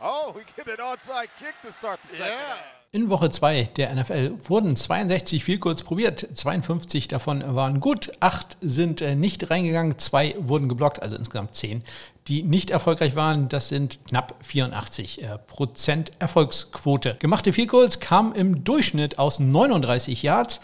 Oh, 0.00 0.34
we 0.34 0.42
get 0.56 0.68
an 0.68 0.84
onside 0.84 1.28
kick 1.38 1.54
to 1.62 1.72
start 1.72 1.98
the 2.08 2.16
second 2.16 2.32
yeah. 2.32 2.56
In 2.92 3.08
Woche 3.08 3.30
2 3.30 3.64
der 3.76 3.94
NFL 3.94 4.38
wurden 4.44 4.76
62 4.76 5.42
viel 5.42 5.58
kurz 5.58 5.82
probiert, 5.82 6.28
52 6.34 7.08
davon 7.08 7.42
waren 7.56 7.80
gut, 7.80 8.12
8 8.20 8.58
sind 8.60 9.00
äh, 9.00 9.14
nicht 9.14 9.50
reingegangen, 9.50 9.98
2 9.98 10.36
wurden 10.38 10.68
geblockt, 10.68 11.02
also 11.02 11.16
insgesamt 11.16 11.54
10 11.54 11.82
die 12.28 12.42
nicht 12.42 12.70
erfolgreich 12.70 13.14
waren, 13.14 13.48
das 13.48 13.68
sind 13.68 14.00
knapp 14.08 14.34
84 14.42 15.22
äh, 15.22 15.38
Prozent 15.38 16.10
Erfolgsquote. 16.18 17.16
Gemachte 17.18 17.52
Goals 17.66 18.00
kamen 18.00 18.34
im 18.34 18.64
Durchschnitt 18.64 19.18
aus 19.18 19.38
39 19.38 20.22
Yards. 20.22 20.60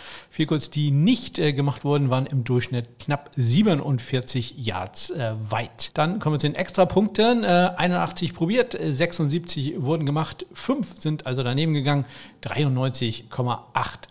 Goals, 0.46 0.70
die 0.70 0.90
nicht 0.90 1.38
äh, 1.38 1.52
gemacht 1.52 1.84
wurden, 1.84 2.10
waren 2.10 2.26
im 2.26 2.44
Durchschnitt 2.44 2.98
knapp 2.98 3.30
47 3.36 4.54
Yards 4.56 5.10
äh, 5.10 5.34
weit. 5.48 5.90
Dann 5.94 6.18
kommen 6.18 6.34
wir 6.34 6.40
zu 6.40 6.48
den 6.48 6.56
Extrapunkten. 6.56 7.44
81 7.44 8.34
probiert, 8.34 8.76
76 8.80 9.82
wurden 9.82 10.06
gemacht, 10.06 10.46
5 10.52 11.00
sind 11.00 11.26
also 11.26 11.42
daneben 11.42 11.74
gegangen. 11.74 12.04
93,8 12.42 13.58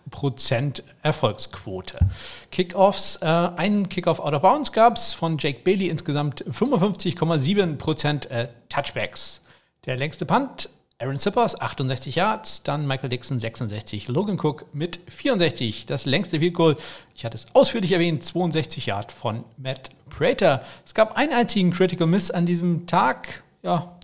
Prozent 0.09 0.83
Erfolgsquote. 1.01 1.99
Kickoffs, 2.51 3.17
äh, 3.21 3.25
einen 3.25 3.89
Kickoff 3.89 4.19
out 4.19 4.33
of 4.33 4.41
bounds 4.41 4.71
gab 4.71 4.97
es 4.97 5.13
von 5.13 5.37
Jake 5.37 5.61
Bailey, 5.63 5.87
insgesamt 5.87 6.43
55,7 6.45 7.77
Prozent 7.77 8.29
äh, 8.31 8.47
Touchbacks. 8.69 9.41
Der 9.85 9.97
längste 9.97 10.25
Punt, 10.25 10.69
Aaron 11.01 11.17
Zippers, 11.17 11.59
68 11.59 12.13
Yards, 12.13 12.61
dann 12.61 12.85
Michael 12.85 13.09
Dixon 13.09 13.39
66, 13.39 14.07
Logan 14.07 14.37
Cook 14.39 14.67
mit 14.71 14.99
64. 15.07 15.87
Das 15.87 16.05
längste 16.05 16.39
Field 16.39 16.53
Goal, 16.53 16.77
ich 17.15 17.25
hatte 17.25 17.37
es 17.37 17.47
ausführlich 17.53 17.91
erwähnt, 17.91 18.23
62 18.23 18.85
Yards 18.85 19.11
von 19.11 19.43
Matt 19.57 19.89
Prater. 20.11 20.63
Es 20.85 20.93
gab 20.93 21.17
einen 21.17 21.33
einzigen 21.33 21.71
Critical 21.71 22.05
Miss 22.05 22.29
an 22.29 22.45
diesem 22.45 22.85
Tag. 22.85 23.41
Ja, 23.63 23.97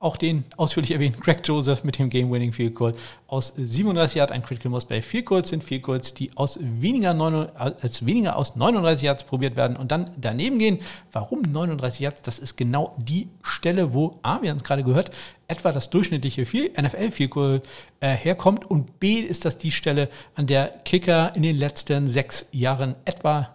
auch 0.00 0.16
den 0.16 0.44
ausführlich 0.56 0.92
erwähnten 0.92 1.20
Greg 1.20 1.46
Joseph 1.46 1.84
mit 1.84 1.98
dem 1.98 2.08
Game-Winning 2.08 2.54
Field 2.54 2.74
Goal 2.74 2.94
aus 3.26 3.52
37 3.54 4.16
Yards, 4.16 4.32
ein 4.32 4.42
Critical 4.42 4.72
Miss 4.72 4.86
bei 4.86 5.02
Field 5.02 5.26
Goals 5.26 5.50
sind 5.50 5.62
Field 5.62 5.82
Goals, 5.82 6.14
die 6.14 6.34
aus 6.36 6.58
weniger, 6.60 7.12
9, 7.12 7.50
als 7.54 8.06
weniger 8.06 8.36
aus 8.36 8.56
39 8.56 9.02
Yards 9.02 9.24
probiert 9.24 9.56
werden 9.56 9.76
und 9.76 9.92
dann 9.92 10.10
daneben 10.16 10.58
gehen. 10.58 10.78
Warum 11.12 11.42
39 11.42 12.00
Yards? 12.00 12.22
Das 12.22 12.38
ist 12.38 12.56
genau 12.56 12.96
die 12.96 13.28
Stelle, 13.42 13.92
wo 13.92 14.18
A, 14.22 14.40
wir 14.40 14.50
haben 14.50 14.56
es 14.56 14.64
gerade 14.64 14.84
gehört, 14.84 15.10
etwa 15.48 15.70
das 15.70 15.90
durchschnittliche 15.90 16.42
NFL 16.80 17.10
Field 17.10 17.30
Goal 17.30 17.62
äh, 18.00 18.08
herkommt 18.14 18.70
und 18.70 19.00
B, 19.00 19.20
ist 19.20 19.44
das 19.44 19.58
die 19.58 19.70
Stelle, 19.70 20.08
an 20.34 20.46
der 20.46 20.68
Kicker 20.84 21.36
in 21.36 21.42
den 21.42 21.58
letzten 21.58 22.08
sechs 22.08 22.46
Jahren 22.52 22.94
etwa 23.04 23.54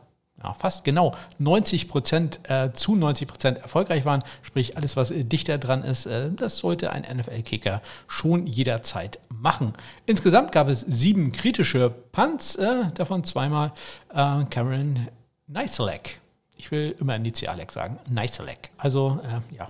fast 0.53 0.83
genau 0.83 1.13
90 1.39 1.87
Prozent 1.87 2.39
äh, 2.49 2.71
zu 2.73 2.95
90 2.95 3.27
Prozent 3.27 3.57
erfolgreich 3.59 4.05
waren. 4.05 4.23
Sprich, 4.41 4.77
alles, 4.77 4.95
was 4.95 5.11
äh, 5.11 5.23
dichter 5.23 5.57
dran 5.57 5.83
ist, 5.83 6.05
äh, 6.05 6.29
das 6.31 6.57
sollte 6.57 6.91
ein 6.91 7.03
NFL-Kicker 7.03 7.81
schon 8.07 8.47
jederzeit 8.47 9.19
machen. 9.29 9.73
Insgesamt 10.05 10.51
gab 10.51 10.67
es 10.67 10.81
sieben 10.81 11.31
kritische 11.31 11.89
Punts, 11.89 12.55
äh, 12.55 12.91
davon 12.93 13.23
zweimal 13.23 13.71
äh, 14.13 14.43
Cameron 14.49 15.07
Nicelek. 15.47 16.21
Ich 16.57 16.71
will 16.71 16.95
immer 16.99 17.15
Initialek 17.15 17.71
sagen, 17.71 17.99
Nicelek. 18.09 18.71
Also, 18.77 19.19
äh, 19.23 19.55
ja, 19.55 19.67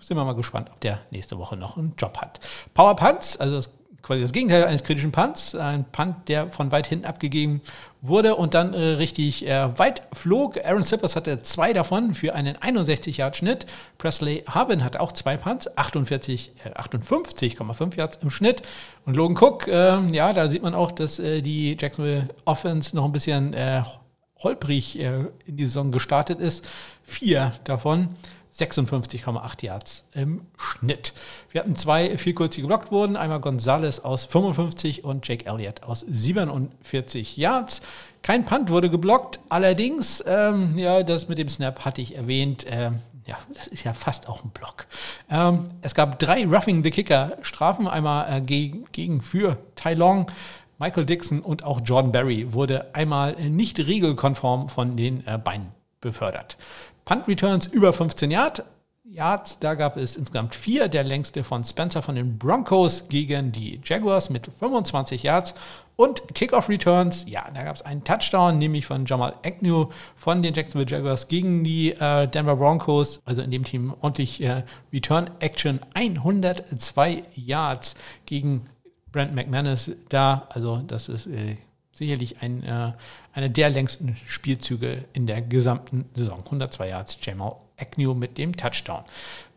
sind 0.00 0.16
wir 0.16 0.24
mal 0.24 0.34
gespannt, 0.34 0.68
ob 0.72 0.80
der 0.80 0.98
nächste 1.10 1.38
Woche 1.38 1.56
noch 1.56 1.76
einen 1.76 1.94
Job 1.96 2.18
hat. 2.18 2.40
Power 2.74 2.96
Punts, 2.96 3.36
also 3.36 3.56
das 3.56 3.70
quasi 4.04 4.20
das 4.20 4.32
Gegenteil 4.32 4.64
eines 4.64 4.84
kritischen 4.84 5.10
Punts. 5.10 5.54
Ein 5.54 5.84
Punt, 5.84 6.28
der 6.28 6.50
von 6.50 6.70
weit 6.70 6.86
hinten 6.86 7.06
abgegeben 7.06 7.60
wurde 8.06 8.36
und 8.36 8.52
dann 8.52 8.74
äh, 8.74 8.78
richtig 8.78 9.46
äh, 9.46 9.78
weit 9.78 10.02
flog. 10.12 10.62
Aaron 10.62 10.82
Sippers 10.82 11.16
hatte 11.16 11.42
zwei 11.42 11.72
davon 11.72 12.14
für 12.14 12.34
einen 12.34 12.54
61-Yard-Schnitt. 12.56 13.64
Presley 13.96 14.44
Harvin 14.46 14.84
hatte 14.84 15.00
auch 15.00 15.12
zwei 15.12 15.38
Punts, 15.38 15.74
48, 15.76 16.52
äh, 16.64 16.78
58,5 16.78 17.96
Yards 17.96 18.18
im 18.22 18.30
Schnitt. 18.30 18.62
Und 19.06 19.16
Logan 19.16 19.42
Cook, 19.42 19.68
äh, 19.68 19.98
ja, 20.12 20.34
da 20.34 20.50
sieht 20.50 20.62
man 20.62 20.74
auch, 20.74 20.92
dass 20.92 21.18
äh, 21.18 21.40
die 21.40 21.78
Jacksonville 21.80 22.28
Offense 22.44 22.94
noch 22.94 23.06
ein 23.06 23.12
bisschen 23.12 23.54
äh, 23.54 23.82
holprig 24.42 24.98
in 24.98 25.30
die 25.46 25.64
Saison 25.64 25.90
gestartet 25.90 26.38
ist. 26.40 26.66
Vier 27.02 27.52
davon 27.64 28.08
56,8 28.56 29.64
Yards 29.64 30.04
im 30.12 30.42
Schnitt. 30.56 31.12
Wir 31.50 31.60
hatten 31.60 31.74
zwei 31.74 32.16
viel 32.18 32.34
kurz, 32.34 32.54
die 32.54 32.60
geblockt 32.60 32.92
wurden. 32.92 33.16
Einmal 33.16 33.40
Gonzales 33.40 34.04
aus 34.04 34.24
55 34.26 35.02
und 35.02 35.26
Jake 35.26 35.46
Elliott 35.46 35.82
aus 35.82 36.04
47 36.06 37.36
Yards. 37.36 37.82
Kein 38.22 38.44
Punt 38.44 38.70
wurde 38.70 38.90
geblockt. 38.90 39.40
Allerdings, 39.48 40.22
ähm, 40.26 40.78
ja, 40.78 41.02
das 41.02 41.28
mit 41.28 41.38
dem 41.38 41.48
Snap 41.48 41.84
hatte 41.84 42.00
ich 42.00 42.14
erwähnt. 42.14 42.64
Ähm, 42.68 43.00
ja, 43.26 43.36
das 43.54 43.66
ist 43.66 43.84
ja 43.84 43.92
fast 43.92 44.28
auch 44.28 44.44
ein 44.44 44.50
Block. 44.50 44.86
Ähm, 45.28 45.70
es 45.82 45.94
gab 45.94 46.20
drei 46.20 46.46
Roughing 46.46 46.84
the 46.84 46.90
Kicker 46.90 47.38
Strafen. 47.42 47.88
Einmal 47.88 48.38
äh, 48.38 48.40
gegen, 48.40 48.84
gegen 48.92 49.20
für 49.20 49.58
Tai 49.74 49.94
Long. 49.94 50.30
Michael 50.78 51.06
Dixon 51.06 51.40
und 51.40 51.64
auch 51.64 51.80
Jordan 51.84 52.12
Barry 52.12 52.52
wurde 52.52 52.94
einmal 52.94 53.34
nicht 53.34 53.78
regelkonform 53.78 54.68
von 54.68 54.96
den 54.96 55.26
äh, 55.26 55.38
Beinen 55.38 55.68
befördert. 56.00 56.56
Punt 57.04 57.28
Returns 57.28 57.66
über 57.66 57.92
15 57.92 58.30
Yard. 58.30 58.64
Yards, 59.06 59.58
da 59.60 59.74
gab 59.74 59.96
es 59.96 60.16
insgesamt 60.16 60.54
vier. 60.54 60.88
Der 60.88 61.04
längste 61.04 61.44
von 61.44 61.62
Spencer 61.62 62.02
von 62.02 62.14
den 62.16 62.38
Broncos 62.38 63.08
gegen 63.08 63.52
die 63.52 63.80
Jaguars 63.84 64.30
mit 64.30 64.48
25 64.58 65.22
Yards. 65.22 65.54
Und 65.96 66.34
Kickoff 66.34 66.68
Returns, 66.68 67.24
ja, 67.28 67.48
da 67.54 67.62
gab 67.62 67.76
es 67.76 67.82
einen 67.82 68.02
Touchdown, 68.02 68.58
nämlich 68.58 68.86
von 68.86 69.06
Jamal 69.06 69.34
Agnew 69.44 69.90
von 70.16 70.42
den 70.42 70.54
Jacksonville 70.54 70.90
Jaguars 70.90 71.28
gegen 71.28 71.62
die 71.62 71.92
äh, 71.92 72.26
Denver 72.26 72.56
Broncos. 72.56 73.20
Also 73.24 73.42
in 73.42 73.52
dem 73.52 73.62
Team 73.62 73.94
ordentlich 74.00 74.42
äh, 74.42 74.64
Return 74.92 75.30
Action. 75.38 75.78
102 75.94 77.22
Yards 77.34 77.94
gegen 78.26 78.66
Brent 79.12 79.34
McManus 79.34 79.92
da. 80.08 80.48
Also 80.48 80.78
das 80.78 81.08
ist 81.08 81.26
äh, 81.26 81.56
sicherlich 81.92 82.42
ein, 82.42 82.64
äh, 83.34 83.38
eine 83.38 83.50
der 83.50 83.70
längsten 83.70 84.16
Spielzüge 84.26 85.04
in 85.12 85.26
der 85.26 85.42
gesamten 85.42 86.06
Saison. 86.14 86.40
102 86.44 86.88
Yards, 86.88 87.18
Jamal 87.20 87.56
Agnew 87.76 88.14
mit 88.14 88.38
dem 88.38 88.56
Touchdown. 88.56 89.02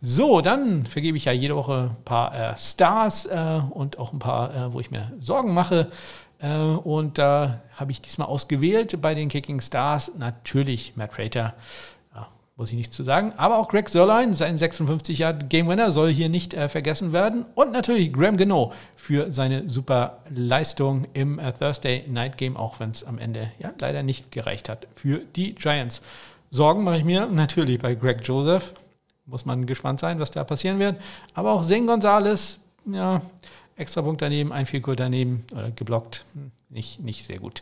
So, 0.01 0.41
dann 0.41 0.85
vergebe 0.85 1.17
ich 1.17 1.25
ja 1.25 1.31
jede 1.31 1.55
Woche 1.55 1.91
ein 1.95 2.03
paar 2.03 2.35
äh, 2.35 2.57
Stars 2.57 3.25
äh, 3.25 3.61
und 3.69 3.99
auch 3.99 4.13
ein 4.13 4.19
paar, 4.19 4.55
äh, 4.55 4.73
wo 4.73 4.79
ich 4.79 4.91
mir 4.91 5.11
Sorgen 5.19 5.53
mache. 5.53 5.91
Äh, 6.39 6.57
und 6.57 7.17
da 7.17 7.61
habe 7.75 7.91
ich 7.91 8.01
diesmal 8.01 8.27
ausgewählt 8.27 9.01
bei 9.01 9.15
den 9.15 9.29
Kicking 9.29 9.61
Stars 9.61 10.11
natürlich 10.17 10.95
Matt 10.95 11.17
Rater 11.17 11.53
muss 12.57 12.69
ich 12.69 12.75
nichts 12.75 12.95
zu 12.95 13.03
sagen. 13.03 13.33
Aber 13.37 13.59
auch 13.59 13.69
Greg 13.69 13.87
Sörlein, 13.87 14.35
sein 14.35 14.57
56 14.57 15.19
Jahre 15.19 15.37
Game 15.37 15.67
Winner, 15.67 15.91
soll 15.91 16.09
hier 16.09 16.27
nicht 16.27 16.55
äh, 16.55 16.67
vergessen 16.69 17.13
werden. 17.13 17.45
Und 17.53 17.71
natürlich 17.71 18.11
Graham 18.11 18.35
Gano 18.35 18.73
für 18.95 19.31
seine 19.31 19.69
super 19.69 20.17
Leistung 20.29 21.05
im 21.13 21.37
äh, 21.37 21.53
Thursday 21.53 22.03
Night 22.07 22.37
Game, 22.37 22.57
auch 22.57 22.79
wenn 22.79 22.91
es 22.91 23.03
am 23.03 23.19
Ende 23.19 23.51
ja 23.59 23.71
leider 23.79 24.01
nicht 24.01 24.31
gereicht 24.31 24.69
hat 24.69 24.87
für 24.95 25.19
die 25.35 25.53
Giants. 25.53 26.01
Sorgen 26.49 26.83
mache 26.83 26.97
ich 26.97 27.03
mir 27.03 27.27
natürlich 27.27 27.79
bei 27.79 27.93
Greg 27.93 28.21
Joseph. 28.23 28.73
Muss 29.27 29.45
man 29.45 29.65
gespannt 29.67 29.99
sein, 29.99 30.19
was 30.19 30.31
da 30.31 30.43
passieren 30.43 30.79
wird. 30.79 30.95
Aber 31.33 31.51
auch 31.51 31.65
Zane 31.65 31.85
Gonzalez, 31.85 32.59
ja, 32.85 33.21
extra 33.75 34.01
Punkt 34.01 34.21
daneben, 34.21 34.51
ein 34.51 34.65
Field 34.65 34.85
daneben 34.95 35.45
oder 35.51 35.69
geblockt. 35.69 36.25
Hm, 36.33 36.51
nicht, 36.69 37.01
nicht 37.01 37.25
sehr 37.25 37.37
gut. 37.37 37.61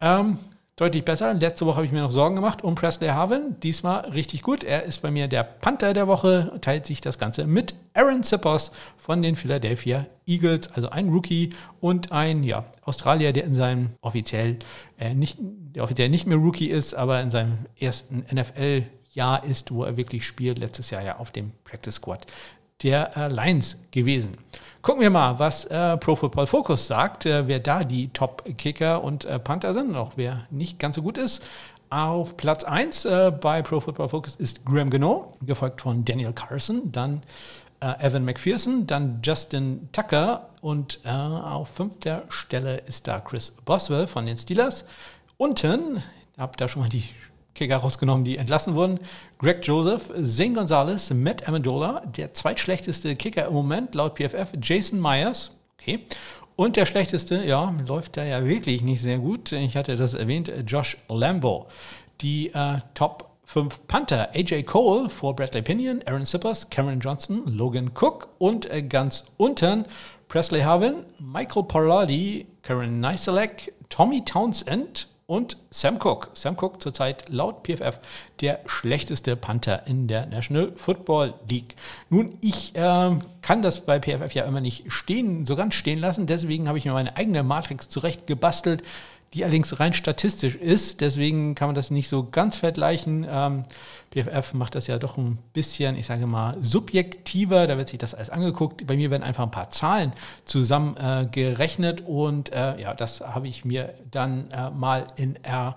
Ähm, 0.00 0.38
deutlich 0.80 1.04
besser. 1.04 1.34
Letzte 1.34 1.66
Woche 1.66 1.76
habe 1.76 1.86
ich 1.86 1.92
mir 1.92 2.00
noch 2.00 2.10
Sorgen 2.10 2.36
gemacht 2.36 2.64
um 2.64 2.74
Presley 2.74 3.08
Harvin. 3.08 3.56
Diesmal 3.62 4.00
richtig 4.10 4.42
gut. 4.42 4.64
Er 4.64 4.84
ist 4.84 5.02
bei 5.02 5.10
mir 5.10 5.28
der 5.28 5.42
Panther 5.44 5.92
der 5.92 6.08
Woche, 6.08 6.58
teilt 6.62 6.86
sich 6.86 7.02
das 7.02 7.18
Ganze 7.18 7.46
mit 7.46 7.74
Aaron 7.92 8.22
Zippers 8.22 8.72
von 8.96 9.20
den 9.20 9.36
Philadelphia 9.36 10.06
Eagles, 10.26 10.72
also 10.72 10.88
ein 10.88 11.10
Rookie 11.10 11.50
und 11.80 12.12
ein 12.12 12.44
ja, 12.44 12.64
Australier, 12.82 13.34
der 13.34 13.44
in 13.44 13.56
seinem 13.56 13.90
offiziell 14.00 14.56
äh, 14.98 15.12
nicht, 15.12 15.36
der 15.40 15.84
offiziell 15.84 16.08
nicht 16.08 16.26
mehr 16.26 16.38
Rookie 16.38 16.68
ist, 16.68 16.94
aber 16.94 17.20
in 17.20 17.30
seinem 17.30 17.66
ersten 17.78 18.24
NFL-Jahr 18.32 19.44
ist, 19.44 19.72
wo 19.72 19.84
er 19.84 19.98
wirklich 19.98 20.24
spielt. 20.24 20.58
Letztes 20.58 20.88
Jahr 20.88 21.02
ja 21.02 21.18
auf 21.18 21.30
dem 21.30 21.52
Practice 21.64 21.96
Squad 21.96 22.26
der 22.82 23.14
äh, 23.18 23.28
Lions 23.28 23.76
gewesen. 23.90 24.38
Gucken 24.82 25.02
wir 25.02 25.10
mal, 25.10 25.38
was 25.38 25.66
äh, 25.66 25.98
Pro 25.98 26.16
Football 26.16 26.46
Focus 26.46 26.86
sagt, 26.86 27.26
äh, 27.26 27.46
wer 27.46 27.58
da 27.58 27.84
die 27.84 28.08
Top-Kicker 28.08 29.04
und 29.04 29.26
äh, 29.26 29.38
Panther 29.38 29.74
sind, 29.74 29.94
auch 29.94 30.12
wer 30.16 30.46
nicht 30.48 30.78
ganz 30.78 30.96
so 30.96 31.02
gut 31.02 31.18
ist. 31.18 31.42
Auf 31.90 32.38
Platz 32.38 32.64
1 32.64 33.04
äh, 33.04 33.30
bei 33.30 33.60
Pro 33.60 33.80
Football 33.80 34.08
Focus 34.08 34.36
ist 34.36 34.64
Graham 34.64 34.88
Gano, 34.88 35.36
gefolgt 35.42 35.82
von 35.82 36.06
Daniel 36.06 36.32
Carson, 36.32 36.90
dann 36.92 37.22
äh, 37.80 37.92
Evan 38.06 38.24
McPherson, 38.24 38.86
dann 38.86 39.20
Justin 39.22 39.90
Tucker 39.92 40.48
und 40.62 41.00
äh, 41.04 41.10
auf 41.10 41.68
fünfter 41.68 42.22
Stelle 42.30 42.78
ist 42.78 43.06
da 43.06 43.20
Chris 43.20 43.50
Boswell 43.50 44.06
von 44.06 44.24
den 44.24 44.38
Steelers. 44.38 44.86
Unten, 45.36 46.02
habt 46.38 46.58
da 46.58 46.68
schon 46.68 46.80
mal 46.80 46.88
die 46.88 47.04
Kicker 47.54 47.76
rausgenommen, 47.76 48.24
die 48.24 48.38
entlassen 48.38 48.74
wurden. 48.74 48.98
Greg 49.40 49.66
Joseph, 49.66 50.10
Zane 50.22 50.52
Gonzalez, 50.52 51.08
Matt 51.14 51.48
Amendola, 51.48 52.02
der 52.04 52.34
zweitschlechteste 52.34 53.16
Kicker 53.16 53.46
im 53.46 53.54
Moment 53.54 53.94
laut 53.94 54.16
PFF, 54.18 54.52
Jason 54.60 55.00
Myers. 55.00 55.52
Okay. 55.80 56.00
Und 56.56 56.76
der 56.76 56.84
schlechteste, 56.84 57.42
ja, 57.46 57.74
läuft 57.86 58.18
da 58.18 58.24
ja 58.24 58.44
wirklich 58.44 58.82
nicht 58.82 59.00
sehr 59.00 59.16
gut. 59.16 59.52
Ich 59.52 59.78
hatte 59.78 59.96
das 59.96 60.12
erwähnt, 60.12 60.52
Josh 60.66 60.98
Lambo. 61.08 61.68
Die 62.20 62.48
äh, 62.48 62.80
Top 62.92 63.30
5 63.46 63.86
Panther, 63.86 64.28
AJ 64.34 64.64
Cole 64.64 65.08
vor 65.08 65.34
Bradley 65.34 65.62
Pinion, 65.62 66.02
Aaron 66.04 66.26
Sippers, 66.26 66.68
Cameron 66.68 67.00
Johnson, 67.00 67.42
Logan 67.46 67.92
Cook 67.98 68.28
und 68.36 68.70
äh, 68.70 68.82
ganz 68.82 69.24
unten 69.38 69.86
Presley 70.28 70.60
Harvin, 70.60 70.96
Michael 71.18 71.62
Parlardi, 71.62 72.46
Karen 72.60 73.00
Neiselek, 73.00 73.72
Tommy 73.88 74.22
Townsend, 74.22 75.08
und 75.30 75.58
Sam 75.70 75.98
Cook. 76.02 76.30
Sam 76.34 76.56
Cook 76.60 76.82
zurzeit 76.82 77.28
laut 77.28 77.62
PFF 77.62 78.00
der 78.40 78.58
schlechteste 78.66 79.36
Panther 79.36 79.86
in 79.86 80.08
der 80.08 80.26
National 80.26 80.72
Football 80.74 81.34
League. 81.48 81.76
Nun, 82.08 82.36
ich 82.40 82.74
äh, 82.74 83.10
kann 83.40 83.62
das 83.62 83.82
bei 83.82 84.00
PFF 84.00 84.32
ja 84.34 84.42
immer 84.42 84.60
nicht 84.60 84.90
stehen, 84.92 85.46
so 85.46 85.54
ganz 85.54 85.76
stehen 85.76 86.00
lassen. 86.00 86.26
Deswegen 86.26 86.66
habe 86.66 86.78
ich 86.78 86.84
mir 86.84 86.94
meine 86.94 87.16
eigene 87.16 87.44
Matrix 87.44 87.88
zurecht 87.88 88.26
gebastelt, 88.26 88.82
die 89.32 89.44
allerdings 89.44 89.78
rein 89.78 89.92
statistisch 89.92 90.56
ist. 90.56 91.00
Deswegen 91.00 91.54
kann 91.54 91.68
man 91.68 91.76
das 91.76 91.92
nicht 91.92 92.08
so 92.08 92.26
ganz 92.28 92.56
vergleichen. 92.56 93.24
Ähm, 93.30 93.62
PFF 94.12 94.54
macht 94.54 94.74
das 94.74 94.88
ja 94.88 94.98
doch 94.98 95.16
ein 95.16 95.38
bisschen, 95.52 95.96
ich 95.96 96.06
sage 96.06 96.26
mal, 96.26 96.56
subjektiver. 96.60 97.66
Da 97.66 97.76
wird 97.78 97.88
sich 97.88 97.98
das 97.98 98.14
alles 98.14 98.30
angeguckt. 98.30 98.86
Bei 98.86 98.96
mir 98.96 99.10
werden 99.10 99.22
einfach 99.22 99.44
ein 99.44 99.52
paar 99.52 99.70
Zahlen 99.70 100.12
zusammen 100.44 100.96
äh, 100.96 102.02
und 102.06 102.52
äh, 102.52 102.80
ja, 102.80 102.94
das 102.94 103.20
habe 103.20 103.46
ich 103.46 103.64
mir 103.64 103.94
dann 104.10 104.50
äh, 104.50 104.70
mal 104.70 105.06
in 105.16 105.36
R 105.44 105.76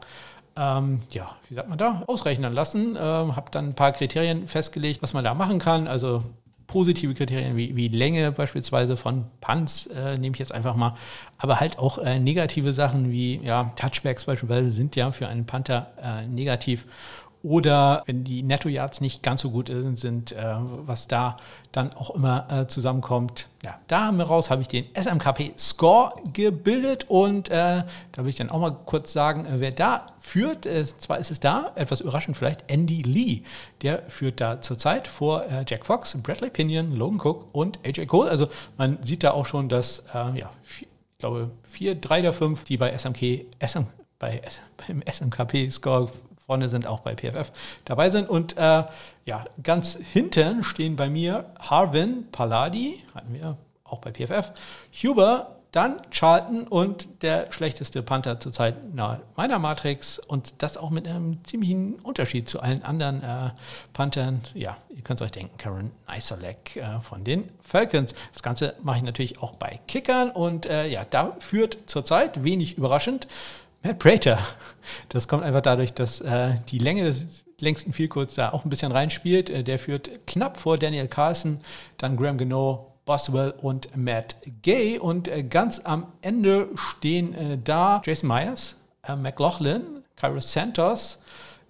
ähm, 0.56 1.02
ja, 1.12 1.36
wie 1.50 1.56
sagt 1.56 1.70
man 1.70 1.78
da, 1.78 2.04
ausrechnen 2.08 2.54
lassen. 2.54 2.96
Ähm, 3.00 3.36
habe 3.36 3.50
dann 3.52 3.70
ein 3.70 3.76
paar 3.76 3.92
Kriterien 3.92 4.48
festgelegt, 4.48 5.02
was 5.02 5.14
man 5.14 5.24
da 5.24 5.34
machen 5.34 5.60
kann. 5.60 5.88
Also 5.88 6.24
positive 6.68 7.14
Kriterien 7.14 7.56
wie, 7.56 7.76
wie 7.76 7.88
Länge 7.88 8.32
beispielsweise 8.32 8.98
von 8.98 9.26
Punts, 9.42 9.88
äh, 9.88 10.18
nehme 10.18 10.34
ich 10.36 10.40
jetzt 10.40 10.52
einfach 10.52 10.76
mal, 10.76 10.96
aber 11.38 11.60
halt 11.60 11.78
auch 11.78 12.00
äh, 12.00 12.20
negative 12.20 12.74
Sachen 12.74 13.12
wie 13.12 13.40
ja, 13.44 13.72
Touchbacks 13.76 14.26
beispielsweise 14.26 14.72
sind 14.72 14.96
ja 14.96 15.12
für 15.12 15.28
einen 15.28 15.46
Panther 15.46 15.92
äh, 16.02 16.26
negativ 16.26 16.86
oder 17.44 18.04
wenn 18.06 18.24
die 18.24 18.42
Netto-Yards 18.42 19.02
nicht 19.02 19.22
ganz 19.22 19.42
so 19.42 19.52
gut 19.52 19.70
sind, 19.96 20.32
äh, 20.32 20.56
was 20.86 21.10
da 21.10 21.36
dann 21.74 21.92
auch 21.94 22.12
immer 22.12 22.48
äh, 22.50 22.68
zusammenkommt. 22.68 23.50
Ja, 23.66 23.80
da 23.88 24.06
haben 24.06 24.18
wir 24.18 24.26
raus, 24.26 24.50
habe 24.50 24.62
ich 24.62 24.70
den 24.70 24.86
SMKP-Score 24.96 26.14
gebildet 26.32 27.06
und 27.10 27.50
äh, 27.50 27.84
da 28.14 28.24
will 28.24 28.30
ich 28.30 28.38
dann 28.38 28.50
auch 28.50 28.62
mal 28.62 28.72
kurz 28.86 29.12
sagen, 29.12 29.46
äh, 29.46 29.60
wer 29.60 29.72
da 29.72 30.14
führt. 30.22 30.66
Äh, 30.66 30.86
zwar 30.86 31.18
ist 31.18 31.32
es 31.32 31.42
da, 31.42 31.74
etwas 31.76 32.00
überraschend 32.00 32.38
vielleicht, 32.38 32.64
Andy 32.72 33.02
Lee. 33.02 33.42
Der 33.82 34.04
führt 34.08 34.40
da 34.40 34.62
zurzeit 34.62 35.10
vor 35.10 35.44
äh, 35.44 35.66
Jack 35.68 35.86
Fox, 35.86 36.18
Bradley 36.24 36.50
Pinion, 36.50 36.94
Logan 36.94 37.20
Cook 37.20 37.48
und 37.52 37.78
AJ 37.86 38.06
Cole. 38.06 38.30
Also 38.30 38.48
man 38.78 39.04
sieht 39.04 39.24
da 39.24 39.32
auch 39.32 39.46
schon, 39.46 39.68
dass, 39.68 40.04
ja, 40.14 40.50
ich 40.64 40.88
glaube, 41.18 41.52
vier, 41.64 41.96
drei 41.96 42.22
der 42.22 42.34
fünf, 42.34 42.64
die 42.64 42.78
bei 42.78 42.98
SMK, 42.98 43.46
SM, 43.60 43.84
bei, 44.20 44.42
beim 44.88 45.04
SMKP-Score 45.12 46.10
vorne 46.46 46.70
sind, 46.70 46.86
auch 46.88 47.02
bei 47.02 47.16
PFF 47.16 47.52
dabei 47.86 48.10
sind. 48.10 48.30
Und 48.30 48.58
äh, 48.58 48.84
ja, 49.26 49.46
ganz 49.62 49.98
hinten 50.12 50.64
stehen 50.64 50.96
bei 50.96 51.10
mir 51.10 51.46
Harvin 51.60 52.30
Palladi, 52.32 53.04
hatten 53.14 53.34
wir 53.34 53.58
auch 53.84 54.00
bei 54.00 54.12
PFF, 54.12 54.52
Huber, 54.92 55.54
dann 55.74 55.98
Charlton 56.12 56.68
und 56.68 57.24
der 57.24 57.52
schlechteste 57.52 58.04
Panther 58.04 58.40
zurzeit 58.40 58.76
na, 58.94 59.20
meiner 59.36 59.58
Matrix 59.58 60.20
und 60.20 60.62
das 60.62 60.78
auch 60.78 60.92
mit 60.92 61.08
einem 61.08 61.44
ziemlichen 61.46 61.96
Unterschied 61.96 62.48
zu 62.48 62.60
allen 62.60 62.84
anderen 62.84 63.24
äh, 63.24 63.50
Panthern. 63.92 64.42
Ja, 64.54 64.78
ihr 64.96 65.02
könnt 65.02 65.20
es 65.20 65.26
euch 65.26 65.32
denken, 65.32 65.58
Karen 65.58 65.92
Eiserleck 66.06 66.76
äh, 66.76 67.00
von 67.00 67.24
den 67.24 67.50
Falcons. 67.62 68.14
Das 68.34 68.44
Ganze 68.44 68.76
mache 68.84 68.98
ich 68.98 69.04
natürlich 69.04 69.42
auch 69.42 69.56
bei 69.56 69.80
Kickern 69.88 70.30
und 70.30 70.68
äh, 70.68 70.88
ja, 70.88 71.06
da 71.10 71.36
führt 71.40 71.80
zurzeit, 71.88 72.44
wenig 72.44 72.78
überraschend, 72.78 73.28
Matt 73.84 74.00
Prater. 74.00 74.40
Das 75.10 75.28
kommt 75.28 75.44
einfach 75.44 75.62
dadurch, 75.62 75.94
dass 75.94 76.22
äh, 76.22 76.54
die 76.70 76.78
Länge 76.78 77.04
des 77.04 77.44
längsten 77.60 77.92
Vielkurz 77.92 78.36
da 78.36 78.54
auch 78.54 78.64
ein 78.64 78.70
bisschen 78.70 78.94
reinspielt. 78.94 79.50
Äh, 79.50 79.64
der 79.64 79.78
führt 79.78 80.26
knapp 80.26 80.58
vor 80.58 80.78
Daniel 80.78 81.10
Carlson, 81.10 81.60
dann 81.98 82.16
Graham 82.16 82.38
Gano, 82.38 82.94
Boswell 83.04 83.54
und 83.62 83.96
Matt 83.98 84.38
Gay. 84.62 85.00
Und 85.00 85.28
äh, 85.28 85.44
ganz 85.44 85.82
am 85.84 86.08
Ende 86.22 86.70
stehen 86.76 87.34
äh, 87.34 87.58
da 87.62 88.02
Jason 88.06 88.30
Myers, 88.30 88.78
äh, 89.06 89.18
McLaughlin, 89.18 89.82
Kairos 90.16 90.54
Santos, 90.54 91.20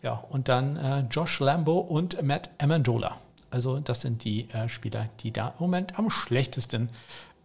ja, 0.04 0.24
und 0.30 0.50
dann 0.50 1.08
Josh 1.10 1.40
Lambo 1.40 1.80
und 1.80 2.22
Matt 2.22 2.50
Amendola. 2.58 3.16
Also 3.50 3.80
das 3.80 4.02
sind 4.02 4.26
die 4.26 4.50
Spieler, 4.68 5.08
die 5.22 5.32
da 5.32 5.48
im 5.48 5.54
Moment 5.60 5.98
am 5.98 6.10
schlechtesten 6.10 6.90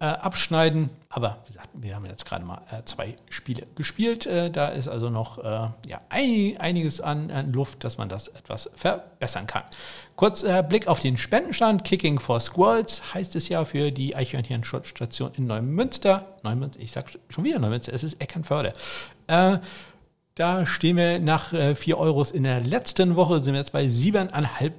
äh, 0.01 0.05
abschneiden. 0.05 0.91
Aber 1.09 1.39
wie 1.47 1.53
gesagt, 1.53 1.71
wir 1.73 1.95
haben 1.95 2.07
jetzt 2.07 2.25
gerade 2.25 2.45
mal 2.45 2.61
äh, 2.71 2.83
zwei 2.85 3.17
Spiele 3.29 3.67
gespielt. 3.75 4.27
Äh, 4.27 4.51
da 4.51 4.69
ist 4.69 4.89
also 4.89 5.11
noch 5.11 5.39
äh, 5.39 5.69
ja, 5.87 6.01
ein, 6.09 6.57
einiges 6.59 7.01
an, 7.01 7.31
an, 7.31 7.53
Luft, 7.53 7.85
dass 7.85 7.99
man 7.99 8.09
das 8.09 8.29
etwas 8.29 8.71
verbessern 8.75 9.47
kann. 9.47 9.65
Kurz 10.17 10.43
äh, 10.43 10.65
Blick 10.69 10.89
auf 10.89 10.99
den 10.99 11.17
Spendenstand. 11.17 11.85
Kicking 11.85 12.19
for 12.19 12.41
Squirrels 12.41 13.15
heißt 13.15 13.37
es 13.37 13.49
ja 13.49 13.65
für 13.65 13.91
die 13.91 14.15
Eichhörnchen-Schutzstation 14.15 15.33
in 15.37 15.47
Neumünster. 15.47 16.27
Neumünster, 16.43 16.81
ich 16.81 16.93
sage 16.93 17.19
schon 17.29 17.45
wieder 17.45 17.59
Neumünster, 17.59 17.93
es 17.93 18.03
ist 18.03 18.21
Eckernförde. 18.21 18.73
Da 20.39 20.67
stehen 20.67 20.97
wir 20.97 21.19
nach 21.19 21.53
äh, 21.53 21.75
4 21.75 21.99
Euros 21.99 22.31
in 22.31 22.45
der 22.45 22.61
letzten 22.61 23.17
Woche, 23.17 23.43
sind 23.43 23.55
wir 23.55 23.59
jetzt 23.59 23.73
bei 23.73 23.87
7,5 23.87 24.67
äh, 24.67 24.73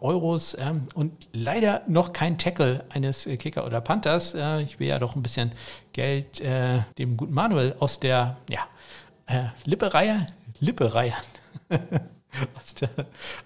Euros 0.00 0.56
ähm, 0.58 0.88
und 0.94 1.28
leider 1.32 1.82
noch 1.86 2.12
kein 2.12 2.36
Tackle 2.36 2.84
eines 2.88 3.24
äh, 3.24 3.36
Kicker 3.36 3.64
oder 3.64 3.80
Panthers. 3.80 4.34
Äh, 4.34 4.62
ich 4.62 4.80
will 4.80 4.88
ja 4.88 4.98
doch 4.98 5.14
ein 5.14 5.22
bisschen 5.22 5.52
Geld 5.92 6.40
äh, 6.40 6.80
dem 6.98 7.16
guten 7.16 7.32
Manuel 7.32 7.76
aus 7.78 8.00
der 8.00 8.38
ja, 8.50 8.66
äh, 9.26 9.44
Lippereihe, 9.64 10.26
Lippereiern. 10.58 11.22
aus 11.70 12.74
der, 12.74 12.88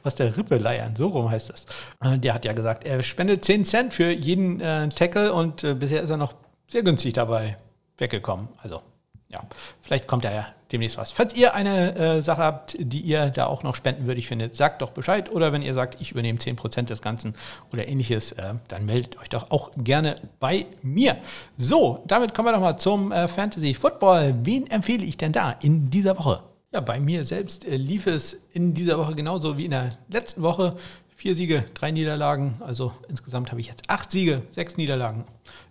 aus 0.05 0.15
der 0.15 0.39
Rippe 0.39 0.57
leiern, 0.57 0.97
so 0.97 1.09
rum 1.09 1.31
heißt 1.31 1.51
das. 1.51 1.67
Äh, 2.01 2.17
der 2.17 2.33
hat 2.33 2.47
ja 2.47 2.55
gesagt, 2.55 2.85
er 2.85 3.03
spendet 3.03 3.45
10 3.45 3.67
Cent 3.67 3.93
für 3.93 4.11
jeden 4.11 4.63
äh, 4.63 4.89
Tackle 4.89 5.35
und 5.35 5.67
bisher 5.79 6.01
ist 6.01 6.09
er 6.09 6.17
noch 6.17 6.33
sehr 6.67 6.83
günstig 6.83 7.13
dabei 7.13 7.59
weggekommen. 7.99 8.49
Also 8.63 8.81
ja, 9.29 9.43
vielleicht 9.83 10.07
kommt 10.07 10.25
da 10.25 10.33
ja 10.33 10.47
demnächst 10.73 10.99
was. 10.99 11.11
Falls 11.11 11.35
ihr 11.35 11.55
eine 11.55 11.97
äh, 11.97 12.23
Sache 12.23 12.43
habt, 12.43 12.77
die 12.79 13.01
ihr 13.01 13.31
da 13.31 13.47
auch 13.47 13.63
noch 13.63 13.75
spendenwürdig 13.75 14.27
findet, 14.27 14.57
sagt 14.57 14.83
doch 14.83 14.91
Bescheid. 14.91 15.33
Oder 15.33 15.53
wenn 15.53 15.63
ihr 15.63 15.75
sagt, 15.75 16.01
ich 16.01 16.13
übernehme 16.13 16.39
10% 16.39 16.83
des 16.83 17.03
Ganzen 17.03 17.35
oder 17.73 17.89
ähnliches, 17.89 18.33
äh, 18.33 18.55
dann 18.69 18.85
meldet 18.85 19.19
euch 19.19 19.29
doch 19.29 19.51
auch 19.51 19.71
gerne 19.77 20.17
bei 20.41 20.67
mir. 20.83 21.17
So, 21.57 22.03
damit 22.07 22.35
kommen 22.35 22.49
wir 22.49 22.53
doch 22.53 22.61
mal 22.61 22.79
zum 22.79 23.13
äh, 23.13 23.29
Fantasy 23.29 23.75
Football. 23.75 24.35
Wen 24.43 24.71
empfehle 24.71 25.05
ich 25.05 25.17
denn 25.17 25.33
da 25.33 25.53
in 25.61 25.91
dieser 25.91 26.19
Woche? 26.19 26.43
Ja, 26.73 26.81
bei 26.81 27.01
mir 27.01 27.25
selbst 27.25 27.67
äh, 27.67 27.77
lief 27.77 28.07
es 28.07 28.37
in 28.53 28.75
dieser 28.75 28.99
Woche 28.99 29.15
genauso 29.15 29.57
wie 29.57 29.65
in 29.65 29.71
der 29.71 29.97
letzten 30.09 30.43
Woche. 30.43 30.77
Vier 31.17 31.35
Siege, 31.35 31.65
drei 31.75 31.91
Niederlagen. 31.91 32.57
Also 32.61 32.93
insgesamt 33.09 33.51
habe 33.51 33.61
ich 33.61 33.67
jetzt 33.67 33.85
acht 33.89 34.11
Siege, 34.11 34.43
sechs 34.51 34.77
Niederlagen. 34.77 35.25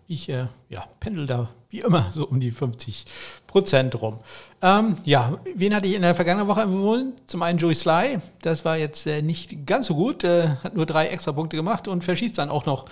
Ich 0.08 0.30
äh, 0.30 0.48
ja, 0.70 0.86
pendel 1.00 1.26
da 1.26 1.50
wie 1.70 1.82
immer 1.82 2.12
so 2.14 2.26
um 2.26 2.40
die 2.40 2.52
50 2.52 3.06
Prozent 3.46 4.02
rum. 4.02 4.20
Ähm, 4.62 4.98
ja, 5.04 5.38
wen 5.54 5.76
hatte 5.76 5.88
ich 5.88 5.96
in 5.96 6.02
der 6.02 6.16
vergangenen 6.16 6.48
Woche 6.48 6.62
empfohlen? 6.62 7.14
Zum 7.26 7.42
einen 7.42 7.60
Joey 7.60 7.76
Sly, 7.76 8.20
das 8.42 8.64
war 8.64 8.78
jetzt 8.78 9.06
äh, 9.06 9.22
nicht 9.22 9.66
ganz 9.66 9.88
so 9.88 9.96
gut, 9.96 10.24
äh, 10.24 10.48
hat 10.64 10.76
nur 10.76 10.86
drei 10.86 11.08
extra 11.08 11.34
Punkte 11.34 11.58
gemacht 11.58 11.90
und 11.90 12.06
verschießt 12.06 12.38
dann 12.38 12.50
auch 12.50 12.66
noch 12.66 12.86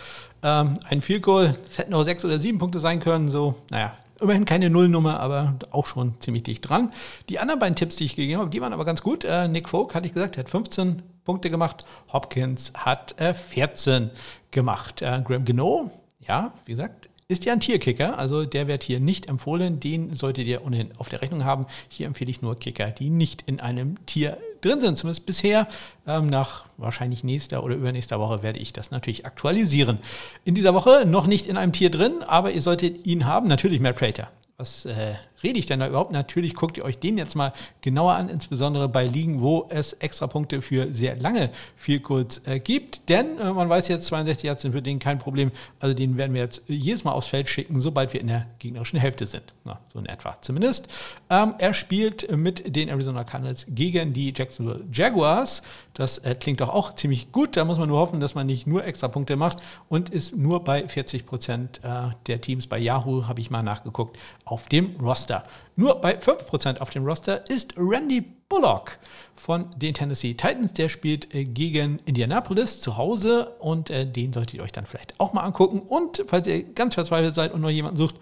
ähm, 0.44 0.78
ein 0.90 1.02
Field 1.02 1.24
Goal. 1.24 1.56
Es 1.70 1.78
hätten 1.78 1.94
auch 1.94 2.04
sechs 2.04 2.26
oder 2.26 2.38
sieben 2.38 2.58
Punkte 2.58 2.80
sein 2.80 3.00
können, 3.00 3.32
so, 3.32 3.56
naja, 3.70 3.94
Immerhin 4.22 4.46
keine 4.46 4.70
Nullnummer, 4.70 5.20
aber 5.20 5.56
auch 5.72 5.88
schon 5.88 6.14
ziemlich 6.22 6.44
dicht 6.44 6.70
dran. 6.70 6.94
Die 7.28 7.38
anderen 7.38 7.60
beiden 7.60 7.76
Tipps, 7.76 7.98
die 7.98 8.06
ich 8.06 8.16
gegeben 8.16 8.40
habe, 8.40 8.50
die 8.50 8.62
waren 8.62 8.72
aber 8.72 8.86
ganz 8.86 9.02
gut. 9.02 9.26
Äh, 9.26 9.50
Nick 9.50 9.68
Folk, 9.68 9.94
hatte 9.94 10.08
ich 10.08 10.14
gesagt, 10.14 10.38
hat 10.38 10.50
15 10.50 11.02
Punkte 11.26 11.50
gemacht. 11.50 11.86
Hopkins 12.14 12.72
hat 12.76 13.20
äh, 13.20 13.34
14 13.34 14.12
gemacht. 14.52 15.02
Äh, 15.02 15.22
Graham 15.22 15.44
Geno, 15.44 15.92
ja, 16.28 16.54
wie 16.66 16.72
gesagt, 16.74 17.10
ist 17.28 17.46
ja 17.46 17.54
ein 17.54 17.60
Tierkicker, 17.60 18.20
also 18.20 18.46
der 18.46 18.68
wird 18.68 18.84
hier 18.84 19.00
nicht 19.00 19.28
empfohlen. 19.28 19.80
Den 19.80 20.16
solltet 20.16 20.46
ihr 20.46 20.64
ohnehin 20.64 20.92
auf 20.98 21.10
der 21.10 21.24
Rechnung 21.24 21.44
haben. 21.44 21.66
Hier 21.90 22.06
empfehle 22.06 22.30
ich 22.30 22.44
nur 22.44 22.60
Kicker, 22.60 22.92
die 22.92 23.10
nicht 23.10 23.44
in 23.48 23.60
einem 23.60 24.06
Tier 24.06 24.38
drin 24.62 24.80
sind, 24.80 24.98
zumindest 24.98 25.26
bisher. 25.26 25.68
Ähm, 26.06 26.28
nach 26.28 26.66
wahrscheinlich 26.78 27.24
nächster 27.24 27.64
oder 27.64 27.76
übernächster 27.76 28.20
Woche 28.20 28.44
werde 28.44 28.60
ich 28.60 28.74
das 28.74 28.92
natürlich 28.92 29.26
aktualisieren. 29.26 29.98
In 30.44 30.54
dieser 30.54 30.76
Woche 30.76 31.06
noch 31.08 31.26
nicht 31.26 31.48
in 31.48 31.58
einem 31.58 31.72
Tier 31.72 31.90
drin, 31.90 32.22
aber 32.28 32.52
ihr 32.52 32.62
solltet 32.62 33.08
ihn 33.08 33.26
haben. 33.26 33.48
Natürlich 33.48 33.80
Matt 33.80 33.96
Prater. 33.96 34.30
Was 34.58 34.86
äh, 34.86 35.16
rede 35.44 35.60
ich 35.60 35.66
denn 35.66 35.80
da 35.80 35.88
überhaupt? 35.88 36.12
Natürlich 36.12 36.56
guckt 36.56 36.78
ihr 36.78 36.86
euch 36.86 36.98
den 36.98 37.18
jetzt 37.18 37.36
mal 37.36 37.54
genauer 37.82 38.14
an, 38.14 38.30
insbesondere 38.30 38.90
bei 38.90 39.06
Ligen, 39.06 39.42
wo 39.42 39.68
es 39.70 39.94
extra 39.94 40.28
Punkte 40.28 40.62
für 40.62 40.92
sehr 40.92 41.16
lange 41.16 41.50
viel 41.76 42.00
kurz 42.00 42.42
äh, 42.46 42.60
gibt. 42.60 43.10
Denn 43.10 43.40
äh, 43.40 43.52
man 43.54 43.70
weiß 43.70 43.88
jetzt, 43.88 44.08
62 44.08 44.44
Yards 44.44 44.62
sind 44.64 44.72
für 44.72 44.82
den 44.82 45.00
kein 45.00 45.20
Problem. 45.20 45.52
Also 45.80 45.94
den 45.94 46.18
werden 46.18 46.34
wir 46.34 46.42
jetzt 46.42 46.64
jedes 46.68 47.04
Mal 47.04 47.12
aufs 47.12 47.28
Feld 47.28 47.50
schicken, 47.50 47.82
sobald 47.82 48.14
wir 48.14 48.22
in 48.22 48.28
der 48.28 48.48
gegnerischen 48.60 49.00
Hälfte 49.00 49.28
sind. 49.28 49.54
Na, 49.64 49.80
so 49.94 50.00
in 50.00 50.06
etwa 50.06 50.38
zumindest. 50.42 50.88
Ähm, 51.30 51.54
er 51.60 51.74
spielt 51.74 52.32
mit 52.36 52.76
den 52.76 52.90
Arizona 52.90 53.24
Cardinals 53.24 53.66
gegen 53.70 54.14
die 54.14 54.34
Jacksonville 54.36 54.86
Jaguars. 54.92 55.62
Das 55.94 56.18
äh, 56.20 56.36
klingt 56.36 56.62
doch 56.62 56.70
auch 56.70 56.96
ziemlich 56.96 57.32
gut. 57.32 57.56
Da 57.58 57.66
muss 57.66 57.78
man 57.78 57.88
nur 57.88 58.00
hoffen, 58.00 58.20
dass 58.20 58.36
man 58.36 58.48
nicht 58.48 58.68
nur 58.68 58.86
extra 58.86 59.08
Punkte 59.08 59.36
macht 59.36 59.60
und 59.90 60.10
ist 60.10 60.36
nur 60.36 60.64
bei 60.64 60.88
40 60.88 61.26
Prozent 61.26 61.80
äh, 61.84 62.10
der 62.28 62.42
Teams 62.42 62.68
bei 62.68 62.78
Yahoo, 62.78 63.28
habe 63.28 63.40
ich 63.42 63.50
mal 63.50 63.64
nachgeguckt, 63.64 64.18
auf 64.44 64.68
dem 64.68 64.96
Roster. 65.02 65.25
Roster. 65.26 65.44
Nur 65.76 65.96
bei 65.96 66.18
5% 66.18 66.80
auf 66.80 66.90
dem 66.92 67.06
Roster 67.06 67.50
ist 67.50 67.74
Randy 67.78 68.22
Bullock 68.22 69.00
von 69.36 69.72
den 69.76 69.94
Tennessee 69.94 70.36
Titans. 70.36 70.74
Der 70.74 70.90
spielt 70.90 71.34
äh, 71.34 71.46
gegen 71.46 72.00
Indianapolis 72.06 72.80
zu 72.80 72.98
Hause 72.98 73.56
und 73.60 73.90
äh, 73.90 74.06
den 74.06 74.34
solltet 74.34 74.54
ihr 74.56 74.64
euch 74.64 74.72
dann 74.72 74.86
vielleicht 74.86 75.20
auch 75.20 75.34
mal 75.34 75.42
angucken. 75.42 75.80
Und 75.80 76.24
falls 76.28 76.48
ihr 76.48 76.64
ganz 76.64 76.94
verzweifelt 76.94 77.34
seid 77.34 77.54
und 77.54 77.62
noch 77.62 77.70
jemanden 77.70 77.98
sucht, 77.98 78.16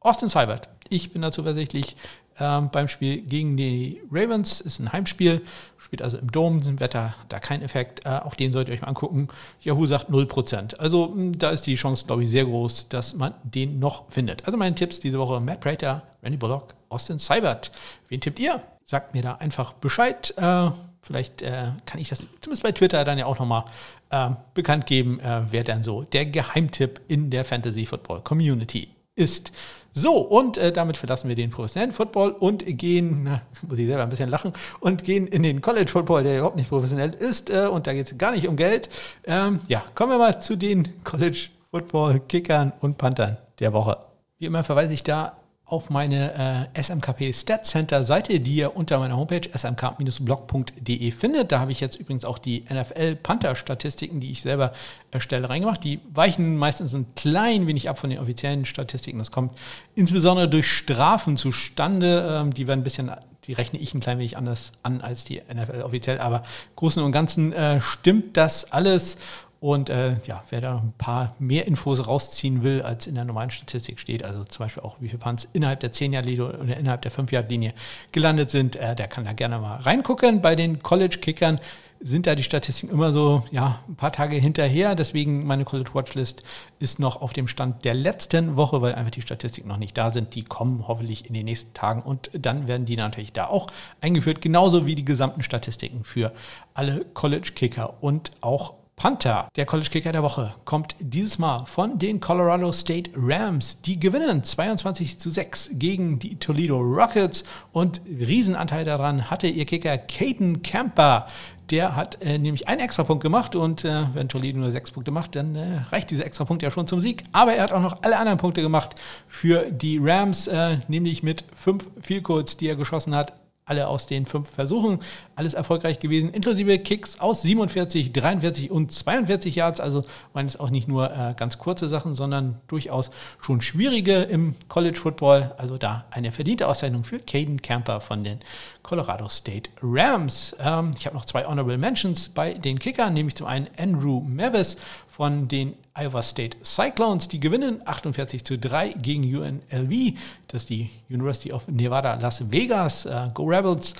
Austin 0.00 0.28
Seibert. 0.28 0.68
Ich 0.88 1.12
bin 1.12 1.20
da 1.20 1.30
zuversichtlich 1.30 1.96
ähm, 2.38 2.70
beim 2.70 2.88
Spiel 2.88 3.22
gegen 3.22 3.56
die 3.56 4.00
Ravens. 4.10 4.60
Ist 4.60 4.78
ein 4.78 4.92
Heimspiel, 4.92 5.42
spielt 5.78 6.02
also 6.02 6.18
im 6.18 6.30
Dom, 6.30 6.80
Wetter 6.80 7.14
da 7.28 7.38
kein 7.38 7.62
Effekt. 7.62 8.04
Äh, 8.04 8.20
auch 8.24 8.34
den 8.34 8.52
solltet 8.52 8.70
ihr 8.70 8.74
euch 8.76 8.82
mal 8.82 8.88
angucken. 8.88 9.28
Yahoo 9.60 9.86
sagt 9.86 10.10
0%. 10.10 10.76
Also 10.76 11.12
hm, 11.12 11.38
da 11.38 11.50
ist 11.50 11.66
die 11.66 11.74
Chance, 11.74 12.06
glaube 12.06 12.24
ich, 12.24 12.30
sehr 12.30 12.44
groß, 12.44 12.88
dass 12.88 13.14
man 13.14 13.34
den 13.42 13.78
noch 13.78 14.10
findet. 14.10 14.44
Also 14.46 14.56
meine 14.58 14.74
Tipps 14.74 15.00
diese 15.00 15.18
Woche: 15.18 15.40
Matt 15.40 15.60
Prater, 15.60 16.02
Randy 16.22 16.36
Bullock, 16.36 16.74
Austin 16.88 17.18
Seibert. 17.18 17.70
Wen 18.08 18.20
tippt 18.20 18.38
ihr? 18.38 18.62
Sagt 18.84 19.14
mir 19.14 19.22
da 19.22 19.34
einfach 19.36 19.72
Bescheid. 19.74 20.32
Äh, 20.36 20.70
vielleicht 21.02 21.42
äh, 21.42 21.68
kann 21.86 22.00
ich 22.00 22.08
das 22.08 22.26
zumindest 22.40 22.62
bei 22.62 22.72
Twitter 22.72 23.04
dann 23.04 23.18
ja 23.18 23.26
auch 23.26 23.38
nochmal 23.38 23.64
äh, 24.10 24.30
bekannt 24.54 24.86
geben, 24.86 25.20
äh, 25.20 25.42
wer 25.50 25.64
dann 25.64 25.82
so 25.82 26.02
der 26.02 26.26
Geheimtipp 26.26 27.00
in 27.08 27.30
der 27.30 27.44
Fantasy 27.44 27.86
Football 27.86 28.22
Community 28.22 28.88
ist. 29.14 29.52
So, 29.98 30.18
und 30.18 30.58
äh, 30.58 30.72
damit 30.72 30.98
verlassen 30.98 31.26
wir 31.26 31.36
den 31.36 31.48
professionellen 31.48 31.94
Football 31.94 32.32
und 32.32 32.66
gehen, 32.66 33.22
na, 33.24 33.40
muss 33.66 33.78
ich 33.78 33.86
selber 33.86 34.02
ein 34.02 34.10
bisschen 34.10 34.28
lachen, 34.28 34.52
und 34.80 35.04
gehen 35.04 35.26
in 35.26 35.42
den 35.42 35.62
College 35.62 35.90
Football, 35.90 36.22
der 36.22 36.36
überhaupt 36.36 36.56
nicht 36.56 36.68
professionell 36.68 37.14
ist. 37.14 37.48
Äh, 37.48 37.66
und 37.68 37.86
da 37.86 37.94
geht 37.94 38.12
es 38.12 38.18
gar 38.18 38.32
nicht 38.32 38.46
um 38.46 38.56
Geld. 38.56 38.90
Ähm, 39.24 39.60
ja, 39.68 39.82
kommen 39.94 40.12
wir 40.12 40.18
mal 40.18 40.38
zu 40.38 40.54
den 40.56 41.02
College 41.02 41.48
Football 41.70 42.20
Kickern 42.28 42.74
und 42.82 42.98
Panthern 42.98 43.38
der 43.58 43.72
Woche. 43.72 43.96
Wie 44.38 44.44
immer 44.44 44.64
verweise 44.64 44.92
ich 44.92 45.02
da 45.02 45.38
auf 45.68 45.90
meine 45.90 46.68
äh, 46.74 46.80
SMKP 46.80 47.32
Stat 47.32 47.66
Center 47.66 48.04
Seite, 48.04 48.38
die 48.38 48.54
ihr 48.54 48.76
unter 48.76 49.00
meiner 49.00 49.16
Homepage 49.16 49.50
smk-blog.de 49.52 51.10
findet. 51.10 51.50
Da 51.50 51.58
habe 51.58 51.72
ich 51.72 51.80
jetzt 51.80 51.96
übrigens 51.96 52.24
auch 52.24 52.38
die 52.38 52.64
NFL 52.72 53.16
Panther 53.16 53.56
Statistiken, 53.56 54.20
die 54.20 54.30
ich 54.30 54.42
selber 54.42 54.72
erstelle, 55.10 55.48
reingemacht. 55.48 55.82
Die 55.82 55.98
weichen 56.14 56.56
meistens 56.56 56.94
ein 56.94 57.06
klein 57.16 57.66
wenig 57.66 57.90
ab 57.90 57.98
von 57.98 58.10
den 58.10 58.20
offiziellen 58.20 58.64
Statistiken. 58.64 59.18
Das 59.18 59.32
kommt 59.32 59.58
insbesondere 59.96 60.48
durch 60.48 60.70
Strafen 60.70 61.36
zustande. 61.36 62.42
Ähm, 62.42 62.54
die 62.54 62.68
werden 62.68 62.80
ein 62.80 62.84
bisschen 62.84 63.10
die 63.46 63.52
rechne 63.52 63.78
ich 63.78 63.94
ein 63.94 64.00
klein 64.00 64.18
wenig 64.18 64.36
anders 64.36 64.72
an 64.82 65.00
als 65.00 65.24
die 65.24 65.40
NFL 65.40 65.82
offiziell, 65.82 66.18
aber 66.18 66.42
Großen 66.74 67.00
und 67.02 67.12
Ganzen 67.12 67.52
äh, 67.52 67.80
stimmt 67.80 68.36
das 68.36 68.72
alles 68.72 69.18
und 69.60 69.88
äh, 69.88 70.16
ja, 70.26 70.44
wer 70.50 70.60
da 70.60 70.76
ein 70.76 70.92
paar 70.98 71.34
mehr 71.38 71.66
Infos 71.66 72.06
rausziehen 72.06 72.62
will, 72.62 72.82
als 72.82 73.06
in 73.06 73.14
der 73.14 73.24
normalen 73.24 73.50
Statistik 73.50 73.98
steht, 73.98 74.24
also 74.24 74.44
zum 74.44 74.64
Beispiel 74.64 74.82
auch, 74.82 74.96
wie 75.00 75.08
viele 75.08 75.18
Punts 75.18 75.48
innerhalb 75.52 75.80
der 75.80 75.92
10-Jahr-Linie 75.92 76.44
oder 76.44 76.76
innerhalb 76.76 77.02
der 77.02 77.12
5-Jahr-Linie 77.12 77.72
gelandet 78.12 78.50
sind, 78.50 78.76
äh, 78.76 78.94
der 78.94 79.08
kann 79.08 79.24
da 79.24 79.32
gerne 79.32 79.58
mal 79.58 79.76
reingucken. 79.76 80.42
Bei 80.42 80.56
den 80.56 80.82
College-Kickern 80.82 81.60
sind 82.00 82.26
da 82.26 82.34
die 82.34 82.42
Statistiken 82.42 82.92
immer 82.92 83.12
so 83.12 83.44
ja, 83.50 83.80
ein 83.88 83.96
paar 83.96 84.12
Tage 84.12 84.36
hinterher. 84.36 84.94
Deswegen 84.94 85.46
meine 85.46 85.64
College 85.64 85.90
Watchlist 85.94 86.42
ist 86.78 86.98
noch 86.98 87.22
auf 87.22 87.32
dem 87.32 87.48
Stand 87.48 87.84
der 87.84 87.94
letzten 87.94 88.56
Woche, 88.56 88.82
weil 88.82 88.94
einfach 88.94 89.10
die 89.10 89.22
Statistiken 89.22 89.68
noch 89.68 89.78
nicht 89.78 89.96
da 89.96 90.12
sind. 90.12 90.34
Die 90.34 90.44
kommen 90.44 90.86
hoffentlich 90.86 91.26
in 91.26 91.34
den 91.34 91.46
nächsten 91.46 91.72
Tagen 91.72 92.02
und 92.02 92.30
dann 92.34 92.68
werden 92.68 92.86
die 92.86 92.96
natürlich 92.96 93.32
da 93.32 93.46
auch 93.46 93.68
eingeführt, 94.00 94.40
genauso 94.40 94.86
wie 94.86 94.94
die 94.94 95.04
gesamten 95.04 95.42
Statistiken 95.42 96.04
für 96.04 96.32
alle 96.74 97.04
College 97.14 97.52
Kicker 97.54 97.94
und 98.02 98.30
auch 98.40 98.74
Panther, 98.98 99.48
der 99.56 99.66
College 99.66 99.90
Kicker 99.90 100.10
der 100.10 100.22
Woche, 100.22 100.54
kommt 100.64 100.96
dieses 100.98 101.38
Mal 101.38 101.66
von 101.66 101.98
den 101.98 102.18
Colorado 102.18 102.72
State 102.72 103.10
Rams. 103.14 103.82
Die 103.82 104.00
gewinnen 104.00 104.42
22 104.42 105.18
zu 105.18 105.30
6 105.30 105.72
gegen 105.74 106.18
die 106.18 106.36
Toledo 106.36 106.78
Rockets 106.78 107.44
und 107.72 108.00
Riesenanteil 108.06 108.86
daran 108.86 109.30
hatte 109.30 109.48
ihr 109.48 109.66
Kicker 109.66 109.98
Caden 109.98 110.62
Camper. 110.62 111.26
Der 111.68 111.94
hat 111.94 112.22
äh, 112.22 112.38
nämlich 112.38 112.68
einen 112.68 112.80
Extrapunkt 112.80 113.22
gemacht 113.22 113.54
und 113.54 113.84
äh, 113.84 114.04
wenn 114.14 114.30
Toledo 114.30 114.60
nur 114.60 114.72
sechs 114.72 114.90
Punkte 114.90 115.10
macht, 115.10 115.36
dann 115.36 115.56
äh, 115.56 115.82
reicht 115.92 116.10
dieser 116.10 116.24
Extrapunkt 116.24 116.62
ja 116.62 116.70
schon 116.70 116.86
zum 116.86 117.02
Sieg. 117.02 117.22
Aber 117.32 117.52
er 117.52 117.64
hat 117.64 117.72
auch 117.72 117.82
noch 117.82 118.02
alle 118.02 118.16
anderen 118.16 118.38
Punkte 118.38 118.62
gemacht 118.62 118.94
für 119.28 119.70
die 119.70 119.98
Rams, 120.02 120.46
äh, 120.46 120.78
nämlich 120.88 121.22
mit 121.22 121.44
fünf 121.54 121.86
Vielcodes, 122.00 122.56
die 122.56 122.68
er 122.68 122.76
geschossen 122.76 123.14
hat 123.14 123.34
alle 123.66 123.88
aus 123.88 124.06
den 124.06 124.26
fünf 124.26 124.48
Versuchen. 124.48 125.00
Alles 125.36 125.54
erfolgreich 125.54 125.98
gewesen, 125.98 126.30
inklusive 126.30 126.78
Kicks 126.78 127.20
aus 127.20 127.42
47, 127.42 128.12
43 128.12 128.70
und 128.70 128.90
42 128.90 129.54
Yards. 129.54 129.80
Also 129.80 130.02
waren 130.32 130.46
es 130.46 130.58
auch 130.58 130.70
nicht 130.70 130.88
nur 130.88 131.10
äh, 131.10 131.34
ganz 131.36 131.58
kurze 131.58 131.88
Sachen, 131.88 132.14
sondern 132.14 132.56
durchaus 132.68 133.10
schon 133.40 133.60
schwierige 133.60 134.22
im 134.22 134.54
College 134.68 134.98
Football. 134.98 135.54
Also 135.58 135.76
da 135.76 136.06
eine 136.10 136.32
verdiente 136.32 136.66
Auszeichnung 136.66 137.04
für 137.04 137.18
Caden 137.18 137.62
Camper 137.62 138.00
von 138.00 138.24
den 138.24 138.40
Colorado 138.82 139.28
State 139.28 139.70
Rams. 139.82 140.56
Ähm, 140.58 140.94
ich 140.98 141.06
habe 141.06 141.14
noch 141.14 141.26
zwei 141.26 141.44
Honorable 141.44 141.78
Mentions 141.78 142.30
bei 142.30 142.54
den 142.54 142.78
Kickern, 142.78 143.12
nämlich 143.12 143.34
zum 143.34 143.46
einen 143.46 143.68
Andrew 143.78 144.20
Mavis 144.20 144.76
von 145.08 145.48
den 145.48 145.74
Iowa 145.94 146.22
State 146.22 146.58
Cyclones. 146.62 147.28
Die 147.28 147.40
gewinnen 147.40 147.80
48 147.84 148.44
zu 148.44 148.58
3 148.58 148.94
gegen 148.94 149.24
UNLV. 149.24 150.14
Das 150.48 150.62
ist 150.62 150.70
die 150.70 150.90
University 151.08 151.52
of 151.52 151.66
Nevada 151.68 152.14
Las 152.14 152.50
Vegas. 152.50 153.06
Uh, 153.06 153.30
Go 153.32 153.44
Rebels. 153.44 153.94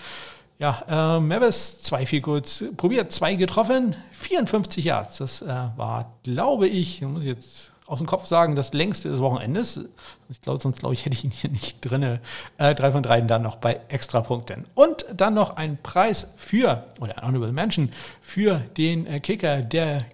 Ja, 0.59 1.17
äh, 1.17 1.21
Mavis, 1.21 1.83
zwei 1.83 2.07
kurz 2.21 2.65
probiert, 2.79 3.13
zwei 3.13 3.35
getroffen, 3.35 3.95
54 4.13 4.85
Yards. 4.85 5.19
Das 5.19 5.43
äh, 5.43 5.47
war, 5.77 6.15
glaube 6.23 6.67
ich, 6.67 7.03
muss 7.03 7.23
ich 7.23 7.29
jetzt 7.29 7.73
aus 7.87 7.99
dem 7.99 8.07
Kopf 8.07 8.27
sagen, 8.27 8.57
das 8.57 8.73
längste 8.73 9.11
des 9.11 9.21
Wochenendes. 9.21 9.81
Ich 10.29 10.41
glaube, 10.41 10.61
sonst 10.61 10.81
glaube 10.81 10.95
ich, 10.95 11.05
hätte 11.05 11.15
ich 11.15 11.25
ihn 11.25 11.31
hier 11.31 11.51
nicht 11.51 11.81
drin. 11.83 12.19
Äh, 12.59 12.75
drei 12.75 12.91
von 12.91 13.03
drei 13.03 13.21
dann 13.21 13.43
noch 13.43 13.57
bei 13.57 13.81
Extrapunkten. 13.89 14.65
Und 14.75 15.05
dann 15.15 15.35
noch 15.35 15.57
ein 15.57 15.79
Preis 15.83 16.33
für, 16.37 16.87
oder 17.01 17.17
Honorable 17.23 17.53
Mention, 17.53 17.91
für 18.23 18.61
den 18.77 19.07
äh, 19.07 19.21
Kicker 19.21 19.63
der 19.63 20.05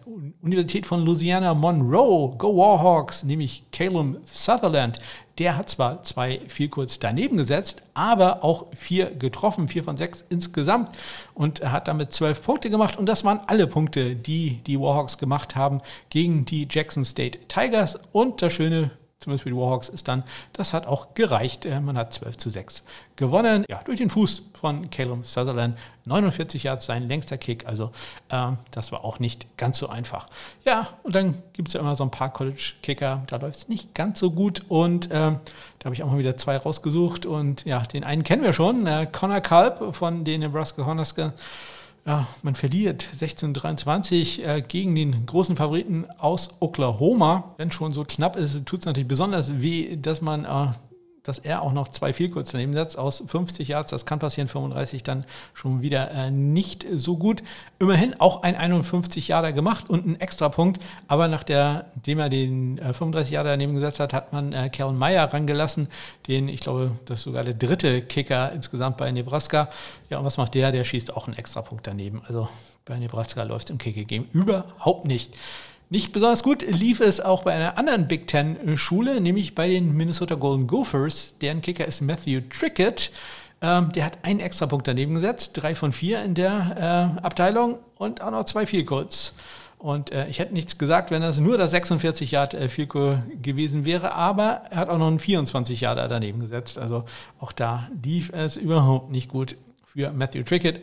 Universität 0.42 0.86
von 0.86 1.04
Louisiana 1.04 1.54
Monroe, 1.54 2.36
Go 2.36 2.56
Warhawks, 2.56 3.22
nämlich 3.22 3.62
Calum 3.72 4.18
Sutherland. 4.24 4.98
Der 5.42 5.56
hat 5.56 5.68
zwar 5.68 6.04
zwei 6.04 6.40
viel 6.46 6.68
kurz 6.68 7.00
daneben 7.00 7.36
gesetzt, 7.36 7.82
aber 7.94 8.44
auch 8.44 8.66
vier 8.76 9.10
getroffen, 9.10 9.66
vier 9.66 9.82
von 9.82 9.96
sechs 9.96 10.24
insgesamt 10.28 10.90
und 11.34 11.68
hat 11.68 11.88
damit 11.88 12.12
zwölf 12.12 12.44
Punkte 12.44 12.70
gemacht. 12.70 12.96
Und 12.96 13.06
das 13.08 13.24
waren 13.24 13.40
alle 13.48 13.66
Punkte, 13.66 14.14
die 14.14 14.60
die 14.68 14.78
Warhawks 14.78 15.18
gemacht 15.18 15.56
haben 15.56 15.80
gegen 16.10 16.44
die 16.44 16.68
Jackson 16.70 17.04
State 17.04 17.40
Tigers. 17.48 17.98
Und 18.12 18.40
das 18.40 18.52
Schöne 18.52 18.92
zumindest 19.22 19.44
für 19.44 19.50
die 19.50 19.56
Warhawks, 19.56 19.88
ist 19.88 20.08
dann, 20.08 20.24
das 20.52 20.72
hat 20.72 20.86
auch 20.86 21.14
gereicht. 21.14 21.64
Äh, 21.64 21.80
man 21.80 21.96
hat 21.96 22.12
12 22.12 22.36
zu 22.36 22.50
6 22.50 22.84
gewonnen. 23.16 23.64
Ja, 23.68 23.80
durch 23.84 23.98
den 23.98 24.10
Fuß 24.10 24.50
von 24.54 24.90
Caleb 24.90 25.24
Sutherland. 25.24 25.76
49 26.04 26.64
Yards 26.64 26.86
sein 26.86 27.08
längster 27.08 27.38
Kick. 27.38 27.66
Also 27.66 27.92
äh, 28.28 28.52
das 28.70 28.92
war 28.92 29.04
auch 29.04 29.18
nicht 29.18 29.56
ganz 29.56 29.78
so 29.78 29.88
einfach. 29.88 30.26
Ja, 30.64 30.88
und 31.02 31.14
dann 31.14 31.34
gibt 31.52 31.68
es 31.68 31.74
ja 31.74 31.80
immer 31.80 31.96
so 31.96 32.04
ein 32.04 32.10
paar 32.10 32.32
College-Kicker. 32.32 33.22
Da 33.26 33.36
läuft 33.36 33.56
es 33.56 33.68
nicht 33.68 33.94
ganz 33.94 34.18
so 34.18 34.30
gut. 34.30 34.64
Und 34.68 35.06
äh, 35.06 35.10
da 35.10 35.84
habe 35.84 35.94
ich 35.94 36.02
auch 36.02 36.10
mal 36.10 36.18
wieder 36.18 36.36
zwei 36.36 36.56
rausgesucht. 36.56 37.26
Und 37.26 37.64
ja, 37.64 37.80
den 37.80 38.04
einen 38.04 38.24
kennen 38.24 38.42
wir 38.42 38.52
schon. 38.52 38.86
Äh, 38.86 39.06
Connor 39.10 39.40
Kalb 39.40 39.94
von 39.94 40.24
den 40.24 40.40
Nebraska 40.40 40.82
Cornhuskers 40.82 41.32
ja, 42.04 42.26
man 42.42 42.54
verliert 42.54 43.06
16:23 43.18 44.42
äh, 44.42 44.62
gegen 44.62 44.94
den 44.94 45.24
großen 45.26 45.56
Favoriten 45.56 46.06
aus 46.18 46.50
Oklahoma. 46.60 47.54
Wenn 47.58 47.70
schon 47.70 47.92
so 47.92 48.04
knapp 48.04 48.36
ist, 48.36 48.66
tut 48.66 48.80
es 48.80 48.86
natürlich 48.86 49.08
besonders 49.08 49.60
weh, 49.60 49.96
dass 49.96 50.20
man 50.20 50.44
äh, 50.44 50.68
dass 51.22 51.38
er 51.38 51.62
auch 51.62 51.72
noch 51.72 51.88
zwei 51.88 52.12
viel 52.12 52.30
kurz 52.30 52.50
daneben 52.50 52.72
setzt 52.72 52.98
aus 52.98 53.22
50 53.26 53.68
Yards. 53.68 53.90
Das 53.90 54.06
kann 54.06 54.18
passieren, 54.18 54.48
35 54.48 55.02
dann 55.02 55.24
schon 55.54 55.82
wieder 55.82 56.10
äh, 56.10 56.30
nicht 56.30 56.84
so 56.92 57.16
gut. 57.16 57.42
Immerhin 57.78 58.18
auch 58.18 58.42
ein 58.42 58.56
51 58.56 59.28
Yarder 59.28 59.52
gemacht 59.52 59.88
und 59.88 60.06
ein 60.06 60.20
Extrapunkt. 60.20 60.80
Aber 61.06 61.28
nachdem 61.28 62.18
er 62.18 62.28
den 62.28 62.78
äh, 62.78 62.92
35 62.92 63.32
Yarder 63.32 63.50
daneben 63.50 63.74
gesetzt 63.74 64.00
hat, 64.00 64.12
hat 64.12 64.32
man 64.32 64.52
äh, 64.52 64.68
Kellen 64.68 64.98
Meyer 64.98 65.32
rangelassen. 65.32 65.88
Den, 66.26 66.48
ich 66.48 66.60
glaube, 66.60 66.92
das 67.06 67.20
ist 67.20 67.24
sogar 67.24 67.44
der 67.44 67.54
dritte 67.54 68.02
Kicker 68.02 68.52
insgesamt 68.52 68.96
bei 68.96 69.10
Nebraska. 69.12 69.68
Ja, 70.10 70.18
und 70.18 70.24
was 70.24 70.38
macht 70.38 70.54
der? 70.54 70.72
Der 70.72 70.84
schießt 70.84 71.14
auch 71.16 71.26
einen 71.26 71.36
Extrapunkt 71.36 71.86
daneben. 71.86 72.22
Also 72.26 72.48
bei 72.84 72.98
Nebraska 72.98 73.44
läuft 73.44 73.70
im 73.70 73.78
Kicker-Game 73.78 74.26
überhaupt 74.32 75.04
nicht. 75.04 75.32
Nicht 75.92 76.12
besonders 76.12 76.42
gut 76.42 76.62
lief 76.66 77.00
es 77.00 77.20
auch 77.20 77.42
bei 77.42 77.52
einer 77.52 77.76
anderen 77.76 78.08
Big 78.08 78.26
Ten-Schule, 78.26 79.20
nämlich 79.20 79.54
bei 79.54 79.68
den 79.68 79.94
Minnesota 79.94 80.36
Golden 80.36 80.66
Gophers. 80.66 81.34
Deren 81.42 81.60
Kicker 81.60 81.86
ist 81.86 82.00
Matthew 82.00 82.40
Trickett. 82.48 83.12
Ähm, 83.60 83.92
der 83.92 84.06
hat 84.06 84.16
einen 84.22 84.40
Extrapunkt 84.40 84.88
daneben 84.88 85.16
gesetzt, 85.16 85.50
drei 85.52 85.74
von 85.74 85.92
vier 85.92 86.22
in 86.22 86.34
der 86.34 87.18
äh, 87.20 87.20
Abteilung 87.22 87.78
und 87.98 88.22
auch 88.22 88.30
noch 88.30 88.44
zwei 88.46 88.64
Goals. 88.64 89.34
Und 89.76 90.10
äh, 90.12 90.28
ich 90.28 90.38
hätte 90.38 90.54
nichts 90.54 90.78
gesagt, 90.78 91.10
wenn 91.10 91.20
das 91.20 91.36
nur 91.36 91.58
das 91.58 91.72
46 91.72 92.30
Yard 92.30 92.54
äh, 92.54 92.86
Goal 92.86 93.22
gewesen 93.42 93.84
wäre, 93.84 94.14
aber 94.14 94.62
er 94.70 94.78
hat 94.78 94.88
auch 94.88 94.96
noch 94.96 95.08
einen 95.08 95.18
24 95.18 95.82
Yard 95.82 96.10
daneben 96.10 96.40
gesetzt. 96.40 96.78
Also 96.78 97.04
auch 97.38 97.52
da 97.52 97.86
lief 98.02 98.32
es 98.32 98.56
überhaupt 98.56 99.10
nicht 99.10 99.28
gut 99.28 99.56
für 99.84 100.10
Matthew 100.10 100.44
Trickett. 100.44 100.80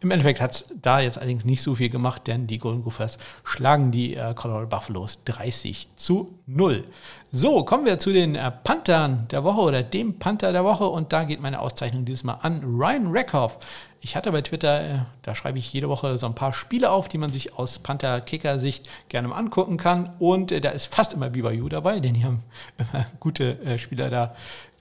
Im 0.00 0.10
Endeffekt 0.10 0.40
hat 0.40 0.52
es 0.52 0.66
da 0.82 1.00
jetzt 1.00 1.16
allerdings 1.16 1.46
nicht 1.46 1.62
so 1.62 1.74
viel 1.74 1.88
gemacht, 1.88 2.26
denn 2.26 2.46
die 2.46 2.58
Golden 2.58 2.84
Gophers 2.84 3.16
schlagen 3.42 3.90
die 3.90 4.14
äh, 4.14 4.34
Colorado 4.34 4.66
Buffaloes 4.66 5.20
30 5.24 5.88
zu 5.96 6.38
0. 6.46 6.84
So, 7.30 7.64
kommen 7.64 7.86
wir 7.86 7.98
zu 7.98 8.12
den 8.12 8.34
äh, 8.34 8.50
Panthern 8.50 9.26
der 9.30 9.44
Woche 9.44 9.60
oder 9.62 9.82
dem 9.82 10.18
Panther 10.18 10.52
der 10.52 10.64
Woche 10.64 10.84
und 10.84 11.12
da 11.12 11.24
geht 11.24 11.40
meine 11.40 11.60
Auszeichnung 11.60 12.04
dieses 12.04 12.22
Mal 12.22 12.38
an 12.42 12.62
Ryan 12.62 13.06
Reckhoff. 13.10 13.58
Ich 14.02 14.14
hatte 14.14 14.30
bei 14.32 14.42
Twitter, 14.42 14.82
äh, 14.82 14.98
da 15.22 15.34
schreibe 15.34 15.58
ich 15.58 15.72
jede 15.72 15.88
Woche 15.88 16.18
so 16.18 16.26
ein 16.26 16.34
paar 16.34 16.52
Spiele 16.52 16.90
auf, 16.90 17.08
die 17.08 17.16
man 17.16 17.32
sich 17.32 17.58
aus 17.58 17.78
Panther-Kicker-Sicht 17.78 18.86
gerne 19.08 19.28
mal 19.28 19.36
angucken 19.36 19.78
kann. 19.78 20.10
Und 20.18 20.52
äh, 20.52 20.60
da 20.60 20.70
ist 20.70 20.94
fast 20.94 21.14
immer 21.14 21.30
BYU 21.30 21.70
dabei, 21.70 22.00
denn 22.00 22.12
die 22.12 22.24
haben 22.26 22.42
immer 22.76 23.06
gute 23.18 23.58
äh, 23.62 23.78
Spieler 23.78 24.10
da 24.10 24.36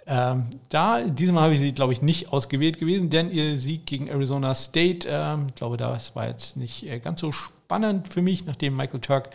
ähm, 0.06 0.49
da, 0.70 1.01
diesmal 1.01 1.43
habe 1.43 1.54
ich 1.54 1.60
sie, 1.60 1.72
glaube 1.72 1.93
ich, 1.93 2.01
nicht 2.01 2.34
ausgewählt 2.34 2.80
gewesen, 2.80 3.10
denn 3.10 3.32
ihr 3.32 3.58
Sieg 3.58 3.86
gegen 3.86 4.08
Arizona 4.08 4.54
State, 4.56 5.08
ähm, 5.10 5.47
ich 5.49 5.56
glaube, 5.56 5.78
das 5.78 6.16
war 6.16 6.28
jetzt 6.28 6.58
nicht 6.58 6.86
äh, 6.86 6.99
ganz 6.99 7.22
so 7.22 7.32
spannend 7.32 8.08
für 8.12 8.22
mich, 8.22 8.45
nachdem 8.45 8.76
Michael 8.76 8.99
Turk 8.99 9.30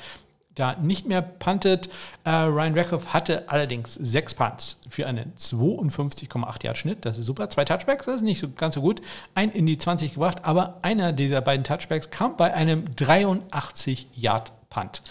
da 0.59 0.75
nicht 0.75 1.07
mehr 1.07 1.23
puntet. 1.23 1.89
Äh, 2.25 2.31
Ryan 2.31 2.75
Reckhoff 2.75 3.13
hatte 3.13 3.49
allerdings 3.49 3.95
sechs 3.95 4.35
Punts 4.35 4.81
für 4.89 5.07
einen 5.07 5.33
52,8 5.37 6.65
Yard 6.65 6.79
Schnitt. 6.79 7.05
Das 7.05 7.19
ist 7.19 7.27
super. 7.27 7.49
Zwei 7.49 7.65
Touchbacks, 7.65 8.07
das 8.07 8.17
ist 8.17 8.23
nicht 8.23 8.41
so, 8.41 8.49
ganz 8.51 8.75
so 8.75 8.81
gut. 8.81 9.01
Ein 9.35 9.51
in 9.51 9.67
die 9.67 9.79
20 9.79 10.15
gebracht, 10.15 10.39
aber 10.43 10.79
einer 10.83 11.13
dieser 11.13 11.41
beiden 11.41 11.65
Touchbacks 11.65 12.11
kam 12.11 12.37
bei 12.37 12.53
einem 12.53 12.85
83 12.97 14.09
Yard 14.15 14.53
Punt. 14.69 15.03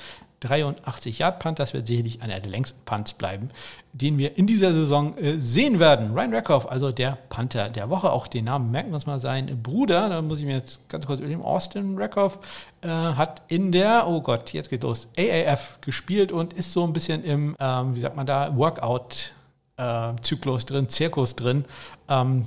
83 0.42 1.20
Yard 1.20 1.40
Punt, 1.40 1.60
das 1.60 1.74
wird 1.74 1.88
sicherlich 1.88 2.22
einer 2.22 2.40
der 2.40 2.52
längsten 2.52 2.80
Punts 2.86 3.14
bleiben, 3.14 3.50
den 3.94 4.20
wir 4.20 4.38
in 4.38 4.46
dieser 4.46 4.72
Saison 4.72 5.18
äh, 5.18 5.40
sehen 5.40 5.80
werden. 5.80 6.14
Ryan 6.14 6.36
Rackhoff, 6.36 6.70
also 6.70 6.92
der 6.92 7.18
Panther 7.30 7.70
der 7.70 7.90
Woche, 7.90 8.12
auch 8.12 8.28
den 8.28 8.46
Namen 8.46 8.70
merken 8.72 8.90
wir 8.90 8.96
uns 8.96 9.08
mal, 9.08 9.20
sein 9.20 9.64
Bruder, 9.64 10.10
da 10.10 10.22
muss 10.22 10.40
ich 10.40 10.46
mir 10.46 10.58
jetzt 10.58 10.88
ganz 10.90 11.08
kurz 11.08 11.20
überlegen, 11.20 11.42
Austin 11.42 11.98
Rackhoff, 11.98 12.40
äh, 12.82 12.88
hat 12.88 13.42
in 13.48 13.72
der, 13.72 14.08
oh 14.08 14.22
Gott, 14.22 14.54
jetzt 14.54 14.70
geht 14.70 14.84
los, 14.84 15.08
AAF 15.18 15.80
gespielt 15.82 16.32
und 16.32 16.54
ist 16.54 16.72
so 16.72 16.84
ein 16.84 16.94
bisschen 16.94 17.24
im, 17.24 17.56
ähm, 17.60 17.96
wie 17.96 18.00
sagt 18.00 18.16
man 18.16 18.28
da, 18.28 18.56
Workout-Zyklus 18.56 20.64
äh, 20.64 20.68
drin, 20.68 20.90
Zirkus 20.90 21.36
drin. 21.36 21.66
Ähm, 22.08 22.46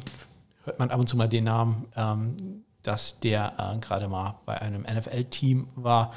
hört 0.64 0.78
man 0.78 0.90
ab 0.90 1.00
und 1.00 1.08
zu 1.08 1.16
mal 1.16 1.28
den 1.28 1.44
Namen, 1.44 1.86
ähm, 1.96 2.64
dass 2.82 3.20
der 3.20 3.54
äh, 3.58 3.78
gerade 3.78 4.08
mal 4.08 4.36
bei 4.46 4.60
einem 4.60 4.82
NFL-Team 4.82 5.68
war 5.74 6.12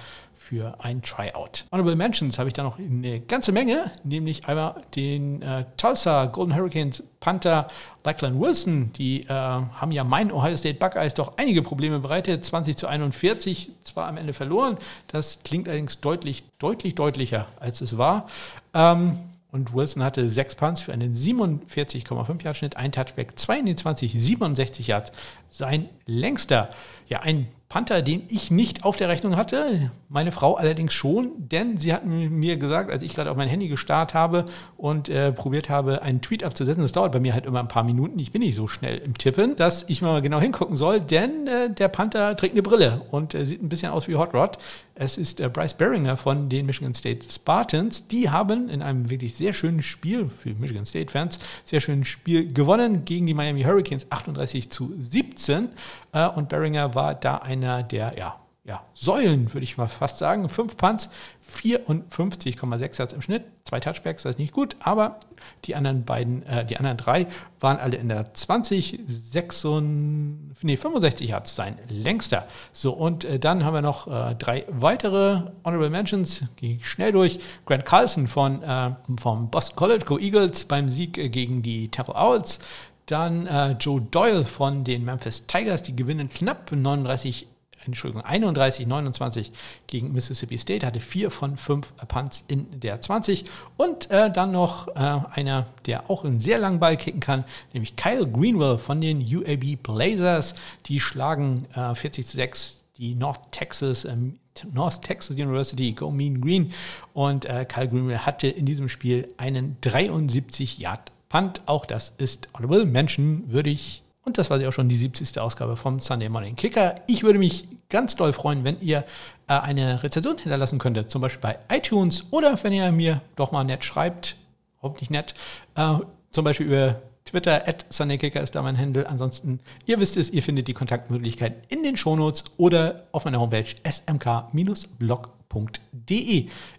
für 0.48 0.76
ein 0.80 1.02
Tryout. 1.02 1.66
Honorable 1.72 1.96
Mentions 1.96 2.38
habe 2.38 2.50
ich 2.50 2.54
da 2.54 2.64
noch 2.64 2.78
eine 2.78 3.22
ganze 3.22 3.54
Menge, 3.54 3.92
nämlich 4.04 4.46
einmal 4.46 4.84
den 4.96 5.42
äh, 5.42 5.64
Tulsa 5.78 6.26
Golden 6.26 6.54
Hurricanes 6.54 7.02
Panther 7.22 7.70
Lachlan 8.04 8.40
Wilson. 8.40 8.92
Die 8.94 9.24
äh, 9.24 9.30
haben 9.30 9.92
ja 9.92 10.04
mein 10.04 10.32
Ohio 10.32 10.58
State 10.58 10.80
Buckeyes 10.80 11.14
doch 11.14 11.38
einige 11.38 11.62
Probleme 11.62 12.00
bereitet. 12.00 12.44
20 12.44 12.76
zu 12.76 12.88
41, 12.88 13.72
zwar 13.84 14.08
am 14.08 14.18
Ende 14.18 14.34
verloren. 14.34 14.78
Das 15.08 15.40
klingt 15.44 15.68
allerdings 15.68 16.02
deutlich, 16.02 16.44
deutlich 16.60 16.96
deutlicher, 16.96 17.48
als 17.60 17.80
es 17.80 17.98
war. 17.98 18.28
Ähm, 18.74 19.18
und 19.54 19.72
Wilson 19.74 20.02
hatte 20.02 20.32
sechs 20.32 20.56
Punts 20.56 20.82
für 20.82 20.94
einen 20.94 21.16
47,5 21.16 22.44
Yard 22.44 22.58
Schnitt, 22.58 22.76
ein 22.76 22.92
Touchback, 22.92 23.40
22, 23.40 24.12
67 24.12 24.88
Yards. 24.88 25.12
Sein 25.56 25.88
längster, 26.08 26.70
ja, 27.08 27.20
ein 27.20 27.48
Panther, 27.70 28.04
den 28.04 28.22
ich 28.28 28.52
nicht 28.52 28.84
auf 28.84 28.98
der 28.98 29.08
Rechnung 29.08 29.36
hatte, 29.36 29.92
meine 30.08 30.32
Frau 30.32 30.54
allerdings 30.54 30.94
schon, 30.94 31.32
denn 31.38 31.78
sie 31.80 31.92
hat 31.92 32.06
mir 32.06 32.58
gesagt, 32.58 32.92
als 32.92 33.02
ich 33.02 33.16
gerade 33.16 33.32
auf 33.32 33.38
mein 33.38 33.48
Handy 33.48 33.68
gestarrt 33.68 34.14
habe 34.14 34.46
und 34.78 35.10
äh, 35.10 35.32
probiert 35.32 35.70
habe, 35.70 36.04
einen 36.04 36.22
Tweet 36.22 36.44
abzusetzen, 36.44 36.84
das 36.84 36.92
dauert 36.92 37.12
bei 37.12 37.20
mir 37.20 37.34
halt 37.34 37.48
immer 37.48 37.60
ein 37.60 37.68
paar 37.68 37.84
Minuten, 37.84 38.20
ich 38.20 38.32
bin 38.32 38.42
nicht 38.42 38.56
so 38.56 38.68
schnell 38.68 39.00
im 39.00 39.18
Tippen, 39.18 39.56
dass 39.56 39.86
ich 39.88 40.04
mal 40.04 40.22
genau 40.22 40.40
hingucken 40.40 40.76
soll, 40.76 41.00
denn 41.00 41.48
äh, 41.48 41.72
der 41.72 41.88
Panther 41.88 42.38
trägt 42.38 42.54
eine 42.54 42.62
Brille 42.62 43.02
und 43.10 43.34
äh, 43.34 43.46
sieht 43.46 43.64
ein 43.64 43.70
bisschen 43.70 43.92
aus 43.92 44.08
wie 44.08 44.16
Hot 44.16 44.36
Rod. 44.36 44.60
Es 44.96 45.18
ist 45.18 45.40
äh, 45.40 45.50
Bryce 45.50 45.74
Beringer 45.74 46.16
von 46.16 46.50
den 46.50 46.68
Michigan 46.68 46.94
State 46.94 47.26
Spartans. 47.32 48.08
Die 48.08 48.30
haben 48.30 48.70
in 48.70 48.84
einem 48.84 49.10
wirklich 49.10 49.34
sehr 49.34 49.54
schönen 49.54 49.82
Spiel 49.82 50.30
für 50.30 50.54
Michigan 50.54 50.86
State-Fans, 50.86 51.40
sehr 51.66 51.82
schönes 51.82 52.08
Spiel 52.08 52.54
gewonnen 52.54 53.04
gegen 53.04 53.26
die 53.26 53.34
Miami 53.34 53.64
Hurricanes 53.64 54.06
38 54.12 54.70
zu 54.70 54.94
17 54.96 55.43
äh, 55.50 56.28
und 56.30 56.50
Beringer 56.50 56.96
war 56.96 57.16
da 57.16 57.38
einer 57.38 57.84
der 57.84 58.18
ja, 58.18 58.36
ja, 58.66 58.82
Säulen, 58.94 59.54
würde 59.54 59.66
ich 59.66 59.78
mal 59.78 59.88
fast 59.88 60.20
sagen. 60.20 60.48
Fünf 60.48 60.78
Punts, 60.78 61.10
54,6 61.52 62.98
Yards 62.98 63.14
im 63.14 63.22
Schnitt, 63.22 63.44
zwei 63.66 63.82
Touchbacks, 63.82 64.24
das 64.24 64.32
ist 64.32 64.40
nicht 64.40 64.54
gut, 64.54 64.78
aber 64.80 65.20
die 65.66 65.76
anderen 65.76 66.06
beiden, 66.06 66.44
äh, 66.44 66.66
die 66.66 66.78
anderen 66.78 66.96
drei 66.96 67.28
waren 67.60 67.78
alle 67.78 67.98
in 67.98 68.08
der 68.08 68.34
20, 68.34 69.02
66, 69.06 70.64
nee, 70.64 70.78
65 70.78 71.28
Yards 71.28 71.56
sein 71.56 71.78
längster. 71.90 72.48
So, 72.72 72.94
und 72.94 73.26
äh, 73.26 73.38
dann 73.38 73.66
haben 73.66 73.74
wir 73.74 73.82
noch 73.82 74.08
äh, 74.08 74.36
drei 74.36 74.66
weitere 74.70 75.42
Honorable 75.66 75.90
Mentions, 75.90 76.44
ich 76.62 76.88
schnell 76.88 77.12
durch. 77.12 77.40
Grant 77.66 77.86
Carlson 77.86 78.30
von, 78.30 78.64
äh, 78.64 78.92
vom 79.20 79.50
Boston 79.50 79.76
College 79.76 80.06
Go 80.06 80.18
Eagles 80.18 80.64
beim 80.64 80.88
Sieg 80.88 81.18
äh, 81.18 81.28
gegen 81.28 81.64
die 81.64 81.90
Temple 81.90 82.16
Owls. 82.16 82.60
Dann 83.06 83.48
äh, 83.48 83.72
Joe 83.74 84.02
Doyle 84.02 84.46
von 84.46 84.84
den 84.84 85.04
Memphis 85.04 85.46
Tigers, 85.48 85.84
die 85.84 85.96
gewinnen 85.96 86.30
knapp 86.30 86.72
39 86.72 87.48
Entschuldigung, 87.86 88.24
31, 88.24 88.88
29 88.88 89.52
gegen 89.88 90.14
Mississippi 90.14 90.58
State, 90.58 90.86
hatte 90.86 91.00
vier 91.00 91.32
von 91.32 91.58
fünf 91.58 91.94
Punts 92.08 92.44
in 92.48 92.80
der 92.80 93.02
20. 93.02 93.46
Und 93.78 94.10
äh, 94.10 94.32
dann 94.32 94.52
noch 94.52 94.88
äh, 94.88 95.20
einer, 95.32 95.68
der 95.86 96.10
auch 96.10 96.24
einen 96.24 96.40
sehr 96.40 96.60
langen 96.60 96.80
Ball 96.80 96.98
kicken 96.98 97.20
kann, 97.20 97.44
nämlich 97.74 97.96
Kyle 97.96 98.28
Greenwell 98.28 98.78
von 98.78 99.02
den 99.02 99.22
UAB 99.22 99.84
Blazers. 99.84 100.56
Die 100.86 101.00
schlagen 101.00 101.66
äh, 101.76 101.94
40 101.94 102.26
zu 102.26 102.38
6 102.38 102.80
die 102.98 103.16
North 103.16 103.52
Texas 103.52 104.06
ähm, 104.06 104.40
North 104.72 105.02
Texas 105.02 105.36
University, 105.36 105.94
Go 105.94 106.12
Mean 106.12 106.40
Green. 106.40 106.74
Und 107.14 107.46
äh, 107.46 107.66
Kyle 107.66 107.90
Greenwell 107.90 108.20
hatte 108.20 108.48
in 108.48 108.66
diesem 108.66 108.88
Spiel 108.88 109.34
einen 109.38 109.78
73 109.82 110.78
Yard 110.78 111.12
Punt. 111.34 111.62
Auch 111.66 111.86
das 111.88 112.14
ist 112.20 112.48
Honorable 112.54 112.86
Mention 112.86 113.46
würdig. 113.48 114.04
Und 114.24 114.38
das 114.38 114.52
war 114.52 114.60
sie 114.60 114.68
auch 114.68 114.72
schon 114.72 114.88
die 114.88 114.96
70. 114.96 115.40
Ausgabe 115.40 115.76
vom 115.76 116.00
Sunday 116.00 116.30
Morning 116.30 116.56
Kicker. 116.56 116.94
Ich 117.08 117.24
würde 117.24 117.40
mich 117.40 117.68
ganz 117.90 118.16
doll 118.16 118.34
freuen, 118.34 118.64
wenn 118.64 118.80
ihr 118.82 119.00
äh, 119.48 119.54
eine 119.54 120.04
Rezension 120.04 120.38
hinterlassen 120.38 120.78
könntet, 120.78 121.10
zum 121.10 121.24
Beispiel 121.24 121.42
bei 121.42 121.58
iTunes 121.76 122.26
oder 122.30 122.64
wenn 122.64 122.72
ihr 122.72 122.92
mir 122.92 123.22
doch 123.36 123.52
mal 123.52 123.64
nett 123.64 123.84
schreibt, 123.84 124.36
hoffentlich 124.84 125.10
nett, 125.10 125.34
äh, 125.74 125.96
zum 126.30 126.46
Beispiel 126.46 126.68
über 126.68 127.02
Twitter, 127.26 127.68
at 127.68 127.88
SundayKicker 127.90 128.42
ist 128.42 128.54
da 128.54 128.62
mein 128.62 128.78
Handel. 128.78 129.08
Ansonsten, 129.08 129.60
ihr 129.88 130.00
wisst 130.00 130.18
es, 130.18 130.30
ihr 130.30 130.44
findet 130.44 130.68
die 130.68 130.76
Kontaktmöglichkeiten 130.76 131.64
in 131.70 131.82
den 131.82 131.98
Shownotes 131.98 132.44
oder 132.58 133.08
auf 133.12 133.26
meiner 133.26 133.40
Homepage 133.40 133.74
smk-blog.de. 133.84 134.38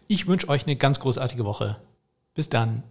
Ich 0.07 0.26
wünsche 0.28 0.48
euch 0.48 0.64
eine 0.64 0.76
ganz 0.76 1.00
großartige 1.00 1.44
Woche. 1.44 1.78
Bis 2.34 2.48
dann. 2.48 2.84